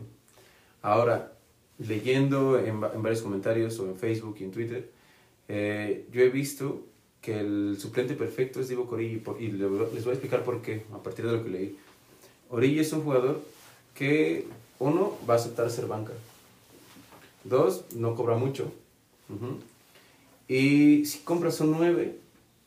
Ahora, 0.82 1.34
leyendo 1.78 2.58
en, 2.58 2.82
en, 2.82 3.02
varios 3.02 3.22
comentarios 3.22 3.78
o 3.78 3.86
en 3.86 3.96
Facebook 3.96 4.36
y 4.40 4.44
en 4.44 4.50
Twitter, 4.50 4.90
eh, 5.46 6.08
yo 6.10 6.22
he 6.22 6.30
visto 6.30 6.82
que 7.20 7.38
el 7.38 7.76
suplente 7.78 8.14
perfecto 8.14 8.60
es 8.60 8.68
Divo 8.68 8.86
Corilli 8.86 9.22
y 9.38 9.48
les 9.48 9.68
voy 9.68 10.10
a 10.10 10.14
explicar 10.14 10.42
por 10.42 10.62
qué 10.62 10.84
a 10.92 11.02
partir 11.02 11.26
de 11.26 11.32
lo 11.32 11.44
que 11.44 11.50
leí. 11.50 11.78
Origi 12.50 12.80
es 12.80 12.92
un 12.92 13.02
jugador 13.02 13.40
que, 13.94 14.46
uno, 14.78 15.12
va 15.28 15.34
a 15.34 15.36
aceptar 15.36 15.70
ser 15.70 15.86
banca. 15.86 16.12
Dos, 17.44 17.84
no 17.94 18.14
cobra 18.14 18.36
mucho. 18.36 18.72
Uh 19.28 19.34
-huh. 19.34 19.77
Y 20.48 21.04
si 21.04 21.18
compras 21.20 21.60
un 21.60 21.72
9, 21.72 22.16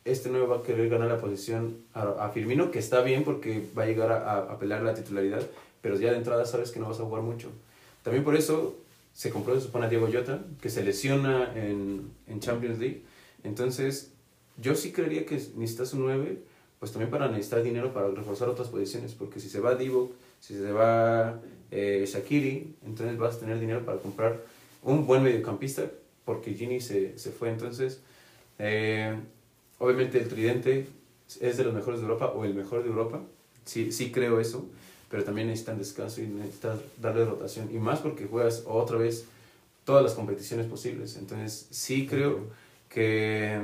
este 0.06 0.30
9 0.30 0.46
va 0.46 0.58
a 0.58 0.64
querer 0.64 0.88
ganar 0.90 1.10
la 1.10 1.20
posición 1.20 1.78
a, 1.94 2.30
Firmino, 2.30 2.72
que 2.72 2.80
está 2.80 3.02
bien 3.02 3.24
porque 3.24 3.64
va 3.78 3.84
a 3.84 3.86
llegar 3.88 4.12
a, 4.12 4.38
a, 4.38 4.60
pelear 4.60 4.84
la 4.84 4.94
titularidad, 4.94 5.42
pero 5.82 5.98
ya 5.98 6.12
de 6.12 6.18
entrada 6.18 6.46
sabes 6.46 6.72
que 6.72 6.80
no 6.80 6.88
vas 6.88 7.00
a 7.00 7.04
jugar 7.04 7.24
mucho. 7.24 7.50
También 8.04 8.24
por 8.24 8.36
eso 8.36 8.76
se 9.14 9.30
compró, 9.30 9.56
se 9.56 9.62
supone, 9.62 9.86
a 9.88 9.90
Diego 9.90 10.08
Jota, 10.12 10.40
que 10.62 10.70
se 10.70 10.84
lesiona 10.84 11.52
en, 11.56 12.12
en 12.28 12.40
Champions 12.40 12.80
League. 12.80 13.02
Entonces, 13.44 14.12
yo 14.58 14.76
sí 14.76 14.92
creería 14.92 15.26
que 15.26 15.36
necesitas 15.36 15.94
un 15.94 16.02
9, 16.02 16.38
pues 16.80 16.92
también 16.92 17.12
para 17.12 17.28
necesitar 17.28 17.64
dinero 17.64 17.94
para 17.94 18.10
reforzar 18.10 18.50
otras 18.50 18.70
posiciones, 18.70 19.14
porque 19.14 19.40
si 19.40 19.50
se 19.50 19.60
va 19.60 19.76
Divo, 19.76 20.12
si 20.40 20.56
se 20.56 20.72
va 20.72 21.40
eh, 21.72 22.06
Shakiri, 22.08 22.76
entonces 22.86 23.18
vas 23.18 23.36
a 23.36 23.40
tener 23.40 23.60
dinero 23.60 23.86
para 23.86 23.98
comprar 23.98 24.42
un 24.84 25.06
buen 25.06 25.24
mediocampista, 25.24 25.84
porque 26.26 26.54
Gini 26.54 26.80
se, 26.80 27.18
se 27.18 27.32
fue. 27.32 27.50
Entonces, 27.50 28.00
eh, 28.60 29.16
obviamente 29.80 30.20
el 30.20 30.28
Tridente 30.28 30.88
es 31.40 31.58
de 31.58 31.64
los 31.64 31.74
mejores 31.74 32.00
de 32.00 32.06
Europa, 32.06 32.28
o 32.28 32.46
el 32.46 32.54
mejor 32.54 32.84
de 32.84 32.90
Europa, 32.90 33.22
sí, 33.66 33.92
sí 33.92 34.12
creo 34.12 34.40
eso, 34.40 34.66
pero 35.10 35.24
también 35.24 35.48
necesitan 35.48 35.78
descanso 35.78 36.22
y 36.22 36.28
necesitas 36.28 36.80
darle 37.02 37.26
rotación, 37.26 37.70
y 37.74 37.80
más 37.80 38.00
porque 38.00 38.26
juegas 38.26 38.64
otra 38.66 38.98
vez 38.98 39.26
todas 39.84 40.04
las 40.04 40.14
competiciones 40.14 40.68
posibles. 40.68 41.18
Entonces, 41.18 41.68
sí 41.70 42.08
creo 42.08 42.40
que, 42.90 43.60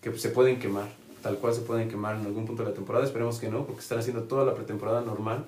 que 0.00 0.16
se 0.18 0.28
pueden 0.30 0.58
quemar, 0.58 0.88
tal 1.22 1.38
cual 1.38 1.54
se 1.54 1.62
pueden 1.62 1.88
quemar 1.88 2.16
en 2.16 2.26
algún 2.26 2.46
punto 2.46 2.62
de 2.62 2.70
la 2.70 2.74
temporada, 2.74 3.04
esperemos 3.04 3.38
que 3.38 3.48
no, 3.48 3.66
porque 3.66 3.80
están 3.80 3.98
haciendo 3.98 4.24
toda 4.24 4.44
la 4.44 4.54
pretemporada 4.54 5.00
normal, 5.00 5.46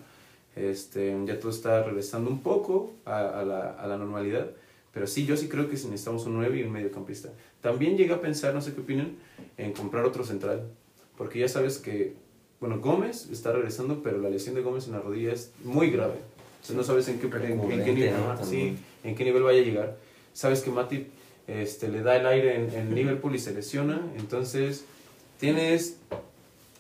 este, 0.57 1.17
ya 1.25 1.39
todo 1.39 1.51
está 1.51 1.85
regresando 1.85 2.31
un 2.31 2.43
poco 2.43 2.95
a, 3.05 3.19
a, 3.19 3.45
la, 3.45 3.71
a 3.73 3.87
la 3.87 3.97
normalidad, 3.97 4.51
pero 4.99 5.07
sí, 5.07 5.25
yo 5.25 5.37
sí 5.37 5.47
creo 5.47 5.69
que 5.69 5.75
necesitamos 5.75 6.27
un 6.27 6.35
9 6.35 6.59
y 6.59 6.63
un 6.65 6.73
mediocampista. 6.73 7.29
También 7.61 7.97
llegué 7.97 8.15
a 8.15 8.21
pensar, 8.21 8.53
no 8.53 8.61
sé 8.61 8.75
qué 8.75 8.81
opinan, 8.81 9.13
en 9.57 9.73
comprar 9.73 10.05
otro 10.05 10.25
central, 10.25 10.67
porque 11.17 11.39
ya 11.39 11.47
sabes 11.47 11.79
que, 11.79 12.15
bueno, 12.59 12.81
Gómez 12.81 13.29
está 13.31 13.53
regresando, 13.53 14.03
pero 14.03 14.19
la 14.19 14.29
lesión 14.29 14.57
de 14.57 14.63
Gómez 14.63 14.89
en 14.89 14.95
la 14.95 14.99
rodilla 14.99 15.33
es 15.33 15.53
muy 15.63 15.91
grave. 15.91 16.17
Entonces 16.55 16.75
no 16.75 16.83
sabes 16.83 17.07
en 17.07 17.21
qué, 17.21 17.29
en, 17.29 17.61
en 17.61 17.85
qué 17.85 17.93
nivel, 17.93 18.13
¿no? 18.13 18.45
sí, 18.45 18.77
en 19.05 19.15
qué 19.15 19.23
nivel 19.23 19.45
vaya 19.45 19.61
a 19.61 19.65
llegar. 19.65 19.97
Sabes 20.33 20.63
que 20.63 20.73
Matip 20.73 21.11
este, 21.47 21.87
le 21.87 22.03
da 22.03 22.17
el 22.17 22.27
aire 22.27 22.57
en, 22.57 22.75
en 22.75 22.93
Liverpool 22.93 23.37
y 23.37 23.39
se 23.39 23.55
lesiona, 23.55 24.03
entonces 24.19 24.85
tienes 25.39 25.99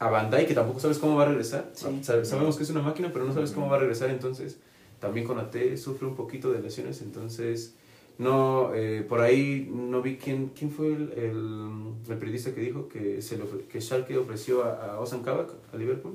a 0.00 0.10
Bandai 0.10 0.44
que 0.44 0.54
tampoco 0.54 0.80
sabes 0.80 0.98
cómo 0.98 1.14
va 1.14 1.22
a 1.22 1.28
regresar. 1.28 1.70
Sí. 1.72 1.86
Sabemos 2.02 2.56
que 2.56 2.64
es 2.64 2.70
una 2.70 2.82
máquina, 2.82 3.10
pero 3.12 3.24
no 3.24 3.32
sabes 3.32 3.52
cómo 3.52 3.68
va 3.68 3.76
a 3.76 3.78
regresar, 3.78 4.10
entonces 4.10 4.56
también 4.98 5.24
con 5.24 5.38
AT 5.38 5.54
sufre 5.76 6.08
un 6.08 6.16
poquito 6.16 6.50
de 6.50 6.60
lesiones, 6.60 7.00
entonces 7.00 7.74
no, 8.18 8.74
eh, 8.74 9.04
por 9.08 9.20
ahí 9.20 9.70
no 9.72 10.02
vi 10.02 10.16
quién, 10.16 10.48
quién 10.48 10.72
fue 10.72 10.88
el, 10.88 11.12
el, 11.12 11.92
el 12.08 12.18
periodista 12.18 12.52
que 12.52 12.60
dijo 12.60 12.88
que, 12.88 13.22
se 13.22 13.38
le 13.38 13.44
que 13.70 13.80
Schalke 13.80 14.18
ofreció 14.18 14.64
a, 14.64 14.94
a 14.94 15.00
Ozan 15.00 15.22
Kabak, 15.22 15.50
a 15.72 15.76
Liverpool. 15.76 16.14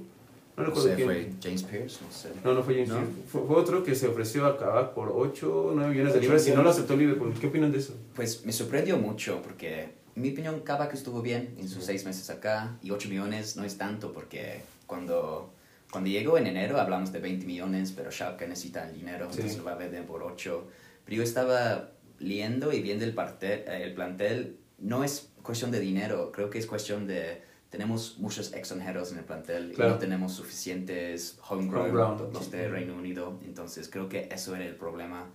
No 0.58 0.66
recuerdo 0.66 0.90
no 0.90 0.96
sé, 0.96 0.96
quién. 0.96 1.08
¿Fue 1.08 1.30
James 1.42 1.64
Pierce? 1.64 2.00
No, 2.04 2.12
sé. 2.12 2.30
no, 2.44 2.54
no 2.54 2.62
fue 2.62 2.74
James 2.76 2.90
¿No? 2.90 2.96
Pierce. 2.98 3.14
Fue, 3.28 3.42
fue, 3.48 3.56
otro 3.56 3.84
que 3.84 3.96
se 3.96 4.08
ofreció 4.08 4.46
a 4.46 4.58
Kabak 4.58 4.94
por 4.94 5.14
8 5.16 5.68
o 5.68 5.72
9 5.74 5.92
millones 5.92 6.14
de 6.14 6.20
libras 6.20 6.48
y 6.48 6.52
no 6.52 6.62
lo 6.62 6.70
aceptó 6.70 6.96
Liverpool. 6.98 7.34
¿Qué 7.40 7.48
opinan 7.48 7.72
de 7.72 7.80
eso? 7.80 7.96
Pues 8.16 8.46
me 8.46 8.52
sorprendió 8.52 8.98
mucho 8.98 9.42
porque, 9.42 9.94
en 10.16 10.22
mi 10.22 10.32
opinión, 10.32 10.60
Kabak 10.60 10.94
estuvo 10.94 11.22
bien 11.22 11.56
en 11.58 11.70
sus 11.70 11.86
6 11.86 12.02
sí. 12.02 12.08
meses 12.08 12.30
acá 12.30 12.78
y 12.84 12.92
8 12.92 13.08
millones 13.08 13.56
no 13.56 13.64
es 13.64 13.78
tanto 13.78 14.12
porque 14.12 14.62
cuando, 14.88 15.54
cuando 15.90 16.10
llegó 16.10 16.38
en 16.38 16.48
enero 16.48 16.82
hablamos 16.82 17.14
de 17.14 17.20
20 17.20 17.46
millones, 17.46 17.94
pero 17.96 18.12
Schalke 18.12 18.46
necesita 18.46 18.90
el 18.90 18.94
dinero, 18.94 19.28
sí. 19.32 19.38
entonces 19.38 19.58
lo 19.58 19.64
va 19.64 19.72
a 19.72 19.78
vender 19.78 20.06
por 20.06 20.22
8. 20.22 20.68
Pero 21.06 21.18
yo 21.18 21.24
estaba 21.24 21.92
leyendo 22.20 22.72
y 22.74 22.82
viendo 22.82 23.06
el, 23.06 23.14
parte, 23.14 23.66
el 23.84 23.94
plantel, 23.94 24.58
no 24.80 25.04
es 25.04 25.32
cuestión 25.42 25.72
de 25.72 25.80
dinero, 25.80 26.32
creo 26.32 26.50
que 26.50 26.60
es 26.60 26.68
cuestión 26.68 27.08
de... 27.08 27.42
Tenemos 27.70 28.20
muchos 28.20 28.54
extranjeros 28.54 29.12
en 29.12 29.18
el 29.18 29.24
plantel 29.24 29.72
claro. 29.74 29.92
y 29.92 29.94
no 29.96 30.00
tenemos 30.00 30.34
suficientes 30.34 31.40
homegrown, 31.50 31.90
homegrown 31.90 32.34
los 32.34 32.52
de 32.52 32.68
Reino 32.68 32.96
Unido, 32.96 33.40
entonces 33.44 33.90
creo 33.90 34.08
que 34.08 34.30
eso 34.32 34.56
era 34.56 34.66
el 34.66 34.76
problema. 34.76 35.26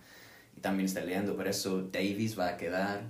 Y 0.56 0.60
también 0.60 0.86
está 0.86 1.00
leyendo, 1.00 1.34
por 1.34 1.48
eso 1.48 1.82
Davies 1.92 2.38
va 2.38 2.50
a 2.50 2.56
quedar, 2.56 3.02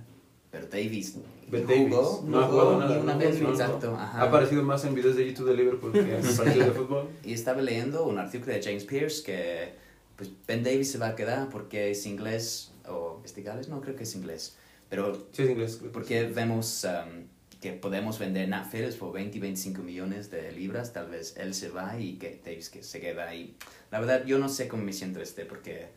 pero 0.49 0.65
Davies, 0.65 1.15
But 1.51 1.65
jugó, 1.65 2.23
no 2.27 2.39
ha 2.39 2.47
jugado 2.47 2.79
nada. 2.79 2.99
una 2.99 3.17
vez, 3.17 3.41
no, 3.41 3.49
exacto. 3.49 3.91
No. 3.91 3.99
Ajá. 3.99 4.21
Ha 4.21 4.23
aparecido 4.25 4.63
más 4.63 4.85
en 4.85 4.93
videos 4.93 5.15
de 5.15 5.27
YouTube 5.27 5.47
de 5.47 5.55
Liverpool 5.55 5.91
que 5.91 5.99
en 5.99 6.21
partidos 6.37 6.67
de 6.67 6.71
fútbol. 6.71 7.09
Y 7.23 7.33
estaba 7.33 7.61
leyendo 7.61 8.05
un 8.05 8.19
artículo 8.19 8.53
de 8.53 8.61
James 8.61 8.83
Pierce 8.83 9.23
que 9.23 9.73
pues, 10.19 10.31
Ben 10.45 10.63
Davies 10.63 10.91
se 10.91 10.97
va 10.97 11.07
a 11.07 11.15
quedar 11.15 11.49
porque 11.49 11.91
es 11.91 12.05
inglés 12.05 12.73
o 12.85 13.21
es 13.23 13.33
de 13.35 13.41
Gales, 13.41 13.69
no 13.69 13.79
creo 13.79 13.95
que 13.95 14.03
es 14.03 14.13
inglés, 14.15 14.57
pero 14.89 15.15
sí, 15.31 15.43
es 15.43 15.49
inglés. 15.49 15.79
porque 15.93 16.25
vemos 16.25 16.83
um, 16.83 17.23
que 17.61 17.71
podemos 17.71 18.19
vender 18.19 18.49
Nat 18.49 18.69
Phillips 18.69 18.97
por 18.97 19.13
20 19.13 19.37
y 19.37 19.39
25 19.39 19.81
millones 19.81 20.29
de 20.29 20.51
libras, 20.51 20.91
tal 20.91 21.07
vez 21.07 21.37
él 21.37 21.53
se 21.53 21.69
va 21.69 21.97
y 21.97 22.17
que 22.17 22.41
Davis 22.43 22.69
que 22.69 22.83
se 22.83 22.99
queda 22.99 23.29
ahí. 23.29 23.55
La 23.91 24.01
verdad, 24.01 24.25
yo 24.25 24.39
no 24.39 24.49
sé 24.49 24.67
cómo 24.67 24.83
me 24.83 24.91
siento 24.91 25.21
este, 25.21 25.45
porque 25.45 25.87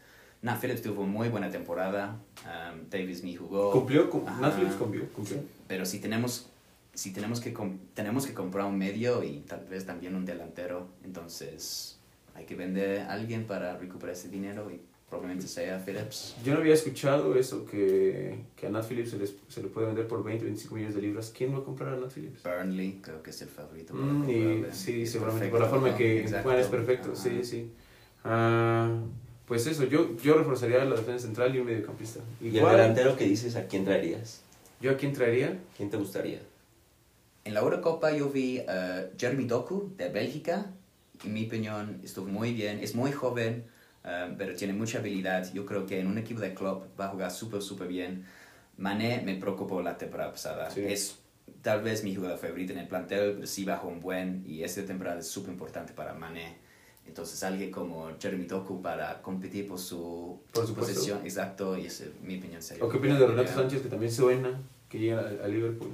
Nat 0.41 0.61
Phillips 0.61 0.83
tuvo 0.83 1.05
muy 1.05 1.29
buena 1.29 1.51
temporada, 1.51 2.21
um, 2.45 2.89
Davis 2.91 3.25
ni 3.25 3.35
jugó. 3.35 3.73
Cumplió, 3.73 4.09
cum 4.09 4.25
Nat 4.41 4.55
Phillips 4.55 4.77
cumplió, 4.77 5.03
pero 5.67 5.85
si 5.85 5.99
tenemos, 5.99 6.49
si 6.95 7.13
tenemos 7.13 7.41
que, 7.41 7.53
tenemos 7.95 8.25
que 8.25 8.35
comprar 8.35 8.67
un 8.67 8.79
medio 8.79 9.25
y 9.25 9.41
tal 9.41 9.67
vez 9.67 9.85
también 9.85 10.15
un 10.15 10.25
delantero, 10.25 10.87
entonces 11.03 11.99
hay 12.35 12.45
que 12.45 12.55
vender 12.55 13.01
a 13.01 13.13
alguien 13.13 13.45
para 13.45 13.77
recuperar 13.77 14.15
ese 14.15 14.29
dinero 14.29 14.71
y 14.71 14.81
probablemente 15.09 15.47
sea 15.47 15.79
Phillips. 15.79 16.37
Yo 16.43 16.55
no 16.55 16.61
había 16.61 16.73
escuchado 16.73 17.37
eso, 17.37 17.67
que, 17.67 18.45
que 18.57 18.67
a 18.67 18.71
Nat 18.71 18.89
Phillips 18.89 19.11
se, 19.11 19.19
les, 19.19 19.35
se 19.49 19.63
le 19.63 19.69
puede 19.69 19.89
vender 19.89 20.09
por 20.09 20.25
20, 20.25 20.45
25 20.45 20.75
millones 20.75 20.95
de 20.95 21.03
libras. 21.03 21.33
¿Quién 21.37 21.55
va 21.55 21.59
a 21.59 21.65
comprar 21.65 21.93
a 21.93 21.97
Nat 21.97 22.11
Phillips? 22.11 22.43
Burnley, 22.43 23.01
creo 23.03 23.23
que 23.23 23.31
es 23.31 23.43
el 23.43 23.49
favorito. 23.49 23.93
Mm, 23.93 24.31
y, 24.31 24.65
sí, 24.73 25.07
seguramente, 25.07 25.51
perfecto, 25.51 25.51
por 25.51 25.61
la 25.61 25.69
forma 25.69 25.89
¿no? 25.91 25.97
que 25.97 26.43
Juan 26.43 26.59
es 26.59 26.67
perfecto, 26.69 27.13
Ajá. 27.13 27.23
sí, 27.23 27.45
sí. 27.45 27.71
Uh, 28.25 29.07
pues 29.47 29.67
eso, 29.67 29.85
yo, 29.85 30.17
yo 30.17 30.39
reforzaría 30.39 30.83
la 30.85 30.97
defensa 30.97 31.27
central 31.27 31.55
y 31.55 31.59
un 31.59 31.67
mediocampista. 31.67 32.21
Igual, 32.41 32.55
¿Y 32.55 32.59
el 32.59 32.81
delantero 32.81 33.17
que 33.17 33.27
dices, 33.27 33.55
a 33.57 33.67
quién 33.67 33.85
traerías? 33.85 34.41
¿Yo 34.81 34.93
a 34.93 34.97
quién 34.97 35.13
traería? 35.13 35.59
¿Quién 35.77 35.91
te 35.91 35.99
gustaría? 35.99 36.41
En 37.45 37.53
la 37.53 37.61
Eurocopa 37.61 38.13
yo 38.13 38.31
vi 38.31 38.61
uh, 38.61 39.11
Jeremy 39.19 39.45
Doku, 39.45 39.93
de 39.99 40.09
Bélgica. 40.09 40.71
En 41.25 41.33
mi 41.33 41.47
opinión, 41.47 42.01
estuvo 42.03 42.27
muy 42.27 42.53
bien, 42.53 42.81
es 42.81 42.95
muy 42.95 43.13
joven. 43.13 43.65
Um, 44.05 44.37
pero 44.37 44.57
tiene 44.57 44.73
mucha 44.73 44.99
habilidad. 44.99 45.53
Yo 45.53 45.65
creo 45.65 45.87
que 45.87 46.01
en 46.01 46.09
un 46.09 46.19
equipo 46.19 46.41
de 46.41 46.55
club 46.55 46.89
va 46.99 47.07
a 47.07 47.09
jugar 47.09 47.31
súper, 47.31 47.63
súper 47.63 47.87
bien. 47.87 48.25
Mané 48.77 49.23
me 49.25 49.37
preocupó 49.37 49.81
la 49.81 49.97
temporada 49.97 50.33
pasada. 50.33 50.69
Sí. 50.71 50.81
Es 50.85 51.19
tal 51.63 51.83
vez 51.83 52.03
mi 52.03 52.15
jugador 52.15 52.39
favorito 52.39 52.73
en 52.73 52.81
el 52.81 52.89
plantel, 52.89 53.35
pero 53.35 53.47
sí 53.47 53.65
bajó 53.65 53.89
un 53.89 54.01
buen 54.01 54.43
y 54.45 54.65
esta 54.65 54.85
temporada 54.85 55.21
es 55.21 55.29
súper 55.29 55.53
importante 55.53 55.93
para 55.93 56.15
Mané. 56.15 56.57
Entonces 57.07 57.43
alguien 57.43 57.71
como 57.71 58.11
Jeremy 58.21 58.47
Doku 58.47 58.81
para 58.83 59.23
competir 59.23 59.67
por 59.69 59.79
su, 59.79 60.41
por 60.53 60.67
su 60.67 60.75
posición, 60.75 61.21
exacto, 61.25 61.77
y 61.77 61.87
es 61.87 62.05
mi 62.23 62.39
opinión 62.39 62.63
seria. 62.63 62.85
¿O 62.85 62.89
qué 62.89 62.97
opinas 62.97 63.19
de 63.19 63.27
Renato 63.27 63.53
Sánchez 63.53 63.83
que 63.83 63.89
también 63.89 64.11
suena 64.11 64.61
que 64.89 64.99
llega 64.99 65.21
a 65.21 65.49
Liverpool? 65.49 65.91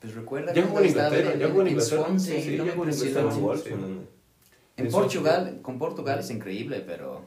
Pues 0.00 0.14
recuerda 0.14 0.54
ya 0.54 0.62
jugó 0.62 0.80
en 0.80 0.86
Inglaterra, 0.86 1.34
ya 1.36 1.48
jugó 1.48 1.62
en 1.62 1.68
Inglaterra. 1.68 2.18
Sí, 2.18 2.42
sí, 2.42 2.56
ya 2.56 2.72
jugó 2.72 2.84
en 2.84 2.92
Inglaterra. 2.92 3.76
En 4.76 4.90
Portugal, 4.90 5.58
con 5.60 5.78
Portugal 5.78 6.20
es 6.20 6.30
increíble, 6.30 6.84
pero... 6.86 7.22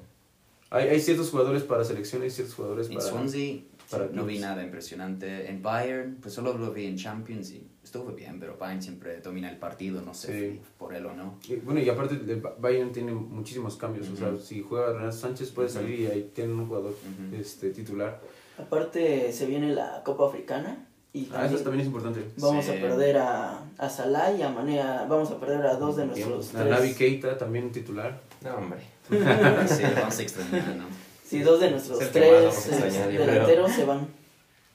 Hay, 0.70 0.88
hay 0.88 1.02
ciertos 1.02 1.30
jugadores 1.30 1.64
para 1.64 1.84
selección, 1.84 2.22
hay 2.22 2.30
ciertos 2.30 2.56
jugadores 2.56 2.88
en 2.88 2.96
para... 2.96 3.06
Swansea 3.06 3.60
para 3.92 4.08
no 4.08 4.26
vi 4.26 4.40
nada 4.40 4.64
impresionante. 4.64 5.50
En 5.50 5.62
Bayern, 5.62 6.16
pues 6.22 6.34
solo 6.34 6.58
lo 6.58 6.72
vi 6.72 6.86
en 6.86 6.96
Champions 6.96 7.52
y 7.52 7.68
estuvo 7.84 8.12
bien, 8.14 8.40
pero 8.40 8.58
Bayern 8.58 8.82
siempre 8.82 9.20
domina 9.20 9.50
el 9.50 9.58
partido, 9.58 10.02
no 10.02 10.14
sé 10.14 10.52
sí. 10.54 10.62
por 10.78 10.96
él 10.96 11.06
o 11.06 11.14
no. 11.14 11.40
Y, 11.48 11.56
bueno, 11.58 11.82
y 11.82 11.90
aparte 11.90 12.16
el 12.16 12.42
Bayern 12.58 12.92
tiene 12.94 13.12
muchísimos 13.12 13.76
cambios, 13.76 14.08
uh 14.08 14.12
-huh. 14.12 14.14
o 14.14 14.18
sea, 14.38 14.38
si 14.38 14.62
juega 14.62 14.94
Renato 14.94 15.18
Sánchez 15.18 15.52
puede 15.52 15.68
salir 15.68 16.00
uh 16.00 16.04
-huh. 16.04 16.08
y 16.08 16.12
ahí 16.12 16.32
tiene 16.34 16.54
un 16.54 16.68
jugador 16.68 16.92
uh 16.94 17.34
-huh. 17.36 17.40
este, 17.40 17.72
titular. 17.72 18.22
Aparte 18.58 19.32
se 19.34 19.46
viene 19.46 19.74
la 19.74 20.02
Copa 20.06 20.28
Africana 20.28 20.88
Y 21.14 21.30
Ah, 21.34 21.46
eso 21.46 21.58
también 21.58 21.82
es 21.82 21.88
importante. 21.88 22.24
Vamos 22.38 22.64
Sí. 22.66 22.72
a 22.72 22.74
perder 22.82 23.18
a, 23.18 23.60
a 23.78 23.90
Salah 23.90 24.32
y 24.34 24.42
a 24.42 24.50
Manea. 24.50 25.06
Vamos 25.10 25.30
a 25.32 25.40
perder 25.40 25.66
a 25.66 25.76
dos 25.76 25.98
de 25.98 26.06
nuestros 26.06 26.56
A 26.56 26.64
Navi 26.64 26.88
tres. 26.88 26.98
Keita 26.98 27.38
también 27.38 27.72
titular. 27.72 28.22
No, 28.42 28.56
hombre. 28.56 28.80
Sí, 29.10 29.84
vamos 29.96 30.18
a 30.18 30.22
extrañar, 30.22 30.76
¿no? 30.78 30.86
Sí, 31.26 31.40
dos 31.42 31.60
de 31.60 31.72
nuestros 31.72 32.02
Es 32.02 32.12
tres 32.12 32.44
extrañar, 32.56 33.10
creo. 33.10 33.26
delanteros 33.26 33.72
se 33.74 33.86
van. 33.86 34.08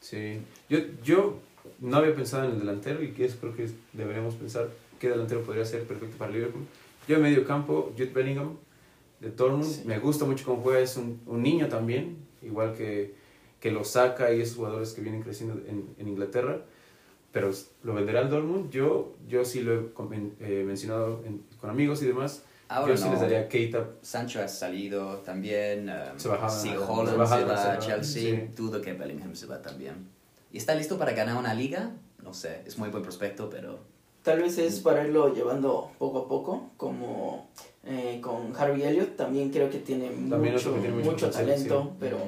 Sí. 0.00 0.40
Yo, 0.68 0.78
yo 1.02 1.38
no 1.80 1.96
había 1.96 2.14
pensado 2.14 2.44
en 2.44 2.52
el 2.52 2.58
delantero 2.60 3.02
y 3.02 3.12
que 3.12 3.24
eso 3.24 3.36
creo 3.40 3.54
que 3.56 3.68
deberíamos 3.94 4.34
pensar 4.34 4.68
qué 5.00 5.08
delantero 5.08 5.42
podría 5.42 5.64
ser 5.64 5.84
perfecto 5.84 6.16
para 6.18 6.30
Liverpool. 6.32 6.64
Yo 7.08 7.16
en 7.16 7.22
medio 7.22 7.46
campo, 7.46 7.92
Jude 7.96 8.10
Bellingham 8.14 8.56
de 9.20 9.30
Dortmund. 9.30 9.64
Sí. 9.64 9.82
Me 9.86 9.98
gusta 9.98 10.24
mucho 10.26 10.44
cómo 10.44 10.62
juega, 10.62 10.80
es 10.80 10.96
un, 10.98 11.20
un 11.26 11.42
niño 11.42 11.68
también, 11.68 12.16
igual 12.42 12.74
que, 12.74 13.14
que 13.66 13.72
lo 13.72 13.82
saca 13.82 14.32
y 14.32 14.40
esos 14.40 14.54
jugadores 14.58 14.92
que 14.92 15.00
vienen 15.00 15.22
creciendo 15.22 15.54
en, 15.68 15.92
en 15.98 16.06
Inglaterra. 16.06 16.60
Pero 17.32 17.50
lo 17.82 17.94
venderá 17.94 18.20
el 18.20 18.30
Dortmund. 18.30 18.70
Yo, 18.70 19.16
yo 19.26 19.44
sí 19.44 19.60
lo 19.60 19.72
he 19.74 19.78
eh, 20.38 20.62
mencionado 20.64 21.20
en- 21.24 21.42
con 21.60 21.68
amigos 21.68 22.00
y 22.02 22.06
demás. 22.06 22.44
Ahora 22.68 22.92
yo 22.92 22.96
sí 22.96 23.04
no. 23.06 23.10
les 23.12 23.20
daría 23.22 23.48
Keita 23.48 23.88
Sancho 24.02 24.40
ha 24.40 24.46
salido 24.46 25.16
también. 25.18 25.88
um, 25.88 26.16
Se 26.16 26.28
bajaba- 26.28 26.48
si 26.48 26.68
se 26.68 26.78
Holland 26.78 27.10
se, 27.10 27.16
bajaba, 27.16 27.42
va 27.44 27.56
se 27.60 27.68
a 27.68 27.70
va, 27.72 27.78
Chelsea, 27.80 28.22
sí. 28.46 28.48
dudo 28.56 28.80
que 28.80 28.92
Bellingham 28.92 29.34
se 29.34 29.46
va 29.46 29.60
también. 29.60 29.94
¿Y 30.52 30.58
está 30.58 30.72
listo 30.76 30.96
para 30.96 31.10
ganar 31.12 31.36
una 31.36 31.52
liga? 31.52 31.90
No 32.22 32.32
sé, 32.32 32.62
es 32.66 32.78
muy 32.78 32.88
buen 32.90 33.02
prospecto, 33.02 33.50
pero 33.50 33.80
Tal 34.22 34.40
vez 34.42 34.58
es 34.58 34.78
para 34.78 35.04
irlo 35.06 35.34
llevando 35.34 35.90
poco 35.98 36.18
a 36.20 36.28
poco, 36.28 36.70
como 36.76 37.48
eh, 37.84 38.20
con 38.22 38.52
Harvey 38.56 38.82
Elliott. 38.84 39.16
También 39.16 39.50
creo 39.50 39.68
que 39.70 39.78
tiene 39.78 40.06
También 40.30 40.54
mucho, 40.54 40.72
que 40.74 40.80
tiene 40.80 40.94
mucho 40.96 41.10
mucho 41.10 41.30
talento, 41.30 41.82
sí. 41.90 41.96
pero 42.00 42.18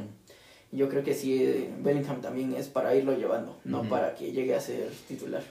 yo 0.73 0.89
creo 0.89 1.03
que 1.03 1.15
sí, 1.15 1.69
Bellingham 1.83 2.21
también 2.21 2.55
es 2.55 2.69
para 2.69 2.95
irlo 2.95 3.17
llevando, 3.17 3.57
no 3.65 3.81
Ujú. 3.81 3.89
para 3.89 4.15
que 4.15 4.33
llegue 4.33 4.55
a 4.55 4.61
ser 4.61 4.91
titular. 5.09 5.43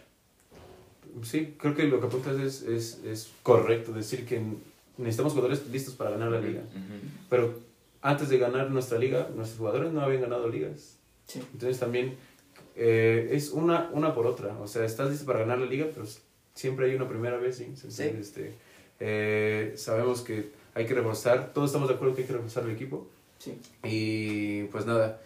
Sí, 1.23 1.55
creo 1.57 1.73
que 1.75 1.83
lo 1.85 1.99
que 1.99 2.07
apuntas 2.07 2.39
es, 2.39 2.61
es, 2.63 3.01
es 3.03 3.29
correcto, 3.43 3.91
decir 3.91 4.25
que 4.25 4.41
necesitamos 4.97 5.33
jugadores 5.33 5.65
listos 5.69 5.95
para 5.95 6.11
ganar 6.11 6.29
la 6.31 6.39
liga. 6.39 6.61
ujú. 6.61 7.09
Pero 7.29 7.53
antes 8.01 8.29
de 8.29 8.37
ganar 8.37 8.69
nuestra 8.69 8.99
liga, 8.99 9.27
nuestros 9.35 9.57
jugadores 9.57 9.91
no 9.91 10.01
habían 10.01 10.21
ganado 10.21 10.47
ligas. 10.47 10.97
Sí. 11.25 11.41
Entonces 11.53 11.79
también 11.79 12.15
eh, 12.75 13.29
es 13.31 13.49
una, 13.49 13.89
una 13.93 14.13
por 14.13 14.27
otra. 14.27 14.55
O 14.59 14.67
sea, 14.67 14.85
estás 14.85 15.09
listo 15.09 15.25
para 15.25 15.39
ganar 15.39 15.57
la 15.57 15.65
liga, 15.65 15.87
pero 15.93 16.05
siempre 16.53 16.85
hay 16.89 16.95
una 16.95 17.07
primera 17.09 17.37
vez. 17.37 17.57
¿sí? 17.57 17.63
Entonces, 17.63 17.93
Sí. 17.95 18.17
este, 18.19 18.53
eh, 18.99 19.73
sabemos 19.75 20.21
que 20.21 20.51
hay 20.75 20.85
que 20.85 20.93
reforzar, 20.93 21.51
todos 21.53 21.69
estamos 21.71 21.89
de 21.89 21.95
acuerdo 21.95 22.13
que 22.15 22.21
hay 22.21 22.27
que 22.27 22.33
reforzar 22.33 22.63
el 22.65 22.71
equipo. 22.71 23.07
Sí. 23.39 23.59
Y 23.83 24.63
pues 24.65 24.85
nada, 24.85 25.21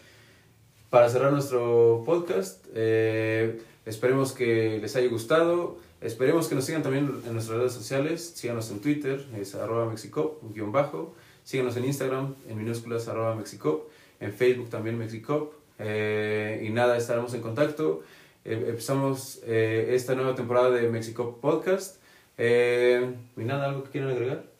para 0.92 1.10
cerrar 1.10 1.32
nuestro 1.32 2.04
podcast, 2.06 2.66
eh, 2.76 3.62
esperemos 3.86 4.34
que 4.34 4.78
les 4.82 4.94
haya 4.98 5.08
gustado. 5.08 5.78
Esperemos 6.02 6.50
que 6.50 6.56
nos 6.56 6.66
sigan 6.66 6.84
también 6.84 7.10
en 7.26 7.34
nuestras 7.34 7.60
redes 7.60 7.72
sociales. 7.72 8.34
Síganos 8.36 8.70
en 8.72 8.82
Twitter, 8.82 9.26
es 9.40 9.56
arroba 9.56 9.90
mexicop, 9.90 10.44
guion 10.54 10.74
bajo. 10.74 11.16
Síganos 11.46 11.78
en 11.78 11.86
Instagram, 11.86 12.36
en 12.50 12.58
minúsculas, 12.58 13.08
arroba 13.08 13.36
mexicop. 13.36 13.90
En 14.20 14.34
Facebook 14.34 14.70
también 14.70 14.98
mexicop. 14.98 15.54
Eh, 15.80 16.62
y 16.68 16.72
nada, 16.72 16.98
estaremos 16.98 17.34
en 17.34 17.42
contacto. 17.42 18.04
Eh, 18.44 18.66
empezamos 18.68 19.40
esta 19.46 20.14
nueva 20.16 20.36
temporada 20.36 20.72
de 20.72 20.90
Mexicop 20.90 21.40
Podcast. 21.40 22.02
Y 22.38 23.44
nada, 23.44 23.70
¿algo 23.70 23.86
que 23.86 23.92
quieran 23.92 24.10
agregar? 24.10 24.51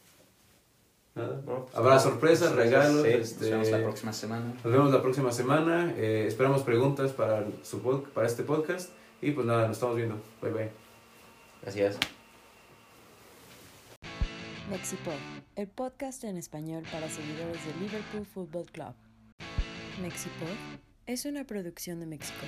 Nada. 1.16 1.42
No, 1.46 1.66
pues, 1.66 1.76
Habrá 1.76 2.00
sorpresas, 2.00 2.50
sorpresas, 2.50 2.56
regalos. 2.74 3.04
sí. 3.04 3.10
este, 3.10 3.42
Nos 3.42 3.50
vemos 3.52 3.72
la 3.72 3.78
próxima 3.84 4.14
semana. 4.14 4.46
nos 4.64 4.74
vemos 4.74 4.92
la 4.94 5.02
próxima 5.02 5.32
semana. 5.32 5.94
eh, 5.98 6.26
esperamos 6.28 6.64
preguntas 6.64 7.12
para, 7.12 7.46
su 7.64 7.82
pod- 7.84 8.08
para 8.10 8.28
este 8.28 8.44
podcast. 8.44 8.92
Y 9.22 9.32
pues 9.32 9.46
nada, 9.46 9.68
nos 9.68 9.78
estamos 9.78 9.96
viendo. 9.98 10.20
Bye 10.42 10.52
bye. 10.52 10.70
Gracias. 11.62 11.98
Mexipod, 14.70 15.12
el 15.58 15.68
podcast 15.68 16.24
en 16.24 16.38
español 16.38 16.84
para 16.92 17.10
seguidores 17.10 17.64
del 17.66 17.80
Liverpool 17.82 18.26
Football 18.26 18.66
Club. 18.72 18.94
Mexipod 20.02 20.48
es 21.06 21.26
una 21.26 21.44
producción 21.46 22.00
de 22.00 22.06
Mexicop. 22.06 22.48